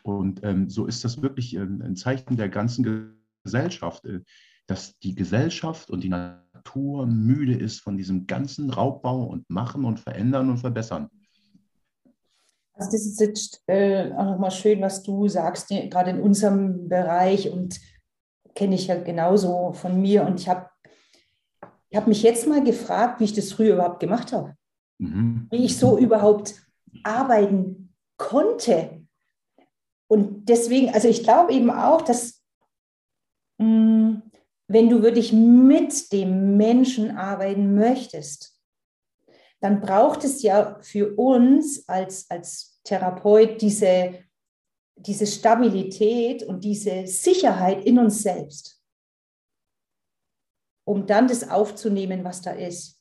Und 0.03 0.43
ähm, 0.43 0.69
so 0.69 0.85
ist 0.85 1.03
das 1.03 1.21
wirklich 1.21 1.57
ein, 1.57 1.81
ein 1.81 1.95
Zeichen 1.95 2.37
der 2.37 2.49
ganzen 2.49 3.15
Gesellschaft, 3.43 4.05
äh, 4.05 4.21
dass 4.67 4.97
die 4.99 5.15
Gesellschaft 5.15 5.89
und 5.89 6.03
die 6.03 6.09
Natur 6.09 7.05
müde 7.05 7.55
ist 7.55 7.81
von 7.81 7.97
diesem 7.97 8.27
ganzen 8.27 8.69
Raubbau 8.69 9.23
und 9.23 9.49
Machen 9.49 9.83
und 9.83 9.99
Verändern 9.99 10.49
und 10.49 10.59
Verbessern. 10.59 11.09
Also 12.73 12.91
das 12.91 13.05
ist 13.05 13.19
jetzt 13.19 13.63
äh, 13.67 14.11
auch 14.13 14.25
nochmal 14.25 14.51
schön, 14.51 14.81
was 14.81 15.03
du 15.03 15.27
sagst, 15.27 15.69
gerade 15.69 16.11
in 16.11 16.21
unserem 16.21 16.87
Bereich 16.87 17.49
und 17.51 17.79
kenne 18.55 18.75
ich 18.75 18.87
ja 18.87 18.95
genauso 18.95 19.73
von 19.73 20.01
mir. 20.01 20.25
Und 20.25 20.39
ich 20.39 20.49
habe 20.49 20.69
ich 21.89 21.97
hab 21.97 22.07
mich 22.07 22.23
jetzt 22.23 22.47
mal 22.47 22.63
gefragt, 22.63 23.19
wie 23.19 23.25
ich 23.25 23.33
das 23.33 23.51
früher 23.51 23.73
überhaupt 23.73 23.99
gemacht 23.99 24.31
habe. 24.31 24.55
Mhm. 24.99 25.47
Wie 25.51 25.65
ich 25.65 25.77
so 25.77 25.97
überhaupt 25.97 26.55
arbeiten 27.03 27.93
konnte. 28.17 29.01
Und 30.07 30.47
deswegen, 30.47 30.93
also 30.93 31.07
ich 31.07 31.23
glaube 31.23 31.53
eben 31.53 31.69
auch, 31.69 32.01
dass 32.01 32.41
mh, 33.57 33.65
mm, 33.65 34.23
wenn 34.67 34.89
du 34.89 35.01
wirklich 35.03 35.33
mit 35.33 36.13
dem 36.13 36.55
Menschen 36.55 37.17
arbeiten 37.17 37.75
möchtest, 37.75 38.60
dann 39.61 39.79
braucht 39.79 40.23
es 40.23 40.41
ja 40.41 40.79
für 40.81 41.15
uns 41.15 41.87
als, 41.87 42.29
als 42.29 42.81
Therapeut 42.83 43.61
diese, 43.61 44.19
diese 44.95 45.27
Stabilität 45.27 46.43
und 46.43 46.63
diese 46.63 47.05
Sicherheit 47.05 47.85
in 47.85 47.99
uns 47.99 48.23
selbst, 48.23 48.83
um 50.83 51.05
dann 51.05 51.27
das 51.27 51.47
aufzunehmen, 51.47 52.23
was 52.23 52.41
da 52.41 52.51
ist. 52.51 52.99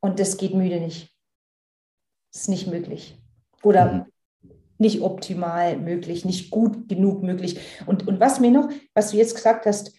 Und 0.00 0.18
das 0.20 0.36
geht 0.36 0.54
müde 0.54 0.80
nicht. 0.80 1.14
Das 2.32 2.42
ist 2.42 2.48
nicht 2.48 2.68
möglich. 2.68 3.20
Oder 3.64 4.06
mhm. 4.42 4.52
nicht 4.78 5.00
optimal 5.00 5.76
möglich, 5.76 6.24
nicht 6.24 6.50
gut 6.50 6.88
genug 6.88 7.24
möglich. 7.24 7.60
Und, 7.86 8.06
und 8.06 8.20
was 8.20 8.38
mir 8.38 8.52
noch, 8.52 8.68
was 8.94 9.10
du 9.10 9.16
jetzt 9.16 9.34
gesagt 9.34 9.66
hast, 9.66 9.92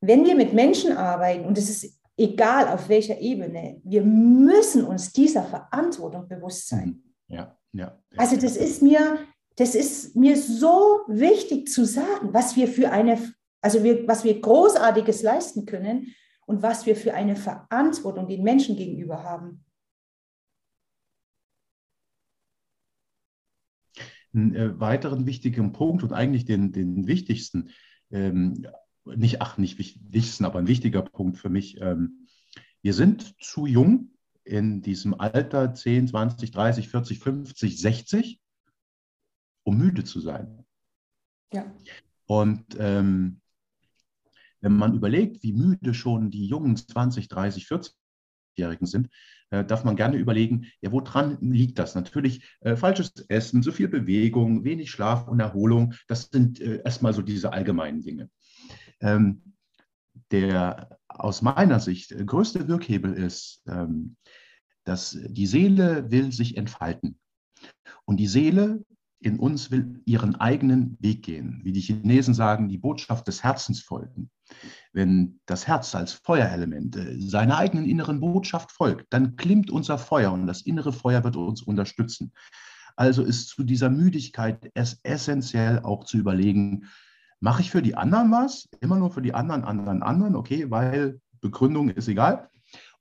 wenn 0.00 0.24
wir 0.24 0.34
mit 0.34 0.52
Menschen 0.52 0.92
arbeiten, 0.96 1.46
und 1.46 1.56
es 1.56 1.70
ist 1.70 1.95
egal 2.16 2.68
auf 2.68 2.88
welcher 2.88 3.20
Ebene, 3.20 3.80
wir 3.84 4.02
müssen 4.02 4.84
uns 4.84 5.12
dieser 5.12 5.44
Verantwortung 5.44 6.28
bewusst 6.28 6.68
sein. 6.68 7.02
Mhm. 7.28 7.34
Ja, 7.34 7.58
ja. 7.72 7.98
Also 8.16 8.36
das 8.36 8.56
ist 8.56 8.82
mir, 8.82 9.18
das 9.56 9.74
ist 9.74 10.16
mir 10.16 10.36
so 10.36 11.00
wichtig 11.08 11.68
zu 11.68 11.84
sagen, 11.84 12.32
was 12.32 12.56
wir 12.56 12.68
für 12.68 12.90
eine, 12.90 13.18
also 13.60 13.82
wir, 13.82 14.06
was 14.06 14.24
wir 14.24 14.40
Großartiges 14.40 15.22
leisten 15.22 15.66
können 15.66 16.14
und 16.46 16.62
was 16.62 16.86
wir 16.86 16.96
für 16.96 17.14
eine 17.14 17.36
Verantwortung 17.36 18.28
den 18.28 18.42
Menschen 18.42 18.76
gegenüber 18.76 19.22
haben. 19.22 19.62
einen 24.36 24.54
äh, 24.54 24.78
weiteren 24.78 25.26
wichtigen 25.26 25.72
Punkt 25.72 26.02
und 26.02 26.12
eigentlich 26.12 26.44
den, 26.44 26.70
den 26.70 27.06
wichtigsten, 27.06 27.70
ähm, 28.10 28.66
nicht, 29.14 29.40
ach, 29.40 29.58
nicht 29.58 29.78
wichtigsten, 29.78 30.44
aber 30.44 30.58
ein 30.58 30.68
wichtiger 30.68 31.02
Punkt 31.02 31.38
für 31.38 31.48
mich. 31.48 31.80
Ähm, 31.80 32.26
wir 32.82 32.94
sind 32.94 33.34
zu 33.40 33.66
jung 33.66 34.10
in 34.44 34.80
diesem 34.82 35.18
Alter 35.18 35.74
10, 35.74 36.08
20, 36.08 36.50
30, 36.50 36.88
40, 36.88 37.18
50, 37.18 37.80
60, 37.80 38.40
um 39.64 39.76
müde 39.76 40.04
zu 40.04 40.20
sein. 40.20 40.64
Ja. 41.52 41.72
Und 42.26 42.76
ähm, 42.78 43.40
wenn 44.60 44.76
man 44.76 44.94
überlegt, 44.94 45.42
wie 45.42 45.52
müde 45.52 45.94
schon 45.94 46.30
die 46.30 46.46
jungen 46.46 46.76
20, 46.76 47.28
30, 47.28 47.66
40-Jährigen 47.66 48.86
sind, 48.86 49.08
äh, 49.50 49.64
darf 49.64 49.84
man 49.84 49.96
gerne 49.96 50.16
überlegen, 50.16 50.66
ja, 50.80 50.90
woran 50.90 51.38
liegt 51.40 51.78
das? 51.78 51.94
Natürlich 51.94 52.44
äh, 52.60 52.76
falsches 52.76 53.12
Essen, 53.28 53.62
zu 53.62 53.72
viel 53.72 53.88
Bewegung, 53.88 54.64
wenig 54.64 54.90
Schlaf 54.90 55.28
und 55.28 55.40
Erholung. 55.40 55.94
Das 56.08 56.30
sind 56.32 56.60
äh, 56.60 56.82
erstmal 56.84 57.12
so 57.12 57.22
diese 57.22 57.52
allgemeinen 57.52 58.02
Dinge. 58.02 58.30
Ähm, 59.00 59.54
der 60.30 60.98
aus 61.08 61.42
meiner 61.42 61.80
Sicht 61.80 62.14
größte 62.26 62.68
Wirkhebel 62.68 63.12
ist, 63.12 63.62
ähm, 63.68 64.16
dass 64.84 65.18
die 65.28 65.46
Seele 65.46 66.10
will 66.10 66.32
sich 66.32 66.56
entfalten. 66.56 67.18
Und 68.04 68.18
die 68.18 68.28
Seele 68.28 68.84
in 69.20 69.38
uns 69.38 69.70
will 69.70 70.02
ihren 70.04 70.36
eigenen 70.36 70.96
Weg 71.00 71.22
gehen. 71.22 71.60
Wie 71.64 71.72
die 71.72 71.80
Chinesen 71.80 72.34
sagen, 72.34 72.68
die 72.68 72.78
Botschaft 72.78 73.26
des 73.26 73.42
Herzens 73.42 73.80
folgen. 73.80 74.30
Wenn 74.92 75.40
das 75.46 75.66
Herz 75.66 75.94
als 75.94 76.12
Feuerelement 76.12 76.96
äh, 76.96 77.18
seiner 77.18 77.56
eigenen 77.56 77.86
inneren 77.86 78.20
Botschaft 78.20 78.72
folgt, 78.72 79.12
dann 79.12 79.36
klimmt 79.36 79.70
unser 79.70 79.98
Feuer 79.98 80.32
und 80.32 80.46
das 80.46 80.62
innere 80.62 80.92
Feuer 80.92 81.24
wird 81.24 81.36
uns 81.36 81.62
unterstützen. 81.62 82.32
Also 82.94 83.22
ist 83.24 83.48
zu 83.48 83.64
dieser 83.64 83.90
Müdigkeit 83.90 84.70
es 84.74 85.00
essentiell 85.02 85.80
auch 85.80 86.04
zu 86.04 86.16
überlegen, 86.18 86.86
mache 87.40 87.62
ich 87.62 87.70
für 87.70 87.82
die 87.82 87.96
anderen 87.96 88.30
was? 88.30 88.68
Immer 88.80 88.96
nur 88.96 89.10
für 89.10 89.22
die 89.22 89.34
anderen, 89.34 89.64
anderen, 89.64 90.02
anderen, 90.02 90.36
okay, 90.36 90.70
weil 90.70 91.20
Begründung 91.40 91.90
ist 91.90 92.08
egal. 92.08 92.50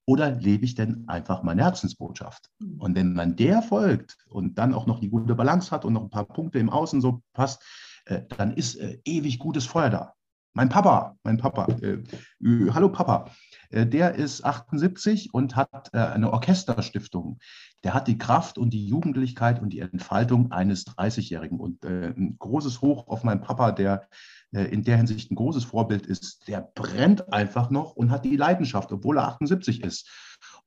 Oder 0.07 0.31
lebe 0.31 0.65
ich 0.65 0.75
denn 0.75 1.07
einfach 1.07 1.41
meine 1.41 1.63
Herzensbotschaft? 1.63 2.49
Mhm. 2.59 2.79
Und 2.79 2.95
wenn 2.95 3.13
man 3.13 3.35
der 3.35 3.61
folgt 3.61 4.17
und 4.29 4.57
dann 4.59 4.73
auch 4.73 4.85
noch 4.85 4.99
die 4.99 5.09
gute 5.09 5.35
Balance 5.35 5.71
hat 5.71 5.83
und 5.83 5.93
noch 5.93 6.03
ein 6.03 6.09
paar 6.11 6.25
Punkte 6.25 6.59
im 6.59 6.69
Außen 6.69 7.01
so 7.01 7.21
passt, 7.33 7.63
äh, 8.05 8.21
dann 8.37 8.53
ist 8.53 8.75
äh, 8.75 8.99
ewig 9.03 9.39
gutes 9.39 9.65
Feuer 9.65 9.89
da. 9.89 10.13
Mein 10.57 10.69
Papa, 10.69 11.17
mein 11.23 11.35
Papa, 11.37 11.67
äh, 11.81 11.97
äh 12.41 12.71
hallo 12.71 12.87
Papa, 12.87 13.29
äh, 13.71 13.85
der 13.85 14.15
ist 14.15 14.45
78 14.45 15.33
und 15.33 15.57
hat 15.57 15.89
äh, 15.93 15.97
eine 15.97 16.31
Orchesterstiftung. 16.31 17.39
Der 17.83 17.93
hat 17.93 18.07
die 18.07 18.17
Kraft 18.17 18.57
und 18.57 18.69
die 18.69 18.87
Jugendlichkeit 18.87 19.61
und 19.61 19.73
die 19.73 19.81
Entfaltung 19.81 20.53
eines 20.53 20.87
30-Jährigen. 20.87 21.59
Und 21.59 21.83
ein 21.83 22.37
großes 22.39 22.81
Hoch 22.81 23.09
auf 23.09 23.25
meinen 23.25 23.41
Papa, 23.41 23.73
der 23.73 24.07
äh, 24.53 24.63
in 24.63 24.83
der 24.83 24.95
Hinsicht 24.95 25.29
ein 25.29 25.35
großes 25.35 25.65
Vorbild 25.65 26.05
ist, 26.05 26.47
der 26.47 26.61
brennt 26.73 27.33
einfach 27.33 27.69
noch 27.69 27.91
und 27.91 28.09
hat 28.09 28.23
die 28.23 28.37
Leidenschaft, 28.37 28.93
obwohl 28.93 29.17
er 29.17 29.27
78 29.27 29.83
ist. 29.83 30.09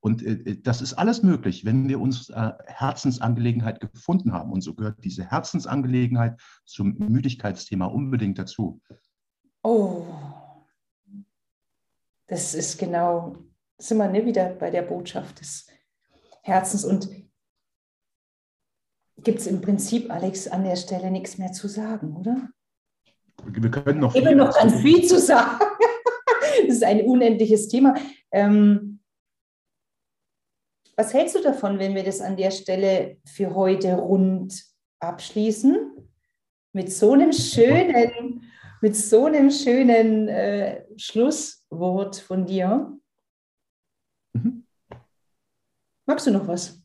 Und 0.01 0.23
äh, 0.23 0.33
äh, 0.33 0.61
das 0.61 0.83
ist 0.83 0.93
alles 0.93 1.23
möglich, 1.23 1.65
wenn 1.65 1.89
wir 1.89 1.99
uns 1.99 2.31
Herzensangelegenheit 2.67 3.81
gefunden 3.81 4.33
haben. 4.33 4.53
Und 4.53 4.61
so 4.61 4.75
gehört 4.75 5.03
diese 5.03 5.25
Herzensangelegenheit 5.25 6.39
zum 6.67 6.99
Müdigkeitsthema 6.99 7.87
unbedingt 7.87 8.39
dazu. 8.39 8.83
Oh, 9.63 10.05
das 12.27 12.55
ist 12.55 12.79
genau, 12.79 13.37
sind 13.79 13.99
wir 13.99 14.09
ne, 14.09 14.25
wieder 14.25 14.51
bei 14.51 14.71
der 14.71 14.83
Botschaft 14.83 15.41
des 15.41 15.67
Herzens. 16.43 16.85
Und 16.85 17.09
gibt 19.23 19.41
es 19.41 19.47
im 19.47 19.61
Prinzip, 19.61 20.11
Alex, 20.11 20.47
an 20.47 20.65
der 20.65 20.77
Stelle 20.77 21.11
nichts 21.11 21.39
mehr 21.39 21.53
zu 21.53 21.69
sagen, 21.69 22.17
oder? 22.17 22.49
Wir 23.45 23.71
können 23.71 24.01
noch 24.01 24.13
viel, 24.13 24.35
noch 24.35 24.55
ganz 24.55 24.81
viel 24.81 25.07
zu 25.07 25.19
sagen. 25.19 25.59
das 26.67 26.77
ist 26.77 26.85
ein 26.85 27.03
unendliches 27.03 27.69
Thema. 27.69 27.95
Ähm, 28.31 29.01
was 30.97 31.15
hältst 31.15 31.37
du 31.37 31.43
davon, 31.43 31.79
wenn 31.79 31.95
wir 31.95 32.03
das 32.03 32.21
an 32.21 32.37
der 32.37 32.51
Stelle 32.51 33.19
für 33.25 33.55
heute 33.55 33.95
rund 33.95 34.65
abschließen? 34.99 35.93
Mit 36.73 36.93
so 36.93 37.13
einem 37.13 37.33
schönen, 37.33 38.48
mit 38.81 38.97
so 38.97 39.27
einem 39.27 39.51
schönen 39.51 40.29
äh, 40.29 40.85
Schlusswort 40.97 42.17
von 42.17 42.47
dir. 42.47 42.97
Mhm. 44.33 44.65
Magst 46.07 46.27
du 46.27 46.31
noch 46.31 46.47
was? 46.47 46.81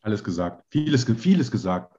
Alles 0.00 0.22
gesagt. 0.22 0.64
Vieles, 0.70 1.04
vieles 1.04 1.50
gesagt. 1.50 1.98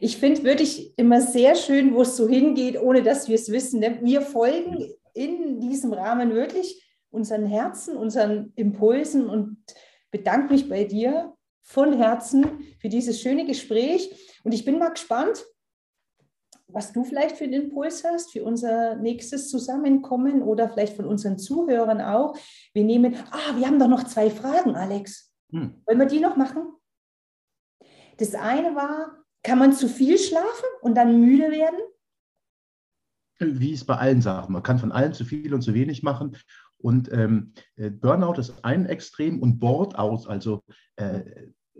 Ich 0.00 0.16
finde 0.16 0.42
wirklich 0.44 0.96
immer 0.98 1.20
sehr 1.20 1.54
schön, 1.54 1.94
wo 1.94 2.02
es 2.02 2.16
so 2.16 2.28
hingeht, 2.28 2.80
ohne 2.80 3.02
dass 3.02 3.28
wir 3.28 3.36
es 3.36 3.50
wissen. 3.50 3.80
Ne? 3.80 3.98
Wir 4.02 4.22
folgen 4.22 4.90
in 5.14 5.60
diesem 5.60 5.92
Rahmen 5.92 6.34
wirklich 6.34 6.82
unseren 7.10 7.46
Herzen, 7.46 7.96
unseren 7.96 8.52
Impulsen 8.56 9.28
und 9.28 9.58
bedanke 10.10 10.52
mich 10.52 10.68
bei 10.68 10.84
dir 10.84 11.34
von 11.62 11.92
Herzen 11.96 12.60
für 12.80 12.88
dieses 12.88 13.20
schöne 13.20 13.46
Gespräch. 13.46 14.10
Und 14.42 14.52
ich 14.52 14.64
bin 14.64 14.78
mal 14.78 14.90
gespannt, 14.90 15.44
was 16.72 16.92
du 16.92 17.04
vielleicht 17.04 17.36
für 17.36 17.44
einen 17.44 17.64
Impuls 17.64 18.04
hast 18.04 18.32
für 18.32 18.44
unser 18.44 18.96
nächstes 18.96 19.48
Zusammenkommen 19.48 20.42
oder 20.42 20.68
vielleicht 20.68 20.96
von 20.96 21.06
unseren 21.06 21.38
Zuhörern 21.38 22.00
auch. 22.00 22.36
Wir 22.72 22.84
nehmen, 22.84 23.16
ah, 23.30 23.56
wir 23.56 23.66
haben 23.66 23.78
doch 23.78 23.88
noch 23.88 24.04
zwei 24.04 24.30
Fragen, 24.30 24.76
Alex. 24.76 25.34
Hm. 25.50 25.82
Wollen 25.86 25.98
wir 25.98 26.06
die 26.06 26.20
noch 26.20 26.36
machen? 26.36 26.72
Das 28.18 28.34
eine 28.34 28.74
war, 28.74 29.24
kann 29.42 29.58
man 29.58 29.72
zu 29.72 29.88
viel 29.88 30.18
schlafen 30.18 30.68
und 30.82 30.94
dann 30.94 31.20
müde 31.20 31.50
werden? 31.50 31.80
Wie 33.38 33.72
es 33.72 33.84
bei 33.84 33.96
allen 33.96 34.20
Sachen. 34.20 34.52
Man 34.52 34.62
kann 34.62 34.78
von 34.78 34.92
allen 34.92 35.14
zu 35.14 35.24
viel 35.24 35.54
und 35.54 35.62
zu 35.62 35.72
wenig 35.72 36.02
machen. 36.02 36.36
Und 36.76 37.10
ähm, 37.12 37.54
äh, 37.76 37.90
Burnout 37.90 38.38
ist 38.38 38.64
ein 38.64 38.86
Extrem 38.86 39.40
und 39.40 39.58
Board-out, 39.58 40.26
also 40.26 40.62
äh, 40.96 41.22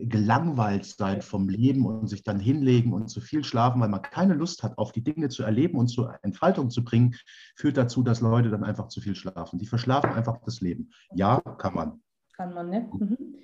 gelangweilt 0.08 0.84
sein 0.84 1.22
vom 1.22 1.48
Leben 1.48 1.86
und 1.86 2.06
sich 2.08 2.22
dann 2.22 2.40
hinlegen 2.40 2.92
und 2.92 3.08
zu 3.08 3.20
viel 3.20 3.44
schlafen, 3.44 3.80
weil 3.80 3.88
man 3.88 4.02
keine 4.02 4.34
Lust 4.34 4.62
hat, 4.62 4.78
auf 4.78 4.92
die 4.92 5.02
Dinge 5.02 5.28
zu 5.28 5.42
erleben 5.42 5.78
und 5.78 5.88
zur 5.88 6.18
Entfaltung 6.22 6.70
zu 6.70 6.84
bringen, 6.84 7.14
führt 7.56 7.76
dazu, 7.76 8.02
dass 8.02 8.20
Leute 8.20 8.50
dann 8.50 8.64
einfach 8.64 8.88
zu 8.88 9.00
viel 9.00 9.14
schlafen. 9.14 9.58
Die 9.58 9.66
verschlafen 9.66 10.10
einfach 10.10 10.38
das 10.44 10.60
Leben. 10.60 10.90
Ja, 11.14 11.40
kann 11.40 11.74
man. 11.74 12.02
Kann 12.36 12.54
man, 12.54 12.70
ne? 12.70 12.88
Mhm. 12.92 13.36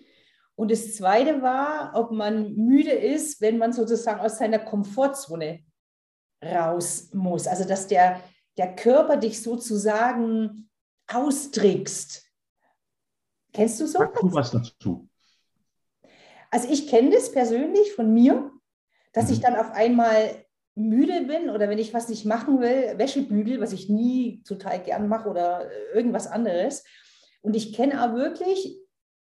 Und 0.54 0.70
das 0.70 0.96
Zweite 0.96 1.42
war, 1.42 1.92
ob 1.94 2.12
man 2.12 2.54
müde 2.54 2.92
ist, 2.92 3.40
wenn 3.42 3.58
man 3.58 3.72
sozusagen 3.72 4.20
aus 4.20 4.38
seiner 4.38 4.58
Komfortzone 4.58 5.60
raus 6.42 7.10
muss. 7.12 7.46
Also 7.46 7.68
dass 7.68 7.86
der, 7.86 8.22
der 8.56 8.74
Körper 8.74 9.18
dich 9.18 9.42
sozusagen 9.42 10.70
austrickst. 11.12 12.24
Kennst 13.52 13.80
du 13.80 13.86
so? 13.86 13.98
Sag 13.98 14.18
du 14.18 14.32
was 14.32 14.50
dazu. 14.50 15.08
Also 16.50 16.68
ich 16.70 16.88
kenne 16.88 17.10
das 17.10 17.32
persönlich 17.32 17.92
von 17.92 18.12
mir, 18.12 18.50
dass 19.12 19.26
mhm. 19.26 19.32
ich 19.32 19.40
dann 19.40 19.56
auf 19.56 19.70
einmal 19.72 20.44
müde 20.74 21.22
bin 21.22 21.50
oder 21.50 21.68
wenn 21.68 21.78
ich 21.78 21.94
was 21.94 22.08
nicht 22.08 22.26
machen 22.26 22.60
will, 22.60 22.98
Wäsche 22.98 23.22
bügel, 23.22 23.60
was 23.60 23.72
ich 23.72 23.88
nie 23.88 24.42
total 24.42 24.82
gern 24.82 25.08
mache 25.08 25.28
oder 25.28 25.70
irgendwas 25.94 26.26
anderes. 26.26 26.84
Und 27.40 27.56
ich 27.56 27.72
kenne 27.72 28.02
auch 28.02 28.14
wirklich 28.14 28.78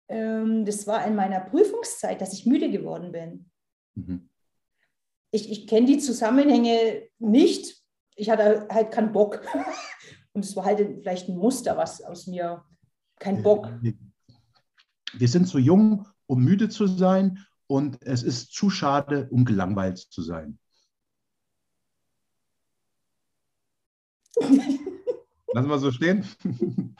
ähm, 0.09 0.65
das 0.65 0.87
war 0.87 1.05
in 1.05 1.15
meiner 1.15 1.41
Prüfungszeit, 1.41 2.21
dass 2.21 2.33
ich 2.33 2.45
müde 2.45 2.71
geworden 2.71 3.11
bin. 3.11 3.49
Mhm. 3.95 4.29
Ich, 5.31 5.51
ich 5.51 5.67
kenne 5.67 5.87
die 5.87 5.97
Zusammenhänge 5.97 7.03
nicht. 7.19 7.83
Ich 8.15 8.29
hatte 8.29 8.67
halt 8.71 8.91
keinen 8.91 9.11
Bock. 9.11 9.41
Und 10.33 10.45
es 10.45 10.55
war 10.55 10.65
halt 10.65 10.79
vielleicht 10.99 11.27
ein 11.27 11.37
Muster, 11.37 11.77
was 11.77 12.01
aus 12.01 12.27
mir 12.27 12.63
kein 13.19 13.43
Bock. 13.43 13.69
Wir 15.13 15.27
sind 15.27 15.47
zu 15.47 15.57
jung, 15.57 16.07
um 16.27 16.43
müde 16.43 16.69
zu 16.69 16.87
sein 16.87 17.45
und 17.67 17.97
es 18.01 18.23
ist 18.23 18.53
zu 18.53 18.69
schade, 18.69 19.27
um 19.31 19.45
gelangweilt 19.45 19.97
zu 19.97 20.21
sein. 20.21 20.59
Lassen 25.53 25.69
wir 25.69 25.79
so 25.79 25.91
stehen. 25.91 26.25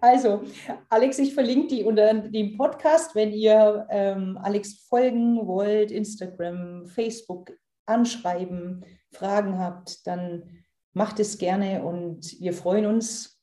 Also, 0.00 0.44
Alex, 0.88 1.18
ich 1.18 1.34
verlinke 1.34 1.74
die 1.74 1.82
unter 1.82 2.14
dem 2.14 2.56
Podcast, 2.56 3.16
wenn 3.16 3.32
ihr 3.32 3.84
ähm, 3.90 4.38
Alex 4.40 4.84
folgen 4.88 5.44
wollt, 5.44 5.90
Instagram, 5.90 6.86
Facebook 6.86 7.50
anschreiben, 7.84 8.84
Fragen 9.10 9.58
habt, 9.58 10.06
dann 10.06 10.62
macht 10.92 11.18
es 11.18 11.36
gerne 11.38 11.82
und 11.82 12.40
wir 12.40 12.52
freuen 12.52 12.86
uns, 12.86 13.37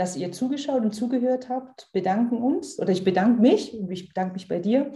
dass 0.00 0.16
ihr 0.16 0.32
zugeschaut 0.32 0.82
und 0.82 0.94
zugehört 0.94 1.50
habt, 1.50 1.90
bedanken 1.92 2.38
uns 2.38 2.78
oder 2.78 2.90
ich 2.90 3.04
bedanke 3.04 3.42
mich 3.42 3.74
und 3.74 3.90
ich 3.90 4.08
bedanke 4.08 4.32
mich 4.32 4.48
bei 4.48 4.58
dir, 4.58 4.94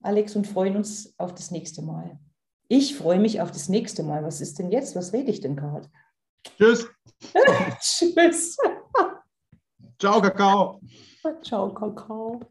Alex, 0.00 0.34
und 0.34 0.46
freuen 0.46 0.76
uns 0.76 1.14
auf 1.18 1.34
das 1.34 1.50
nächste 1.50 1.82
Mal. 1.82 2.18
Ich 2.66 2.96
freue 2.96 3.20
mich 3.20 3.42
auf 3.42 3.50
das 3.50 3.68
nächste 3.68 4.02
Mal. 4.02 4.24
Was 4.24 4.40
ist 4.40 4.58
denn 4.58 4.70
jetzt? 4.70 4.96
Was 4.96 5.12
rede 5.12 5.30
ich 5.30 5.40
denn 5.40 5.56
gerade? 5.56 5.90
Tschüss. 6.56 6.88
Tschüss. 7.80 8.56
Ciao, 9.98 10.22
Kakao. 10.22 10.80
Ciao, 11.42 11.74
Kakao. 11.74 12.40